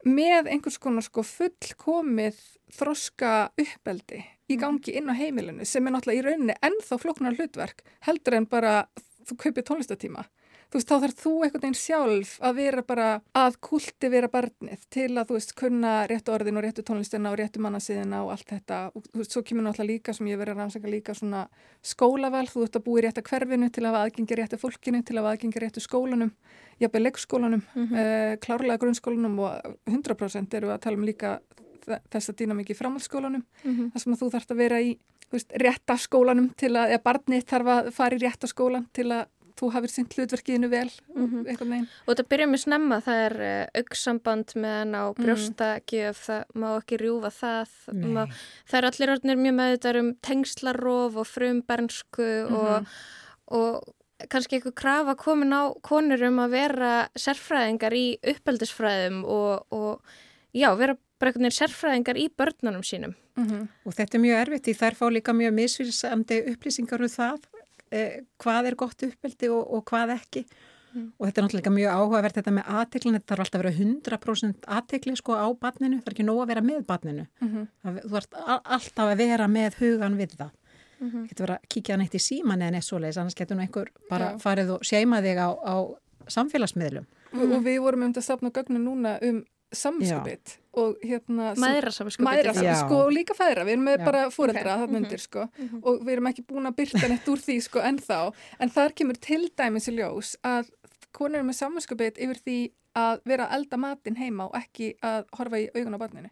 með 0.06 0.46
einhvers 0.54 0.78
konar 0.78 1.02
sko 1.02 1.22
fullkomið 1.26 2.38
þroska 2.72 3.50
uppeldi 3.58 4.22
í 4.50 4.56
gangi 4.56 4.94
inn 4.96 5.10
á 5.10 5.14
heimilinu 5.18 5.66
sem 5.66 5.84
er 5.86 5.92
náttúrulega 5.92 6.22
í 6.22 6.24
rauninni 6.28 6.54
ennþá 6.62 6.96
flóknar 7.02 7.34
hlutverk 7.36 7.82
heldur 8.06 8.34
en 8.38 8.46
bara 8.46 8.86
þú 9.26 9.36
kaupir 9.36 9.62
tónlistatíma. 9.66 10.24
Þú 10.70 10.78
veist, 10.78 10.86
þá 10.86 11.00
þarf 11.02 11.14
þú 11.18 11.30
einhvern 11.42 11.62
veginn 11.64 11.74
sjálf 11.80 12.32
að 12.46 12.54
vera 12.60 12.82
bara 12.86 13.06
að 13.34 13.56
kulti 13.66 14.08
vera 14.12 14.28
barnið 14.30 14.84
til 14.94 15.08
að 15.18 15.26
þú 15.32 15.34
veist 15.34 15.54
kunna 15.58 15.94
réttu 16.06 16.30
orðin 16.30 16.60
og 16.60 16.62
réttu 16.62 16.84
tónlistina 16.86 17.32
og 17.32 17.38
réttu 17.40 17.58
mannasiðina 17.64 18.20
og 18.22 18.30
allt 18.36 18.46
þetta. 18.52 18.78
Og, 18.94 19.02
þú 19.10 19.18
veist, 19.18 19.34
svo 19.34 19.42
kemur 19.42 19.66
náttúrulega 19.66 19.90
líka 19.90 20.14
sem 20.14 20.28
ég 20.30 20.38
verið 20.38 20.54
að 20.54 20.60
rannsaka 20.62 20.92
líka 20.94 21.16
svona 21.18 21.42
skólaval, 21.82 22.46
þú 22.46 22.62
ert 22.68 22.78
að 22.78 22.84
búi 22.86 23.02
rétt 23.02 23.18
að 23.18 23.26
hverfinu 23.32 23.70
til 23.74 23.84
að 23.90 23.98
aðgengi 24.04 24.38
réttu 24.38 24.60
fólkinu, 24.62 25.02
til 25.10 25.18
að 25.18 25.28
aðgengi 25.32 25.62
réttu 25.64 25.82
skólanum, 25.82 26.30
jafnveg 26.80 27.02
leikskólanum, 27.08 27.62
mm 27.74 28.38
klárlega 28.46 28.78
grunnskólanum 28.78 29.38
og 29.42 29.76
100% 29.90 30.54
eru 30.54 30.70
að 30.70 30.80
tala 30.86 30.96
um 30.96 31.04
líka 31.04 31.40
þe- 31.86 32.00
þessa 32.14 32.32
dýnamiki 32.38 32.74
í 32.74 32.78
framhaldsskólanum 32.78 33.42
Mhm. 33.64 33.90
þar 33.92 34.00
sem 34.00 34.14
þú 34.14 34.30
þarfst 34.30 34.50
að 34.54 34.56
vera 34.62 34.78
í 34.80 34.94
þú 35.30 35.34
veist, 35.38 35.52
rétta 35.62 35.94
skólanum 35.98 36.54
til 36.56 36.70
að, 36.74 36.90
eða 36.94 37.02
barnið 37.02 37.44
þarf 37.46 37.66
að 37.74 37.92
fara 37.92 38.16
í 38.16 38.18
rétta 38.22 38.46
skólan 38.50 38.86
til 38.92 39.04
að 39.10 39.26
þú 39.60 39.70
hafið 39.74 39.90
sint 39.94 40.14
hlutverkiðinu 40.16 40.70
vel 40.72 40.90
Mhm. 41.14 41.44
einhvern 41.46 41.70
veginn. 41.74 41.88
Og 42.08 42.14
þetta 42.16 42.28
byrjar 42.32 42.48
með 42.54 42.62
snemma, 42.64 43.00
það 43.04 43.20
er 43.26 43.36
uh, 43.50 43.80
auksamband 43.82 44.54
með 44.56 44.74
hann 44.80 44.94
á 44.96 45.04
Mhm. 45.12 45.22
brjóstakjöf, 45.24 46.18
það 46.26 46.44
má 46.54 46.68
ekki 46.80 46.98
rjúfa 46.98 47.30
það. 47.30 47.68
Má, 47.94 48.22
það 48.66 48.78
er 48.80 48.88
allir 48.90 49.12
orðnir 49.14 49.38
mjög 49.44 49.54
með 49.60 49.76
þetta 49.76 49.98
um 50.00 50.14
tengslarof 50.22 51.16
og 51.16 51.26
frumbernsku 51.26 52.28
Mhm. 52.48 52.54
og, 52.56 52.86
og 53.48 53.94
kannski 54.28 54.58
eitthvað 54.60 54.74
krafa 54.74 55.14
komin 55.16 55.52
á 55.52 55.72
konur 55.82 56.20
um 56.26 56.36
að 56.44 56.50
vera 56.50 57.08
sérfræðingar 57.16 57.92
í 57.96 58.18
uppeldisfræðum 58.22 59.24
og, 59.24 59.64
og 59.72 60.02
já, 60.54 60.74
vera 60.76 60.96
bara 61.18 61.30
einhvern 61.32 61.46
veginn 61.48 61.58
sérfræðingar 61.60 62.16
í 62.20 62.28
börnunum 62.36 62.82
sínum. 62.84 63.14
Og 63.86 63.94
þetta 63.96 64.14
er 64.18 64.20
mjög 64.20 64.40
erfitt 64.46 64.64
því 64.68 64.74
þær 64.76 64.94
fá 64.98 65.06
líka 65.08 65.32
mjög 65.32 65.54
misvísandi 65.56 66.36
upplýsingar 66.52 67.00
um 67.00 67.08
það 67.08 67.40
eh, 67.90 68.20
hvað 68.42 68.70
er 68.70 68.76
gott 68.80 69.02
uppeldi 69.06 69.50
og, 69.52 69.64
og 69.76 69.84
hvað 69.90 70.14
ekki. 70.18 70.44
Og 70.90 71.22
þetta 71.22 71.38
er 71.38 71.44
náttúrulega 71.44 71.70
mjög 71.70 71.92
áhugavert 71.94 72.38
þetta 72.40 72.52
með 72.56 72.70
aðteklin, 72.80 73.14
þetta 73.14 73.30
þarf 73.30 73.44
alltaf 73.44 73.60
að 73.60 73.62
vera 73.62 73.74
100% 73.78 74.64
aðtekli 74.76 75.12
sko 75.20 75.36
á 75.38 75.46
barninu, 75.54 76.00
það 76.00 76.08
er 76.10 76.16
ekki 76.16 76.26
nóg 76.26 76.40
að 76.42 76.50
vera 76.50 76.64
með 76.66 76.80
barninu. 76.88 77.26
Mhm. 77.40 77.68
Það, 77.84 78.00
þú 78.10 78.18
ert 78.18 78.34
alltaf 78.48 79.12
að 79.12 79.20
vera 79.22 79.46
með 79.46 79.78
hugan 79.78 80.18
við 80.18 80.34
það. 80.40 80.50
Mhm. 81.00 81.28
Getur 81.28 81.46
verið 81.46 81.56
að 81.56 81.68
kíkja 81.68 81.96
neitt 82.00 82.14
í 82.18 82.20
síman 82.20 82.60
eða 82.60 82.74
neitt 82.74 82.88
svoleiðis, 82.88 83.20
annars 83.22 83.38
getur 83.38 83.56
nú 83.56 83.62
einhver 83.62 83.88
bara 84.10 84.32
Já. 84.32 84.38
farið 84.42 84.74
og 84.74 84.84
seima 84.84 85.22
þig 85.22 85.38
á, 85.38 85.48
á 85.54 85.74
samfélagsmiðlum. 86.26 87.06
og 87.32 87.62
við 87.62 87.80
vorum 87.80 88.02
um 88.02 88.12
þetta 88.12 88.20
að 88.20 88.26
stafna 88.26 88.50
gögnu 88.50 88.80
núna 88.82 89.18
um 89.22 89.44
samskupið 89.72 90.56
og 90.80 90.96
hérna 91.02 91.54
Já. 91.56 92.74
sko, 92.78 92.96
og 93.06 93.12
líka 93.12 93.34
fæðra, 93.34 93.64
við 93.66 93.72
erum 93.76 93.84
með 93.88 93.98
Já. 93.98 94.04
bara 94.04 94.24
fóreldra 94.30 94.74
Ok. 94.74 94.80
þarna 94.80 94.88
Mhm. 94.98 95.04
undir 95.04 95.18
sko 95.20 95.48
Mhm. 95.58 95.80
og 95.82 96.00
við 96.04 96.12
erum 96.16 96.26
ekki 96.32 96.46
búin 96.46 96.66
að 96.68 96.76
byrta 96.76 97.08
neitt 97.08 97.26
úr 97.28 97.38
því 97.38 97.62
sko 97.62 97.80
ennþá 97.80 98.32
en 98.60 98.70
þar 98.70 98.94
kemur 98.94 99.20
til 99.20 99.48
dæmis 99.56 99.88
í 99.88 99.94
ljós 99.98 100.36
að 100.44 100.70
konur 101.12 101.36
eru 101.38 101.48
með 101.48 101.58
samvinskupið 101.62 102.18
yfir 102.18 102.38
því 102.46 102.70
að 102.96 103.20
vera 103.24 103.46
að 103.46 103.54
elda 103.54 103.76
matinn 103.76 104.16
heima 104.16 104.44
og 104.46 104.54
ekki 104.54 104.94
að 105.02 105.24
horfa 105.34 105.56
í 105.58 105.68
augun 105.74 105.94
á 105.94 105.98
barninu 105.98 106.30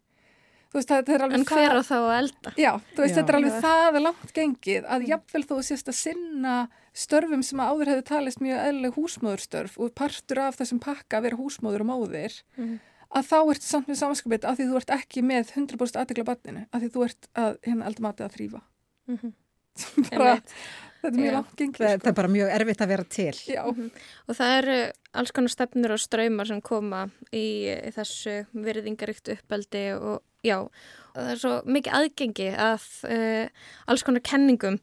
Þú 0.68 0.74
veist, 0.74 0.88
þetta 0.88 1.14
er 1.14 1.22
alveg 1.24 1.34
En 1.38 1.44
hver 1.46 1.70
á 1.72 1.80
þá 1.80 1.96
að 1.96 2.18
elda? 2.18 2.50
Já, 2.58 2.72
þú 2.94 2.96
veist, 3.00 3.14
Já. 3.14 3.22
þetta 3.22 3.28
er 3.30 3.36
alveg 3.38 3.52
Já. 3.52 3.60
það 3.64 4.02
langt 4.02 4.32
gengið 4.34 4.84
að 4.86 5.06
jafnvel 5.08 5.44
þú 5.48 5.58
sést 5.64 5.88
að 5.88 5.94
sinna 5.94 6.68
störfum 6.92 7.42
sem 7.42 7.58
að 7.58 7.68
áður 7.72 7.86
hefur 7.88 8.04
talist 8.04 8.38
mjög 8.38 8.58
eðlileg 8.68 8.92
húsmóðurstörf 8.94 9.78
og 9.80 9.94
partur 9.94 10.38
af 10.44 10.58
þessum 10.58 10.78
pakka 10.78 11.16
að 11.16 11.22
vera 11.22 11.36
húsmóður 11.38 11.80
og 11.80 11.86
móðir 11.88 12.42
Mhm. 12.58 12.80
Að 13.16 13.28
þá 13.30 13.36
ertu 13.54 13.66
samt 13.68 13.88
með 13.88 14.00
samanskapið 14.02 14.44
að 14.50 14.58
því 14.60 14.66
þú 14.68 14.80
ert 14.82 14.90
ekki 14.98 15.22
með 15.24 15.52
100% 15.56 16.00
aðtegla 16.02 16.24
barninu, 16.28 16.66
að 16.72 16.84
því 16.84 16.90
þú 16.94 17.04
ert 17.08 17.28
að 17.34 17.58
hérna 17.64 17.86
elda 17.88 18.04
matið 18.08 18.26
að 18.28 18.34
þrýfa. 18.38 18.62
Mhm. 19.08 19.34
bara, 20.10 20.30
Einmitt. 20.34 20.52
þetta 20.98 21.08
er 21.08 21.18
mjög 21.22 21.34
langt 21.36 21.52
gengið. 21.60 21.76
sko. 21.78 21.88
Þetta 21.92 22.10
er 22.10 22.14
bara 22.18 22.30
mjög 22.34 22.48
erfitt 22.56 22.80
að 22.82 22.88
vera 22.92 23.04
til. 23.16 23.34
Já. 23.46 23.60
Mhm. 23.70 23.90
Og 24.26 24.38
það 24.38 24.54
eru 24.58 24.78
alls 25.22 25.30
konar 25.36 25.52
stefnur 25.54 25.94
og 25.94 26.00
ströymar 26.02 26.48
sem 26.50 26.60
koma 26.66 27.02
í, 27.30 27.44
í 27.70 27.92
þessu 27.94 28.34
virðingaríkt 28.58 29.30
uppeldi 29.36 29.84
og 29.94 30.18
já, 30.46 30.58
og 30.58 31.14
það 31.14 31.30
er 31.32 31.40
svo 31.44 31.54
mikið 31.66 31.96
aðgengi 32.00 32.48
að 32.66 32.88
uh, 33.06 33.70
alls 33.86 34.04
konar 34.06 34.24
kenningum. 34.26 34.80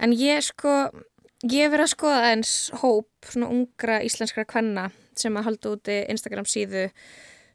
En 0.00 0.16
ég 0.16 0.40
sko, 0.48 0.74
ég 1.44 1.68
verið 1.70 1.86
að 1.86 1.92
skoða 1.94 2.26
eins 2.32 2.54
hóp 2.80 3.28
svona 3.28 3.52
ungra 3.52 4.00
íslenskra 4.04 4.44
kvenna 4.48 4.88
sem 5.18 5.36
að 5.36 5.48
halda 5.50 5.74
úti 5.76 6.00
Instagram 6.08 6.48
síðu 6.48 6.88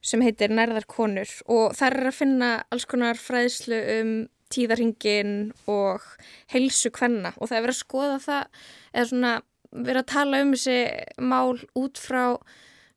sem 0.04 0.24
heitir 0.26 0.51
Nærðar 0.54 0.88
konur. 0.89 1.30
Og 1.47 1.74
þær 1.78 1.97
er 2.01 2.12
að 2.12 2.20
finna 2.20 2.51
alls 2.74 2.88
konar 2.89 3.20
fræðslu 3.20 3.80
um 3.99 4.14
tíðarhingin 4.54 5.54
og 5.72 6.04
heilsu 6.54 6.91
kvenna. 6.93 7.34
Og 7.39 7.49
það 7.49 7.58
er 7.58 7.66
verið 7.66 7.76
að 7.76 7.82
skoða 7.82 8.20
það 8.28 8.68
eða 8.93 9.08
svona 9.10 9.34
verið 9.74 10.01
að 10.04 10.12
tala 10.14 10.41
um 10.43 10.54
þessi 10.54 10.78
mál 11.26 11.58
út 11.80 12.01
frá 12.01 12.26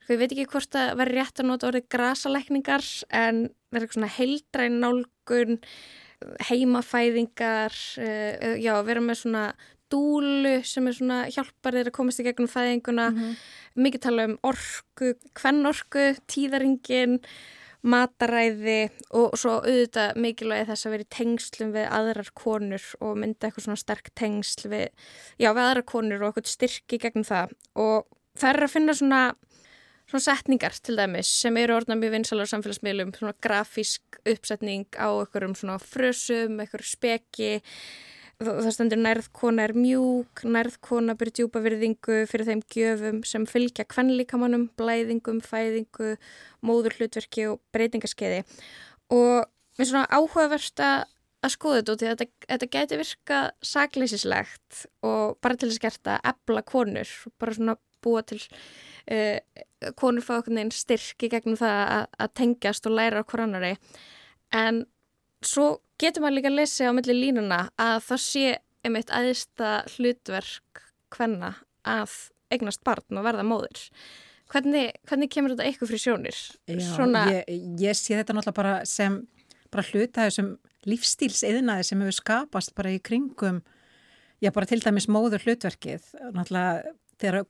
ég 0.06 0.20
veit 0.20 0.32
ekki 0.32 0.48
hvort 0.52 0.70
það 0.74 0.92
verður 1.00 1.18
rétt 1.18 1.40
að 1.40 1.48
nota 1.48 1.68
orðið 1.70 1.86
grasalækningar 1.94 2.88
en 3.10 3.40
er 3.46 3.80
eitthvað 3.80 3.96
svona 3.96 4.12
heildræn 4.16 4.76
nálgun 4.82 5.56
heimafæðingar 6.48 7.74
uh, 8.00 8.54
já, 8.60 8.72
vera 8.86 9.02
með 9.04 9.20
svona 9.22 9.46
dúlu 9.92 10.56
sem 10.66 10.88
er 10.88 10.96
svona 10.96 11.18
hjálpar 11.32 11.76
þeir 11.78 11.90
að 11.90 11.96
komast 11.98 12.22
í 12.22 12.26
gegnum 12.26 12.50
fæðinguna. 12.50 13.10
Mikið 13.76 14.04
tala 14.06 14.26
um 14.30 14.38
orku, 14.46 15.12
kvennorku 15.36 16.08
tíðaringin 16.30 17.20
mataræði 17.86 18.88
og 19.14 19.36
svo 19.38 19.60
auðvitað 19.62 20.16
mikilvægi 20.18 20.68
þess 20.70 20.86
að 20.86 20.94
vera 20.94 21.06
í 21.06 21.12
tengslum 21.16 21.72
við 21.76 21.88
aðrar 21.98 22.30
konur 22.34 22.86
og 22.98 23.18
mynda 23.20 23.46
eitthvað 23.46 23.66
svona 23.68 23.82
sterk 23.82 24.10
tengsl 24.18 24.70
við, 24.72 24.86
já, 25.38 25.50
við 25.52 25.62
aðrar 25.62 25.86
konur 25.86 26.22
og 26.24 26.32
eitthvað 26.32 26.50
styrki 26.50 26.98
gegnum 27.02 27.26
það. 27.28 27.54
Og 27.78 28.08
það 28.36 28.50
er 28.52 28.66
að 28.66 28.74
finna 28.74 28.96
svona 28.96 29.22
svona 30.06 30.22
setningar 30.22 30.76
til 30.86 30.96
dæmis 30.98 31.30
sem 31.42 31.56
eru 31.58 31.76
orðna 31.76 31.96
mjög 31.98 32.14
vinsalar 32.14 32.50
samfélagsmiðlum, 32.50 33.14
svona 33.16 33.34
grafísk 33.42 34.20
uppsetning 34.22 34.86
á 34.94 35.10
einhverjum 35.10 35.56
svona 35.58 35.80
frösum, 35.82 36.60
einhverjum 36.62 36.90
speki 36.92 37.50
það 38.42 38.70
stendur 38.74 39.00
nærðkona 39.00 39.64
er 39.64 39.72
mjúk, 39.76 40.42
nærðkona 40.44 41.16
byrja 41.16 41.40
djúpa 41.40 41.62
virðingu 41.64 42.22
fyrir 42.28 42.48
þeim 42.50 42.62
gjöfum 42.72 43.20
sem 43.24 43.46
fylgja 43.48 43.86
kvennlíkamannum, 43.88 44.68
blæðingum, 44.76 45.40
fæðingu, 45.44 46.16
móður 46.66 46.98
hlutverki 46.98 47.46
og 47.52 47.60
breytingaskeiði. 47.72 48.42
Og 49.14 49.46
mér 49.78 49.86
er 49.86 49.90
svona 49.90 50.10
áhugavert 50.12 50.84
að 50.84 51.54
skoða 51.54 51.80
þetta 51.80 51.94
út 51.94 52.02
því 52.02 52.10
að 52.10 52.20
þetta, 52.20 52.48
þetta 52.50 52.68
geti 52.74 53.00
virka 53.00 53.40
sakleysislegt 53.64 54.82
og 55.06 55.38
bara 55.44 55.56
til 55.56 55.70
þess 55.72 56.00
að 56.02 56.28
ebla 56.32 56.64
konur 56.66 57.14
bara 57.40 57.56
svona 57.56 57.76
búa 58.04 58.22
til 58.26 58.40
uh, 58.42 59.38
konur 59.98 60.24
fá 60.24 60.36
okkur 60.38 60.56
neginn 60.56 60.74
styrki 60.74 61.30
gegnum 61.32 61.58
það 61.60 61.80
að, 61.82 62.04
að 62.20 62.34
tengjast 62.40 62.88
og 62.88 62.96
læra 62.98 63.22
á 63.22 63.28
korannari 63.28 63.74
en 64.54 64.84
svo 65.44 65.76
getur 66.00 66.24
maður 66.24 66.38
líka 66.38 66.52
að 66.52 66.58
lesa 66.60 66.90
á 66.90 66.96
milli 66.96 67.16
línuna 67.16 67.60
að 67.80 67.98
það 68.08 68.22
sé 68.26 68.46
einmitt 68.86 69.12
aðista 69.14 69.72
hlutverk 69.96 70.82
hvenna 71.16 71.54
að 71.86 72.14
eignast 72.52 72.82
barn 72.86 73.18
og 73.18 73.26
verða 73.26 73.46
móðir 73.46 73.86
hvernig, 74.52 74.92
hvernig 75.08 75.30
kemur 75.32 75.54
þetta 75.54 75.66
eitthvað 75.66 75.92
fyrir 75.92 76.02
sjónir? 76.04 76.42
Já, 76.70 77.32
ég, 77.32 77.54
ég 77.82 77.98
sé 77.98 78.18
þetta 78.18 78.36
náttúrulega 78.36 78.58
bara 78.60 78.76
sem 78.88 79.22
bara 79.72 79.86
hluta 79.90 80.26
þessum 80.28 80.52
lífstílseðinaði 80.86 81.88
sem 81.88 82.04
hefur 82.04 82.18
skapast 82.20 82.74
bara 82.78 82.92
í 82.94 83.00
kringum 83.02 83.62
já 84.42 84.52
bara 84.54 84.68
til 84.68 84.78
dæmis 84.84 85.08
móður 85.10 85.42
hlutverkið, 85.46 86.12
náttúrulega 86.36 86.94
þegar 87.22 87.42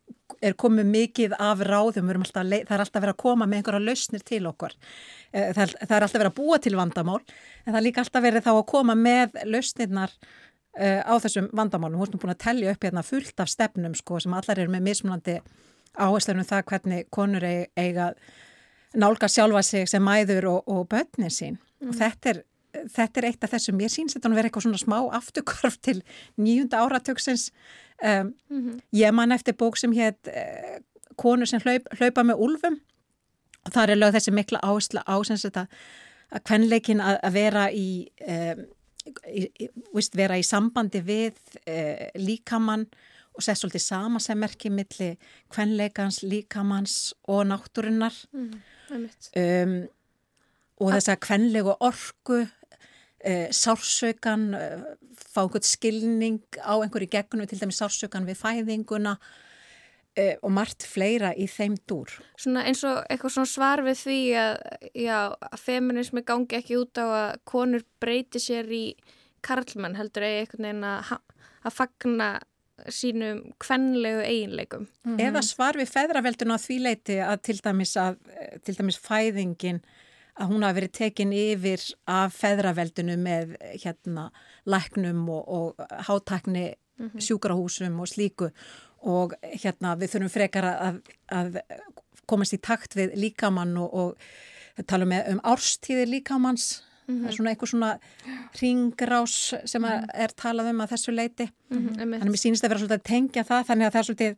er 0.45 0.57
komið 0.59 0.89
mikið 0.91 1.37
af 1.43 1.63
ráðum, 1.67 2.11
alltaf, 2.15 2.47
það 2.47 2.75
er 2.77 2.83
alltaf 2.85 3.03
verið 3.03 3.15
að 3.15 3.23
koma 3.23 3.47
með 3.47 3.61
einhverja 3.61 3.85
lausnir 3.85 4.25
til 4.27 4.43
okkur. 4.51 4.75
Eh, 5.33 5.53
það 5.53 5.63
er, 5.65 5.75
það 5.83 5.95
er 5.97 6.07
alltaf 6.07 6.21
verið 6.21 6.33
að 6.33 6.41
búa 6.41 6.59
til 6.63 6.75
vandamál, 6.79 7.21
en 7.65 7.71
það 7.71 7.81
er 7.81 7.87
líka 7.87 8.03
alltaf 8.05 8.27
verið 8.27 8.47
þá 8.47 8.53
að 8.55 8.65
koma 8.73 8.97
með 9.01 9.39
lausnirnar 9.45 10.17
uh, 10.17 11.03
á 11.07 11.15
þessum 11.25 11.51
vandamálum. 11.57 12.01
Hún 12.03 12.13
er 12.13 12.25
búin 12.25 12.35
að 12.35 12.43
tellja 12.47 12.75
upp 12.75 12.89
hérna 12.89 13.07
fullt 13.07 13.45
af 13.45 13.53
stefnum 13.53 13.95
sko, 13.99 14.21
sem 14.23 14.35
allar 14.37 14.63
eru 14.63 14.75
með 14.75 14.91
mismunandi 14.91 15.39
áherslunum 15.97 16.45
það 16.45 16.67
hvernig 16.71 17.07
konur 17.15 17.47
eiga 17.47 18.11
nálga 18.97 19.29
sjálfa 19.29 19.63
sig 19.65 19.89
sem 19.89 20.05
mæður 20.05 20.51
og, 20.51 20.69
og 20.69 20.85
börnin 20.93 21.33
sín. 21.33 21.57
Mm. 21.81 21.91
Og 21.91 21.99
þetta 21.99 22.35
er 22.35 22.45
þetta 22.93 23.21
er 23.21 23.29
eitt 23.31 23.45
af 23.45 23.53
þessum, 23.55 23.81
ég 23.81 23.93
síns 23.93 24.17
þetta 24.17 24.31
að 24.31 24.39
vera 24.39 24.51
eitthvað 24.51 24.67
svona 24.67 24.81
smá 24.81 24.97
afturkorf 25.17 25.79
til 25.85 26.01
nýjunda 26.41 26.83
áratöksins 26.85 27.51
um, 28.03 28.35
mm 28.49 28.61
-hmm. 28.63 28.81
ég 28.93 29.13
man 29.13 29.33
eftir 29.33 29.55
bók 29.55 29.77
sem 29.77 29.93
hétt 29.93 30.29
uh, 30.29 30.79
konur 31.17 31.47
sem 31.47 31.61
hlaup, 31.61 31.89
hlaupa 31.99 32.23
með 32.23 32.37
úlfum. 32.37 32.81
Og 33.67 33.73
það 33.73 33.91
er 33.91 33.97
lög 33.97 34.15
þessi 34.15 34.33
mikla 34.33 34.61
áhersla 34.63 35.03
á 35.07 35.17
að, 35.17 35.67
að 36.31 36.43
kvenleikin 36.43 37.01
að, 37.01 37.19
að 37.23 37.33
vera 37.33 37.71
í, 37.73 38.09
um, 38.29 38.65
í, 39.27 39.51
í 39.61 39.69
víst, 39.95 40.17
vera 40.17 40.39
í 40.39 40.43
sambandi 40.43 41.01
við 41.01 41.35
uh, 41.69 42.09
líkamann 42.15 42.87
og 43.37 43.43
sett 43.43 43.59
svolítið 43.59 43.85
sama 43.85 44.21
sem 44.21 44.39
merkir 44.39 44.73
milli 44.73 45.17
kvenleikans, 45.53 46.23
líkamanns 46.23 47.15
og 47.29 47.45
náttúrunnar. 47.47 48.15
Mm, 48.33 48.55
um, 49.37 49.77
og 50.81 50.93
þess 50.93 51.13
að 51.13 51.21
kvenlegu 51.27 51.75
orgu 51.81 52.47
e, 53.21 53.49
sársaukan, 53.55 54.47
e, 54.55 54.63
fá 55.17 55.43
einhvern 55.45 55.67
skilning 55.67 56.41
á 56.61 56.75
einhverju 56.77 57.11
gegnum, 57.13 57.47
til 57.49 57.61
dæmis 57.61 57.81
sársaukan 57.81 58.29
við 58.29 58.41
fæðinguna 58.41 59.17
e, 60.17 60.37
og 60.43 60.53
margt 60.57 60.87
fleira 60.89 61.33
í 61.37 61.49
þeim 61.51 61.77
dúr. 61.89 62.13
Svona 62.41 62.67
eins 62.69 62.85
og 62.89 63.05
eitthvað 63.11 63.37
svona 63.37 63.53
svar 63.53 63.85
við 63.87 64.03
því 64.03 64.19
að, 64.43 64.57
já, 64.95 65.19
að 65.51 65.63
feminismi 65.63 66.25
gangi 66.27 66.61
ekki 66.61 66.81
út 66.81 67.01
á 67.01 67.07
að 67.07 67.31
konur 67.49 67.87
breyti 68.03 68.43
sér 68.43 68.69
í 68.73 68.85
karlmann 69.47 69.97
heldur 69.99 70.27
eða 70.27 70.45
einhvern 70.45 70.69
veginn 70.69 70.87
að, 70.91 71.17
að 71.67 71.77
fagna 71.77 72.31
sínum 72.93 73.41
kvenlegu 73.63 74.21
eiginleikum. 74.21 74.89
Mm 75.05 75.17
-hmm. 75.17 75.23
Eða 75.29 75.43
svar 75.43 75.77
við 75.77 75.93
feðravelduna 75.93 76.57
á 76.57 76.61
því 76.61 76.77
leiti 76.83 77.17
að 77.25 77.39
til 77.43 77.61
dæmis, 77.65 77.97
að, 77.97 78.19
til 78.65 78.75
dæmis 78.77 78.99
fæðingin 79.01 79.81
að 80.37 80.51
hún 80.53 80.65
hafi 80.67 80.81
verið 80.81 80.93
tekin 80.93 81.33
yfir 81.33 81.83
af 82.07 82.35
feðraveldinu 82.37 83.17
með 83.21 83.57
hérna 83.83 84.31
læknum 84.69 85.29
og, 85.29 85.49
og 85.49 85.87
hátakni 86.09 86.75
mm 86.99 87.09
-hmm. 87.09 87.21
sjúkrahúsum 87.21 88.01
og 88.01 88.09
slíku 88.09 88.51
og 89.01 89.35
hérna 89.43 89.97
við 89.97 90.11
þurfum 90.13 90.35
frekar 90.35 90.65
að, 90.65 91.01
að 91.31 91.61
komast 92.27 92.53
í 92.53 92.59
takt 92.59 92.97
við 92.97 93.15
líkamann 93.15 93.77
og, 93.77 93.95
og 93.95 94.87
tala 94.87 95.05
með 95.05 95.33
um 95.33 95.41
árstíðir 95.45 96.09
líkamanns 96.09 96.83
Mm 97.07 97.15
-hmm. 97.15 97.23
það 97.23 97.29
er 97.29 97.37
svona 97.37 97.51
eitthvað 97.51 97.71
svona 97.71 97.99
ringrás 98.61 99.55
sem 99.65 99.83
-hmm. 99.85 100.07
er 100.15 100.31
talað 100.37 100.71
um 100.71 100.81
að 100.81 100.91
þessu 100.91 101.13
leiti 101.13 101.47
mm 101.47 101.79
-hmm. 101.79 101.99
þannig 101.99 102.23
að 102.23 102.31
mér 102.31 102.37
sínist 102.37 102.65
að 102.65 102.69
vera 102.69 102.79
svolítið 102.79 102.99
að 102.99 103.11
tengja 103.13 103.43
það 103.45 103.67
þannig 103.67 103.87
að 103.87 103.93
það 103.93 103.99
er 103.99 104.05
svolítið 104.05 104.37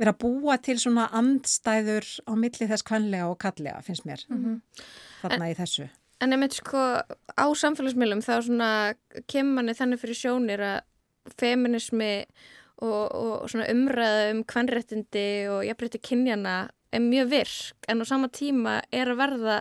vera 0.00 0.12
að 0.12 0.20
búa 0.24 0.58
til 0.62 0.76
svona 0.80 1.06
andstæður 1.16 2.08
á 2.28 2.32
milli 2.36 2.68
þess 2.68 2.86
kvanlega 2.86 3.30
og 3.30 3.38
kallega 3.42 3.80
finnst 3.86 4.04
mér 4.08 4.24
þarna 5.22 5.46
en, 5.46 5.48
í 5.50 5.56
þessu. 5.56 5.88
En 6.20 6.32
ég 6.32 6.40
myndi 6.40 6.58
sko 6.58 6.82
á 7.36 7.46
samfélagsmiðlum 7.62 8.22
þá 8.24 8.34
svona 8.44 8.70
kemur 9.30 9.60
manni 9.60 9.76
þannig 9.76 10.02
fyrir 10.02 10.20
sjónir 10.20 10.64
að 10.64 10.78
feminismi 11.40 12.12
og, 12.84 13.04
og 13.16 13.50
svona 13.50 13.70
umræða 13.72 14.30
um 14.34 14.44
kvennrættindi 14.48 15.28
og 15.50 15.64
jafnrætti 15.66 16.02
kynjana 16.04 16.56
er 16.94 17.02
mjög 17.02 17.32
virk 17.32 17.88
en 17.90 18.02
á 18.02 18.04
sama 18.06 18.28
tíma 18.28 18.78
er 18.92 19.10
að 19.10 19.20
verða 19.22 19.56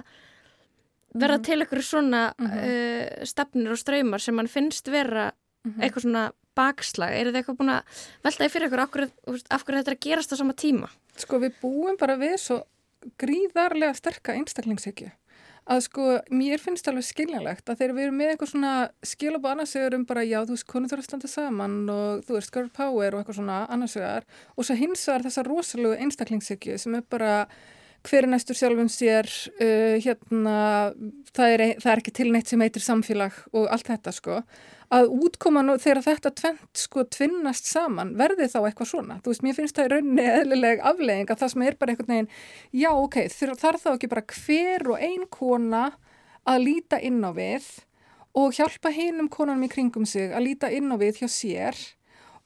verða 1.16 1.38
mm 1.38 1.42
-hmm. 1.42 1.46
til 1.46 1.60
eitthvað 1.62 1.82
svona 1.82 2.34
mm 2.38 2.48
-hmm. 2.48 3.22
uh, 3.22 3.26
stefnir 3.26 3.72
og 3.72 3.78
ströymar 3.78 4.20
sem 4.20 4.36
mann 4.36 4.48
finnst 4.48 4.88
vera 4.88 5.32
mm 5.66 5.72
-hmm. 5.72 5.84
eitthvað 5.84 6.06
svona 6.08 6.32
bakslag, 6.56 7.12
er 7.12 7.28
þetta 7.28 7.42
eitthvað 7.42 7.60
búin 7.60 7.74
að 7.74 7.84
veltaði 8.24 8.54
fyrir 8.54 8.68
ykkur 8.68 8.80
af 8.80 8.92
hverju, 8.92 9.10
af 9.50 9.66
hverju 9.66 9.80
þetta 9.82 9.92
er 9.92 9.98
að 9.98 10.06
gerast 10.08 10.34
á 10.34 10.36
sama 10.38 10.54
tíma? 10.54 10.90
Sko 11.18 11.40
við 11.40 11.54
búum 11.62 11.98
bara 12.00 12.16
við 12.16 12.38
svo 12.40 12.64
gríðarlega 13.18 13.94
sterka 13.94 14.34
einstaklingshyggju 14.34 15.12
að 15.66 15.82
sko, 15.88 16.04
mér 16.30 16.62
finnst 16.62 16.86
alveg 16.90 17.08
skiljanlegt 17.08 17.70
að 17.70 17.80
þegar 17.80 17.96
við 17.98 18.06
erum 18.06 18.20
með 18.20 18.32
eitthvað 18.32 18.52
svona 18.52 18.74
skilabá 19.06 19.48
annarsegur 19.52 19.96
um 19.98 20.04
bara 20.06 20.26
já, 20.26 20.38
þú 20.46 20.54
veist, 20.54 20.68
konur 20.70 20.92
þurfa 20.92 21.02
að 21.02 21.08
standa 21.10 21.30
saman 21.32 21.78
og 21.90 22.26
þú 22.28 22.38
veist, 22.38 22.52
girl 22.54 22.70
power 22.70 23.16
og 23.16 23.22
eitthvað 23.22 23.40
svona 23.40 23.58
annarsegar 23.74 24.28
og 24.54 24.68
svo 24.68 24.78
hins 24.78 25.08
vegar 25.10 25.26
þessa 25.26 25.46
rosalegu 25.48 25.98
einstaklingssyggju 26.06 26.78
sem 26.82 27.00
er 27.00 27.08
bara 27.10 27.32
hver 28.06 28.26
er 28.26 28.32
næstur 28.32 28.58
sjálfum 28.58 28.90
sér, 28.92 29.30
uh, 29.58 29.98
hérna, 30.04 30.56
það 31.36 31.56
er, 31.56 31.64
það 31.82 31.92
er 31.92 32.02
ekki 32.04 32.16
til 32.20 32.32
neitt 32.34 32.52
sem 32.52 32.64
heitir 32.64 32.86
samfélag 32.86 33.38
og 33.54 33.68
allt 33.74 33.92
þetta 33.92 34.14
sko. 34.16 34.40
Að 34.96 35.10
útkoma 35.26 35.64
nú 35.66 35.80
þegar 35.82 36.04
þetta 36.06 36.32
tvent 36.38 36.78
sko 36.78 37.04
tvinnast 37.10 37.66
saman 37.68 38.14
verði 38.20 38.46
þá 38.52 38.60
eitthvað 38.62 38.92
svona? 38.92 39.18
Þú 39.26 39.32
veist, 39.34 39.44
mér 39.46 39.58
finnst 39.58 39.80
það 39.80 39.88
í 39.88 39.92
rauninni 39.96 40.28
eðlileg 40.30 40.84
aflegging 40.86 41.34
að 41.34 41.42
það 41.42 41.54
sem 41.56 41.66
er 41.66 41.78
bara 41.80 41.96
eitthvað 41.96 42.12
neginn 42.14 42.30
já, 42.70 42.92
ok, 42.94 43.18
þar 43.34 43.80
þá 43.82 43.90
ekki 43.96 44.12
bara 44.14 44.26
hver 44.38 44.88
og 44.94 45.08
ein 45.10 45.26
kona 45.34 45.84
að 46.46 46.66
líta 46.68 47.02
inn 47.02 47.24
á 47.26 47.34
við 47.34 47.66
og 48.36 48.56
hjálpa 48.56 48.92
heinum 48.94 49.30
konanum 49.32 49.66
í 49.66 49.72
kringum 49.72 50.06
sig 50.10 50.34
að 50.36 50.50
líta 50.50 50.70
inn 50.74 50.92
á 50.92 50.96
við 51.02 51.24
hjá 51.24 51.30
sér 51.32 51.80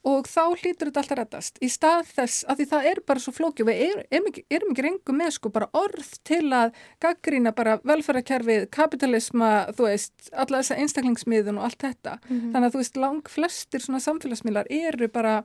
og 0.06 0.28
þá 0.30 0.56
hlýtur 0.56 0.88
þetta 0.88 1.02
alltaf 1.02 1.18
rettast 1.18 1.58
í 1.60 1.68
stað 1.68 2.06
þess 2.14 2.44
að 2.48 2.60
því 2.60 2.66
það 2.70 2.86
er 2.90 3.00
bara 3.10 3.20
svo 3.20 3.34
flókjum 3.36 3.68
við 3.68 3.82
erum, 3.86 4.04
erum 4.08 4.28
ekki, 4.30 4.44
erum 4.48 4.72
ekki 4.72 4.84
reyngum 4.86 5.18
með 5.20 5.32
sko 5.36 5.52
bara 5.52 5.68
orð 5.76 6.12
til 6.24 6.46
að 6.56 6.72
gaggrína 7.04 7.52
bara 7.56 7.76
velferðarkerfið, 7.84 8.68
kapitalisma 8.72 9.50
þú 9.76 9.88
veist, 9.90 10.30
alla 10.32 10.62
þessa 10.62 10.78
einstaklingsmiðun 10.80 11.60
og 11.60 11.68
allt 11.68 11.84
þetta, 11.84 12.16
mm 12.16 12.36
-hmm. 12.36 12.52
þannig 12.52 12.66
að 12.66 12.72
þú 12.72 12.82
veist 12.84 13.02
lang 13.04 13.28
flestir 13.28 13.80
svona 13.84 14.00
samfélagsmiðlar 14.00 14.66
eru 14.70 15.08
bara 15.08 15.42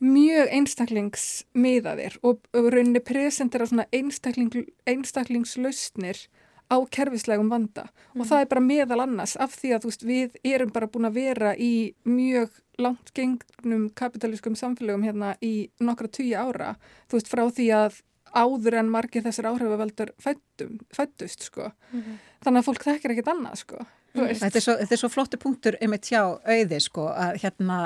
mjög 0.00 0.48
einstaklingsmiðaðir 0.52 2.18
og, 2.22 2.42
og 2.52 2.72
rauninni 2.72 3.00
presentera 3.00 3.66
svona 3.66 3.86
einstakling, 3.92 4.52
einstaklingslausnir 4.84 6.28
á 6.66 6.76
kerfislegum 6.90 7.48
vanda 7.48 7.86
mm. 7.86 8.20
og 8.20 8.24
mhm. 8.24 8.28
það 8.28 8.40
er 8.40 8.48
bara 8.50 8.60
meðal 8.60 9.00
annars 9.04 9.36
af 9.36 9.54
því 9.54 9.72
að 9.76 9.88
veist, 9.88 10.06
við 10.06 10.38
erum 10.44 10.72
bara 10.74 10.90
búin 10.90 11.08
að 11.08 11.18
vera 11.20 11.54
í 11.56 11.94
mjög 12.04 12.50
langt 12.82 13.12
gengnum 13.16 13.88
kapitalískum 13.96 14.56
samfélögum 14.58 15.06
hérna 15.06 15.34
í 15.44 15.68
nokkra 15.80 16.10
tíu 16.12 16.36
ára, 16.36 16.74
þú 17.08 17.18
veist, 17.18 17.30
frá 17.32 17.44
því 17.48 17.70
að 17.76 18.00
áður 18.36 18.80
en 18.80 18.90
margir 18.92 19.24
þessar 19.24 19.52
áhrifaveldur 19.52 20.12
fættust, 20.20 21.46
sko. 21.48 21.70
Mm 21.92 22.00
-hmm. 22.02 22.18
Þannig 22.44 22.60
að 22.60 22.66
fólk 22.68 22.84
þekkir 22.84 23.14
ekkit 23.14 23.32
annað, 23.32 23.56
sko. 23.62 23.86
Þetta 24.16 24.48
er, 24.48 24.64
svo, 24.64 24.74
þetta 24.80 24.94
er 24.94 25.00
svo 25.00 25.10
flottu 25.12 25.38
punktur 25.40 25.76
um 25.84 25.94
eitt 25.96 26.08
hjá 26.08 26.20
auði 26.22 26.78
sko 26.80 27.06
að 27.12 27.40
hérna 27.42 27.78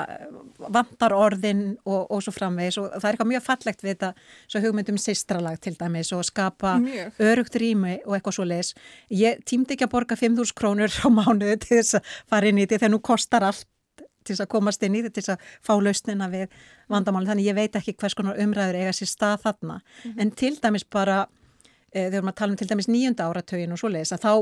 vandar 0.71 1.15
orðin 1.17 1.63
og, 1.83 2.05
og 2.07 2.23
svo 2.23 2.33
framvegis 2.35 2.79
og 2.81 2.87
það 2.93 3.07
er 3.07 3.15
eitthvað 3.15 3.31
mjög 3.31 3.43
fallegt 3.47 3.83
við 3.83 3.91
þetta 3.91 4.11
svo 4.53 4.61
hugmyndum 4.65 4.99
sýstralag 5.01 5.59
til 5.63 5.75
dæmis 5.79 6.13
og 6.15 6.23
skapa 6.27 6.77
mjög. 6.83 7.19
örugt 7.19 7.57
rými 7.61 7.97
og 8.05 8.15
eitthvað 8.15 8.37
svo 8.37 8.47
leis. 8.47 8.73
Ég 9.09 9.43
tímdi 9.47 9.75
ekki 9.75 9.87
að 9.89 9.93
borga 9.95 10.19
5.000 10.19 10.55
krónur 10.57 10.91
á 11.03 11.07
mánuðu 11.11 11.57
til 11.65 11.81
þess 11.81 11.99
að 11.99 12.15
fara 12.31 12.51
inn 12.51 12.61
í 12.61 12.65
þetta 12.65 12.85
þegar 12.85 12.95
nú 12.95 13.01
kostar 13.11 13.47
allt 13.49 13.67
til 14.23 14.35
þess 14.35 14.45
að 14.45 14.51
komast 14.53 14.83
inn 14.83 14.95
í 14.95 15.03
þetta 15.03 15.13
til 15.17 15.23
þess 15.23 15.35
að 15.35 15.51
fá 15.67 15.73
lausnina 15.81 16.29
við 16.31 16.47
vandamálinn 16.91 17.31
þannig 17.31 17.49
ég 17.49 17.59
veit 17.59 17.75
ekki 17.79 17.97
hvers 17.99 18.17
konar 18.17 18.39
umræður 18.41 18.79
eiga 18.81 18.95
sér 18.95 19.11
stað 19.11 19.43
þarna 19.45 19.81
mm 19.81 19.83
-hmm. 19.83 20.21
en 20.21 20.31
til 20.31 20.55
dæmis 20.61 20.83
bara 20.83 21.27
e, 21.91 22.09
þegar 22.09 22.23
maður 22.23 22.39
tala 22.39 22.51
um 22.51 22.57
til 22.57 22.69
dæmis 22.69 22.87
nýjunda 22.87 23.27
áratögin 23.27 23.71
og 23.71 23.79
svo 23.79 23.89
leiðis 23.89 24.15
að 24.15 24.25
þá 24.25 24.33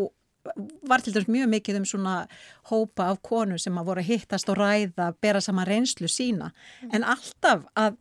var 0.87 1.01
til 1.01 1.13
dæmis 1.13 1.27
mjög 1.27 1.49
mikið 1.49 1.75
um 1.81 1.85
svona 1.85 2.27
hópa 2.69 3.09
af 3.11 3.21
konu 3.21 3.57
sem 3.57 3.77
að 3.77 3.85
voru 3.85 3.99
að 3.99 4.09
hittast 4.11 4.49
og 4.49 4.57
ræða, 4.57 5.13
bera 5.21 5.41
saman 5.41 5.67
reynslu 5.67 6.07
sína 6.07 6.51
mm. 6.81 6.89
en 6.93 7.03
alltaf 7.03 7.65
að 7.75 7.97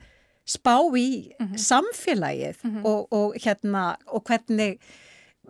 spá 0.49 0.77
í 0.97 1.35
mm 1.39 1.47
-hmm. 1.47 1.59
samfélagið 1.59 2.57
-hmm. 2.63 2.85
og, 2.85 3.13
og 3.13 3.35
hérna 3.45 3.97
og 4.07 4.25
hvernig 4.25 4.79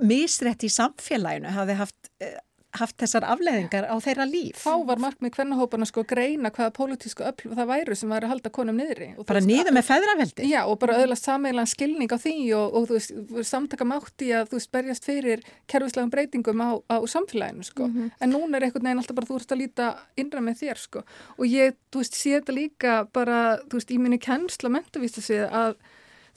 misrætt 0.00 0.62
í 0.62 0.68
samfélaginu 0.68 1.50
hafi 1.50 1.72
haft 1.72 2.10
eh, 2.20 2.38
haft 2.78 2.96
þessar 3.02 3.26
afleðingar 3.28 3.86
á 3.88 3.96
þeirra 4.02 4.26
líf. 4.28 4.62
Þá 4.62 4.84
var 4.88 5.02
markmið 5.02 5.34
hvernahópana 5.36 5.88
sko 5.88 6.04
að 6.04 6.10
greina 6.12 6.50
hvaða 6.54 6.74
pólitísku 6.76 7.26
öll 7.26 7.52
það 7.58 7.70
væru 7.72 7.96
sem 7.98 8.14
var 8.14 8.26
að 8.26 8.32
halda 8.34 8.52
konum 8.54 8.78
niðri. 8.78 9.10
Bara 9.28 9.42
niður 9.44 9.76
með 9.76 9.86
feðraveldi? 9.88 10.48
Já 10.50 10.60
og 10.64 10.78
bara 10.82 10.98
öðlast 11.02 11.28
sameilan 11.28 11.70
skilning 11.70 12.12
á 12.14 12.18
því 12.18 12.36
og, 12.58 12.78
og 12.78 12.88
þú 12.88 12.98
veist, 12.98 13.50
samtaka 13.50 13.88
mátti 13.88 14.30
að 14.36 14.52
þú 14.52 14.60
veist, 14.60 14.72
berjast 14.78 15.08
fyrir 15.08 15.44
kerfislegum 15.70 16.12
breytingum 16.14 16.64
á, 16.64 16.70
á 16.88 16.96
samfélaginu 17.04 17.66
sko. 17.66 17.86
Mm 17.88 17.94
-hmm. 17.94 18.10
En 18.20 18.32
núna 18.32 18.56
er 18.56 18.64
einhvern 18.64 18.84
veginn 18.84 18.98
alltaf 18.98 19.16
bara 19.16 19.26
þú 19.26 19.38
veist 19.38 19.52
að 19.52 19.62
líta 19.62 19.86
innra 20.16 20.40
með 20.40 20.58
þér 20.62 20.78
sko. 20.78 21.02
Og 21.38 21.46
ég, 21.46 21.74
þú 21.92 21.98
veist, 21.98 22.14
sé 22.14 22.40
þetta 22.40 22.52
líka 22.52 23.04
bara, 23.12 23.58
þú 23.68 23.74
veist, 23.78 23.90
í 23.90 23.98
minni 23.98 24.18
kennsla 24.18 24.68
mentavista 24.68 25.20
sig 25.20 25.40
að 25.40 25.76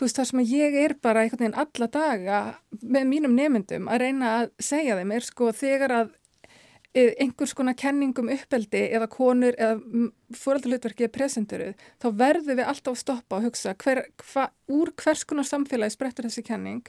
þú 0.01 0.07
veist 0.07 0.17
það 0.17 0.29
sem 0.31 0.41
ég 0.49 0.75
er 0.81 0.95
bara 0.97 1.21
einhvern 1.21 1.43
veginn 1.43 1.59
alla 1.61 1.87
daga 1.93 2.39
með 2.81 3.03
mínum 3.05 3.35
nemyndum 3.37 3.89
að 3.91 4.01
reyna 4.01 4.31
að 4.39 4.47
segja 4.57 4.97
þeim 4.97 5.13
er 5.13 5.27
sko 5.27 5.51
þegar 5.53 5.93
að 5.99 6.15
einhvers 6.95 7.53
konar 7.55 7.77
kenningum 7.79 8.29
uppeldi 8.33 8.81
eða 8.91 9.07
konur 9.11 9.55
eða 9.55 10.09
fóröldarhlutverki 10.35 11.07
er 11.07 11.13
presenturuð, 11.15 11.85
þá 12.03 12.07
verður 12.19 12.59
við 12.59 12.67
alltaf 12.67 12.97
að 12.97 13.01
stoppa 13.03 13.39
og 13.39 13.47
hugsa 13.47 13.75
hver, 13.79 14.03
hva, 14.31 14.49
úr 14.71 14.91
hvers 14.99 15.23
konar 15.27 15.47
samfélagi 15.47 15.95
sprettur 15.95 16.27
þessi 16.27 16.43
kenning 16.47 16.83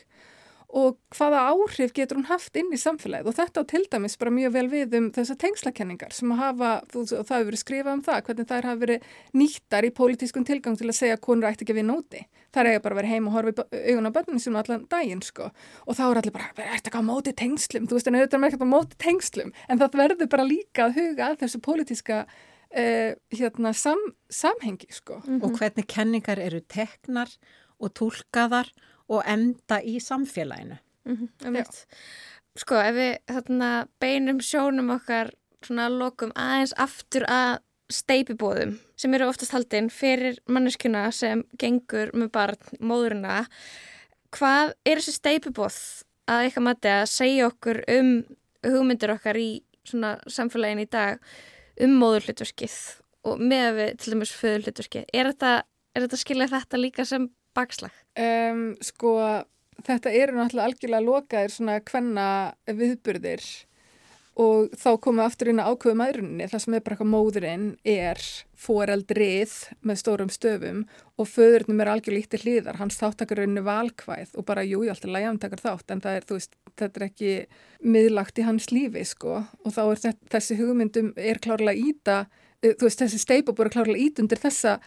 og 0.72 0.96
hvaða 1.12 1.40
áhrif 1.52 1.92
getur 1.92 2.16
hún 2.16 2.28
haft 2.30 2.56
inn 2.56 2.70
í 2.72 2.78
samfélagið 2.80 3.28
og 3.28 3.34
þetta 3.36 3.60
á 3.60 3.64
til 3.68 3.82
dæmis 3.92 4.14
bara 4.20 4.32
mjög 4.32 4.54
vel 4.54 4.68
við 4.72 4.94
um 4.96 5.08
þessar 5.12 5.38
tengslakenningar 5.42 6.14
sem 6.16 6.30
hafa, 6.38 6.70
og 6.96 7.10
það 7.10 7.34
hefur 7.34 7.48
verið 7.50 7.60
skrifað 7.60 7.92
um 7.92 8.04
það, 8.06 8.20
hvernig 8.28 8.48
þær 8.48 8.68
hafa 8.68 8.80
verið 8.80 9.10
nýttar 9.36 9.86
í 9.86 9.90
pólitískun 9.98 10.46
tilgang 10.48 10.78
til 10.80 10.88
að 10.88 10.96
segja 10.96 11.18
að 11.18 11.24
konur 11.26 11.50
ætti 11.50 11.66
ekki 11.66 11.74
að 11.74 11.80
vinna 11.82 11.96
úti. 12.00 12.22
Það 12.52 12.70
er 12.70 12.80
bara 12.84 12.96
að 12.96 13.00
vera 13.02 13.10
heim 13.12 13.28
og 13.28 13.36
horfa 13.36 13.66
augun 13.68 14.08
á 14.08 14.16
börnum 14.16 14.40
sem 14.40 14.56
allan 14.60 14.86
daginn 14.92 15.22
sko 15.24 15.50
og 15.52 15.96
þá 15.96 16.02
er 16.06 16.20
allir 16.22 16.34
bara, 16.34 16.48
er 16.56 16.72
þetta 16.78 16.90
ekki 16.92 17.02
á 17.04 17.10
móti 17.10 17.34
tengslum, 17.36 17.88
þú 17.88 17.98
veist 17.98 18.08
en 18.08 18.16
auðvitað 18.18 18.46
er 18.46 18.56
ekki 18.56 18.64
á 18.68 18.72
móti 18.72 18.98
tengslum 19.00 19.52
en 19.68 19.80
það 19.80 20.00
verður 20.00 20.32
bara 20.32 20.48
líka 20.48 20.88
að 20.88 20.98
huga 21.00 21.28
að 21.30 21.38
þessu 21.44 21.60
pólitíska 21.64 22.22
uh, 22.28 23.12
hérna, 23.32 23.72
sam, 23.76 24.00
samhengi 24.32 24.88
sko. 24.92 25.20
Og 25.40 25.56
hvernig 25.56 25.88
kenningar 25.88 26.40
eru 26.40 26.60
teknar 26.64 27.32
og 27.82 27.92
tólkaðar 27.98 28.68
og 29.08 29.22
enda 29.26 29.80
í 29.82 29.98
samfélaginu. 30.00 30.78
Mm 31.04 31.16
-hmm, 31.16 31.86
sko, 32.56 32.74
ef 32.74 32.94
við 32.94 33.18
þarna, 33.26 33.86
beinum 34.00 34.40
sjónum 34.40 34.90
okkar 34.90 35.32
svona 35.64 35.88
lokum 35.88 36.32
aðeins 36.34 36.74
aftur 36.76 37.24
að 37.28 37.58
steipibóðum 37.92 38.78
sem 38.96 39.14
eru 39.14 39.28
oftast 39.28 39.52
haldinn 39.52 39.90
fyrir 39.90 40.38
manneskuna 40.48 41.10
sem 41.10 41.44
gengur 41.58 42.12
með 42.14 42.30
barn, 42.30 42.56
móðurina 42.80 43.46
hvað 44.30 44.72
er 44.88 45.00
þessi 45.00 45.12
steipibóð 45.18 45.78
að 46.30 46.46
eitthvað 46.46 46.66
mati 46.68 46.88
að 46.88 47.04
segja 47.12 47.48
okkur 47.50 47.82
um 47.98 48.12
hugmyndir 48.62 49.12
okkar 49.16 49.38
í 49.40 49.50
svona 49.84 50.16
samfélagin 50.30 50.84
í 50.84 50.88
dag 50.90 51.20
um 51.82 51.94
móðurhlutverkið 52.00 52.78
og 53.28 53.42
með 53.42 53.68
við 53.78 53.92
til 53.98 54.14
dæmis 54.14 54.34
föðurhlutverkið? 54.38 55.06
Er 55.12 55.30
þetta, 55.32 55.52
þetta 55.98 56.20
skilja 56.20 56.50
þetta 56.52 56.80
líka 56.80 57.06
sem 57.08 57.28
bakslag? 57.56 57.92
Um, 58.18 58.72
sko, 58.84 59.16
þetta 59.86 60.12
eru 60.12 60.38
náttúrulega 60.38 60.70
algjörlega 60.70 61.06
lokaðir 61.06 61.54
svona 61.54 61.78
hvenna 61.88 62.26
viðburðir 62.68 63.46
og 64.40 64.72
þá 64.80 64.88
komum 65.02 65.20
við 65.20 65.26
aftur 65.26 65.50
inn 65.52 65.60
á 65.60 65.68
ákveðu 65.68 65.98
maðurinni 66.00 66.46
það 66.48 66.62
sem 66.64 66.74
er 66.76 66.84
bara 66.84 66.96
eitthvað 66.96 67.10
móðurinn 67.12 67.66
er 67.84 68.20
foreldrið 68.62 69.56
með 69.84 69.98
stórum 70.00 70.30
stöfum 70.32 70.78
og 71.20 71.28
föðurnum 71.28 71.82
er 71.84 71.90
algjörlega 71.92 72.24
ítti 72.24 72.40
hlýðar 72.40 72.78
hans 72.80 72.96
þáttakarunni 73.00 73.64
valkvæð 73.66 74.32
og 74.40 74.46
bara 74.48 74.64
júi 74.64 74.88
alltaf 74.88 75.12
lægamtakar 75.12 75.60
þátt 75.60 75.92
en 75.92 76.02
það 76.04 76.16
er, 76.16 76.26
veist, 76.32 76.56
þetta 76.80 77.00
er 77.02 77.06
ekki 77.10 77.34
miðlagt 77.84 78.40
í 78.40 78.46
hans 78.48 78.70
lífi 78.72 79.04
sko 79.12 79.42
og 79.42 79.76
þá 79.76 79.82
er 79.84 80.02
þetta, 80.06 80.32
þessi 80.38 80.58
hugmyndum 80.62 81.12
er 81.20 81.42
klárlega 81.42 81.92
íta, 81.92 82.18
þú 82.64 82.88
veist, 82.88 83.04
þessi 83.04 83.20
steipabúr 83.20 83.68
er 83.68 83.76
klárlega 83.76 84.06
ít 84.08 84.22
undir 84.22 84.40
þessa 84.40 84.78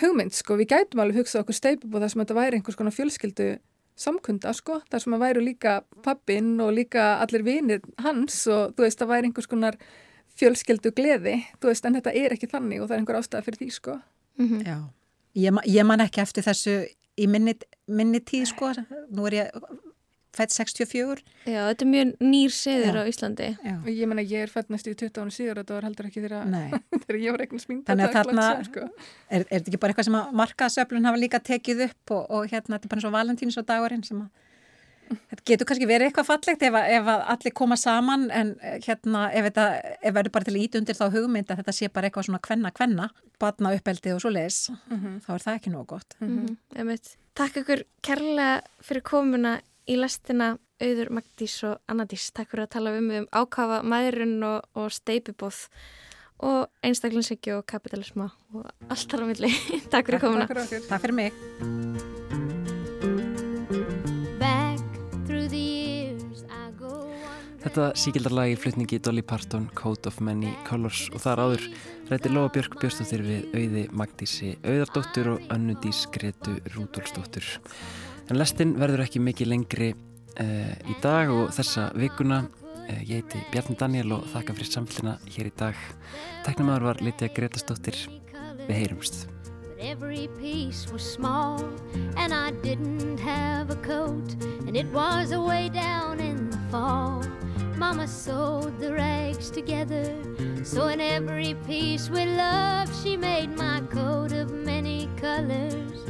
hugmynd 0.00 0.34
sko, 0.36 0.56
við 0.60 0.70
gætum 0.74 1.02
alveg 1.02 1.22
hugsað 1.22 1.44
okkur 1.44 1.56
steipabúr 1.58 2.04
þar 2.04 2.12
sem 2.12 2.22
þetta 2.22 2.38
væri 2.38 2.60
einhvers 2.60 2.78
konar 2.78 2.94
fjölskyldu 2.94 3.48
samkunda 4.00 4.52
sko, 4.56 4.78
þar 4.90 5.04
sem 5.04 5.16
að 5.16 5.24
væru 5.24 5.42
líka 5.44 5.80
pappin 6.04 6.54
og 6.62 6.72
líka 6.76 7.18
allir 7.20 7.44
vinir 7.44 7.82
hans 8.00 8.46
og 8.48 8.76
þú 8.76 8.86
veist, 8.86 9.00
það 9.00 9.12
væri 9.12 9.30
einhvers 9.30 9.50
konar 9.50 9.76
fjölskyldu 10.40 10.94
gleði, 10.96 11.36
þú 11.60 11.72
veist, 11.72 11.84
en 11.84 11.98
þetta 11.98 12.14
er 12.16 12.36
ekki 12.36 12.48
þannig 12.48 12.80
og 12.80 12.88
það 12.88 12.96
er 12.96 13.02
einhver 13.02 13.20
ástæða 13.20 13.44
fyrir 13.44 13.60
því 13.60 13.70
sko. 13.74 13.98
Mm 14.38 14.48
-hmm. 14.48 14.64
Já, 14.66 14.78
ég, 15.34 15.58
ég 15.66 15.86
man 15.86 16.00
ekki 16.00 16.20
eftir 16.20 16.44
þessu 16.44 16.86
í 17.18 17.26
minni, 17.28 17.54
minni 17.86 18.20
tíð 18.20 18.46
sko, 18.46 18.72
nú 19.10 19.26
er 19.26 19.32
ég 19.32 19.50
fætt 20.36 20.54
64. 20.54 21.22
Já, 21.44 21.60
þetta 21.70 21.84
er 21.86 21.90
mjög 21.90 22.12
nýr 22.22 22.54
seður 22.54 23.00
á 23.00 23.02
Íslandi. 23.10 23.48
Já. 23.66 23.74
Og 23.80 23.88
ég 23.90 24.10
menna, 24.10 24.24
ég 24.26 24.44
er 24.46 24.52
fætt 24.52 24.70
næstu 24.72 24.92
í 24.92 24.98
20 24.98 25.22
ára 25.22 25.34
síður 25.34 25.56
og 25.60 25.64
þetta 25.64 25.78
var 25.78 25.88
heldur 25.88 26.10
ekki 26.10 26.24
þegar 26.26 27.18
ég 27.24 27.34
var 27.34 27.44
eitthvað 27.44 27.64
smínt. 27.64 27.86
Þannig 27.88 28.06
að 28.06 28.18
þarna, 28.18 28.46
sko. 28.68 28.86
er, 29.30 29.40
er 29.40 29.48
þetta 29.56 29.72
ekki 29.72 29.82
bara 29.82 29.94
eitthvað 29.94 30.10
sem 30.10 30.20
að 30.20 30.36
markaðsöflun 30.42 31.10
hafa 31.10 31.22
líka 31.24 31.42
tekið 31.50 31.86
upp 31.88 32.14
og, 32.16 32.22
og 32.30 32.46
hérna, 32.52 32.76
þetta 32.76 32.86
er 32.86 32.94
bara 32.94 33.02
eins 33.02 33.10
og 33.10 33.16
valentíns 33.16 33.60
og 33.60 33.68
dagurinn 33.70 34.06
sem 34.06 34.22
að 34.22 34.30
Þetta 35.10 35.44
getur 35.48 35.66
kannski 35.66 35.86
verið 35.90 36.08
eitthvað 36.08 36.28
fallegt 36.28 36.60
ef, 36.62 36.76
ef 36.78 37.08
allir 37.10 37.54
koma 37.58 37.76
saman 37.80 38.28
en 38.34 38.52
hérna 38.84 39.24
ef 39.34 39.48
þetta 39.48 39.64
ef 39.98 40.14
verður 40.14 40.34
bara 40.36 40.46
til 40.46 40.60
ít 40.60 40.76
undir 40.78 40.98
þá 40.98 41.06
hugmynd 41.16 41.50
að 41.50 41.62
þetta 41.62 41.74
sé 41.74 41.88
bara 41.90 42.06
eitthvað 42.06 42.28
svona 42.28 42.42
kvenna-kvenna, 42.46 43.08
batna 43.42 43.72
uppeldi 43.74 44.14
og 44.14 44.22
svo 44.22 44.30
leis, 44.30 44.68
mm 44.70 45.00
-hmm. 45.00 45.16
þá 45.24 45.30
er 45.34 45.44
það 45.46 45.58
ekki 45.58 45.72
nóg 45.74 45.86
gott. 45.86 46.16
Mm 46.20 46.46
-hmm. 46.46 47.16
Takk 47.34 47.56
ykkur 47.56 47.84
kærlega 48.02 48.62
fyrir 48.82 49.02
komuna 49.02 49.60
í 49.90 49.98
lestina 49.98 50.54
Auður, 50.80 51.10
Magdís 51.18 51.58
og 51.68 51.80
Annadís. 51.90 52.30
Takk 52.32 52.54
fyrir 52.54 52.64
að 52.64 52.72
tala 52.76 52.94
um 52.96 53.10
um 53.18 53.26
ákafa 53.36 53.82
maðurinn 53.84 54.38
og, 54.46 54.62
og 54.78 54.88
steipibóð 54.94 55.66
og 56.40 56.70
einstaklingshyggju 56.86 57.58
og 57.58 57.66
kapitalisma 57.68 58.30
og 58.54 58.70
allt 58.88 59.12
þar 59.12 59.26
á 59.26 59.30
milli. 59.34 59.52
Takk 59.92 60.08
fyrir 60.08 60.24
komuna. 60.24 60.48
Takk 60.48 60.64
fyrir, 60.64 60.88
Takk 60.88 61.04
fyrir 61.04 61.18
mig. 61.20 61.36
Þetta 67.60 67.90
síkildarlagi 67.92 68.54
flutningi 68.56 68.98
Dolly 69.04 69.20
Parton, 69.20 69.66
Code 69.76 70.08
of 70.08 70.16
Many 70.24 70.54
Colors 70.64 71.10
og 71.12 71.20
þar 71.20 71.42
áður 71.44 71.66
rætti 72.08 72.32
Lóa 72.32 72.48
Björk 72.54 72.78
Björnstóttir 72.80 73.20
við 73.26 73.52
auði 73.52 73.82
Magdísi 73.92 74.54
Auðardóttur 74.64 75.34
og 75.34 75.52
Önnudís 75.52 76.06
Gretu 76.14 76.56
Rúdólsdóttur. 76.72 77.44
En 78.30 78.38
lestin 78.38 78.76
verður 78.78 79.02
ekki 79.02 79.18
mikið 79.26 79.48
lengri 79.50 79.88
uh, 79.90 80.74
í 80.86 80.94
dag 81.02 81.32
og 81.34 81.48
þessa 81.56 81.88
vikuna. 81.98 82.44
Uh, 82.86 83.00
ég 83.02 83.24
heiti 83.24 83.40
Bjarni 83.50 83.74
Daniel 83.78 84.14
og 84.20 84.28
þakka 84.30 84.54
fyrir 84.54 84.70
samfélina 84.70 85.16
hér 85.26 85.48
í 85.50 85.52
dag. 85.58 85.80
Teknumæður 86.46 86.86
var 86.86 87.02
Lítja 87.02 87.26
Gretastóttir. 87.34 87.98
Við 88.68 88.76
heyrumst. 88.76 89.24
Every 89.80 90.28
piece 90.38 90.92
was 90.92 91.02
small 91.02 91.58
and 92.16 92.32
I 92.32 92.52
didn't 92.62 93.18
have 93.18 93.70
a 93.70 93.80
coat 93.82 94.36
and 94.68 94.76
it 94.76 94.86
was 94.94 95.32
away 95.32 95.68
down 95.68 96.20
in 96.20 96.50
the 96.50 96.60
fall. 96.70 97.24
Mama 97.76 98.06
sewed 98.06 98.78
the 98.78 98.92
rags 98.92 99.50
together 99.50 100.04
so 100.62 100.86
in 100.86 101.00
every 101.00 101.56
piece 101.66 102.10
with 102.10 102.28
love 102.36 102.92
she 103.02 103.16
made 103.16 103.56
my 103.56 103.80
coat 103.90 104.32
of 104.32 104.52
many 104.52 105.08
colors 105.16 106.09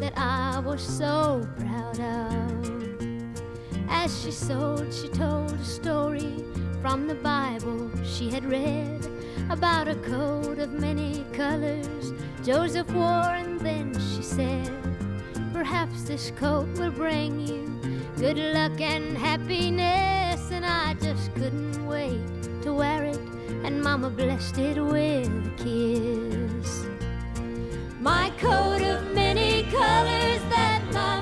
that 0.00 0.14
I 0.16 0.60
was 0.60 0.82
so 0.82 1.46
proud 1.58 2.00
of. 2.00 2.80
As 3.88 4.22
she 4.22 4.30
sewed 4.30 4.92
she 4.94 5.08
told 5.08 5.52
a 5.52 5.64
story 5.64 6.42
from 6.80 7.06
the 7.06 7.16
Bible 7.16 7.90
she 8.02 8.30
had 8.30 8.44
read 8.44 9.06
about 9.50 9.88
a 9.88 9.96
coat 9.96 10.58
of 10.58 10.72
many 10.72 11.24
colors 11.32 12.12
Joseph 12.42 12.90
wore 12.92 13.34
and 13.42 13.60
then 13.60 13.92
she 13.92 14.22
said 14.22 14.70
perhaps 15.52 16.04
this 16.04 16.30
coat 16.30 16.68
will 16.78 16.92
bring 16.92 17.46
you 17.46 17.66
good 18.16 18.38
luck 18.38 18.80
and 18.80 19.18
happiness 19.18 20.50
and 20.50 20.64
I 20.64 20.94
just 20.94 21.34
couldn't 21.34 21.86
wait 21.86 22.22
to 22.62 22.72
wear 22.72 23.04
it 23.04 23.20
and 23.64 23.82
mama 23.82 24.08
blessed 24.08 24.56
it 24.58 24.80
with 24.80 25.28
a 25.28 25.52
kiss 25.62 26.39
my 28.00 28.32
coat 28.38 28.80
of 28.80 29.14
many 29.14 29.64
colors 29.64 30.40
that 30.48 30.82
my 30.90 31.20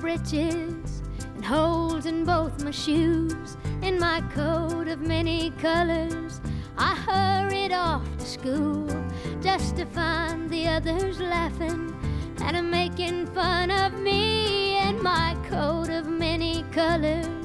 breeches 0.00 1.02
and 1.34 1.44
holes 1.44 2.06
in 2.06 2.24
both 2.24 2.64
my 2.64 2.70
shoes, 2.70 3.56
in 3.82 3.98
my 3.98 4.22
coat 4.32 4.88
of 4.88 5.00
many 5.00 5.50
colors, 5.52 6.40
I 6.78 6.94
hurried 6.94 7.72
off 7.72 8.04
to 8.16 8.24
school 8.26 8.88
just 9.42 9.76
to 9.76 9.84
find 9.84 10.48
the 10.48 10.66
others 10.68 11.20
laughing 11.20 11.94
and 12.42 12.70
making 12.70 13.26
fun 13.26 13.70
of 13.70 13.98
me 14.00 14.78
in 14.78 15.02
my 15.02 15.36
coat 15.50 15.90
of 15.90 16.08
many 16.08 16.64
colors 16.72 17.36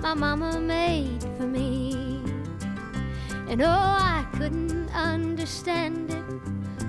my 0.00 0.14
mama 0.14 0.58
made 0.60 1.22
for 1.36 1.46
me. 1.46 2.22
And 3.48 3.60
oh, 3.62 3.66
I 3.66 4.24
couldn't 4.34 4.88
understand 4.94 6.10
it, 6.10 6.42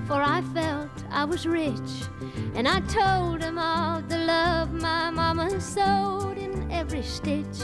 for 0.06 0.22
I 0.22 0.40
felt 0.54 0.90
I 1.10 1.24
was 1.24 1.46
rich. 1.46 2.11
And 2.54 2.68
I 2.68 2.80
told 2.80 3.40
them 3.40 3.58
all 3.58 4.02
the 4.02 4.18
love 4.18 4.72
my 4.72 5.10
mama 5.10 5.60
sewed 5.60 6.38
in 6.38 6.70
every 6.70 7.02
stitch. 7.02 7.60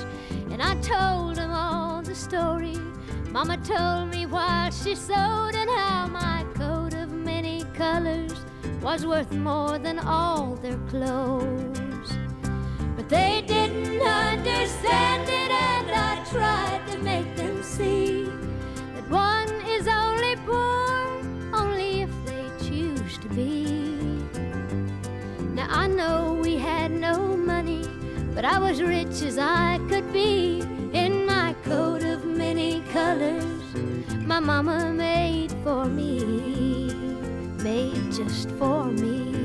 And 0.50 0.62
I 0.62 0.74
told 0.80 1.36
them 1.36 1.50
all 1.50 2.02
the 2.02 2.14
story 2.14 2.76
mama 3.30 3.56
told 3.58 4.10
me 4.10 4.26
while 4.26 4.70
she 4.70 4.94
sewed, 4.94 5.54
and 5.54 5.70
how 5.70 6.06
my 6.06 6.44
coat 6.54 6.94
of 6.94 7.12
many 7.12 7.62
colors 7.74 8.34
was 8.82 9.06
worth 9.06 9.30
more 9.32 9.78
than 9.78 9.98
all 9.98 10.56
their 10.56 10.78
clothes. 10.88 12.10
But 12.96 13.08
they 13.08 13.44
didn't 13.46 14.00
understand 14.00 15.28
it, 15.28 15.50
and 15.50 15.90
I 15.90 16.24
tried 16.24 16.77
know 25.98 26.38
we 26.40 26.56
had 26.56 26.92
no 26.92 27.36
money, 27.36 27.84
but 28.34 28.44
I 28.44 28.58
was 28.58 28.80
rich 28.80 29.20
as 29.22 29.36
I 29.36 29.80
could 29.88 30.12
be 30.12 30.60
in 30.92 31.26
my 31.26 31.54
coat 31.64 32.04
of 32.04 32.24
many 32.24 32.82
colors 32.92 33.58
my 34.24 34.38
mama 34.38 34.92
made 34.92 35.50
for 35.64 35.86
me, 35.86 36.92
made 37.64 38.12
just 38.12 38.48
for 38.52 38.84
me. 38.84 39.37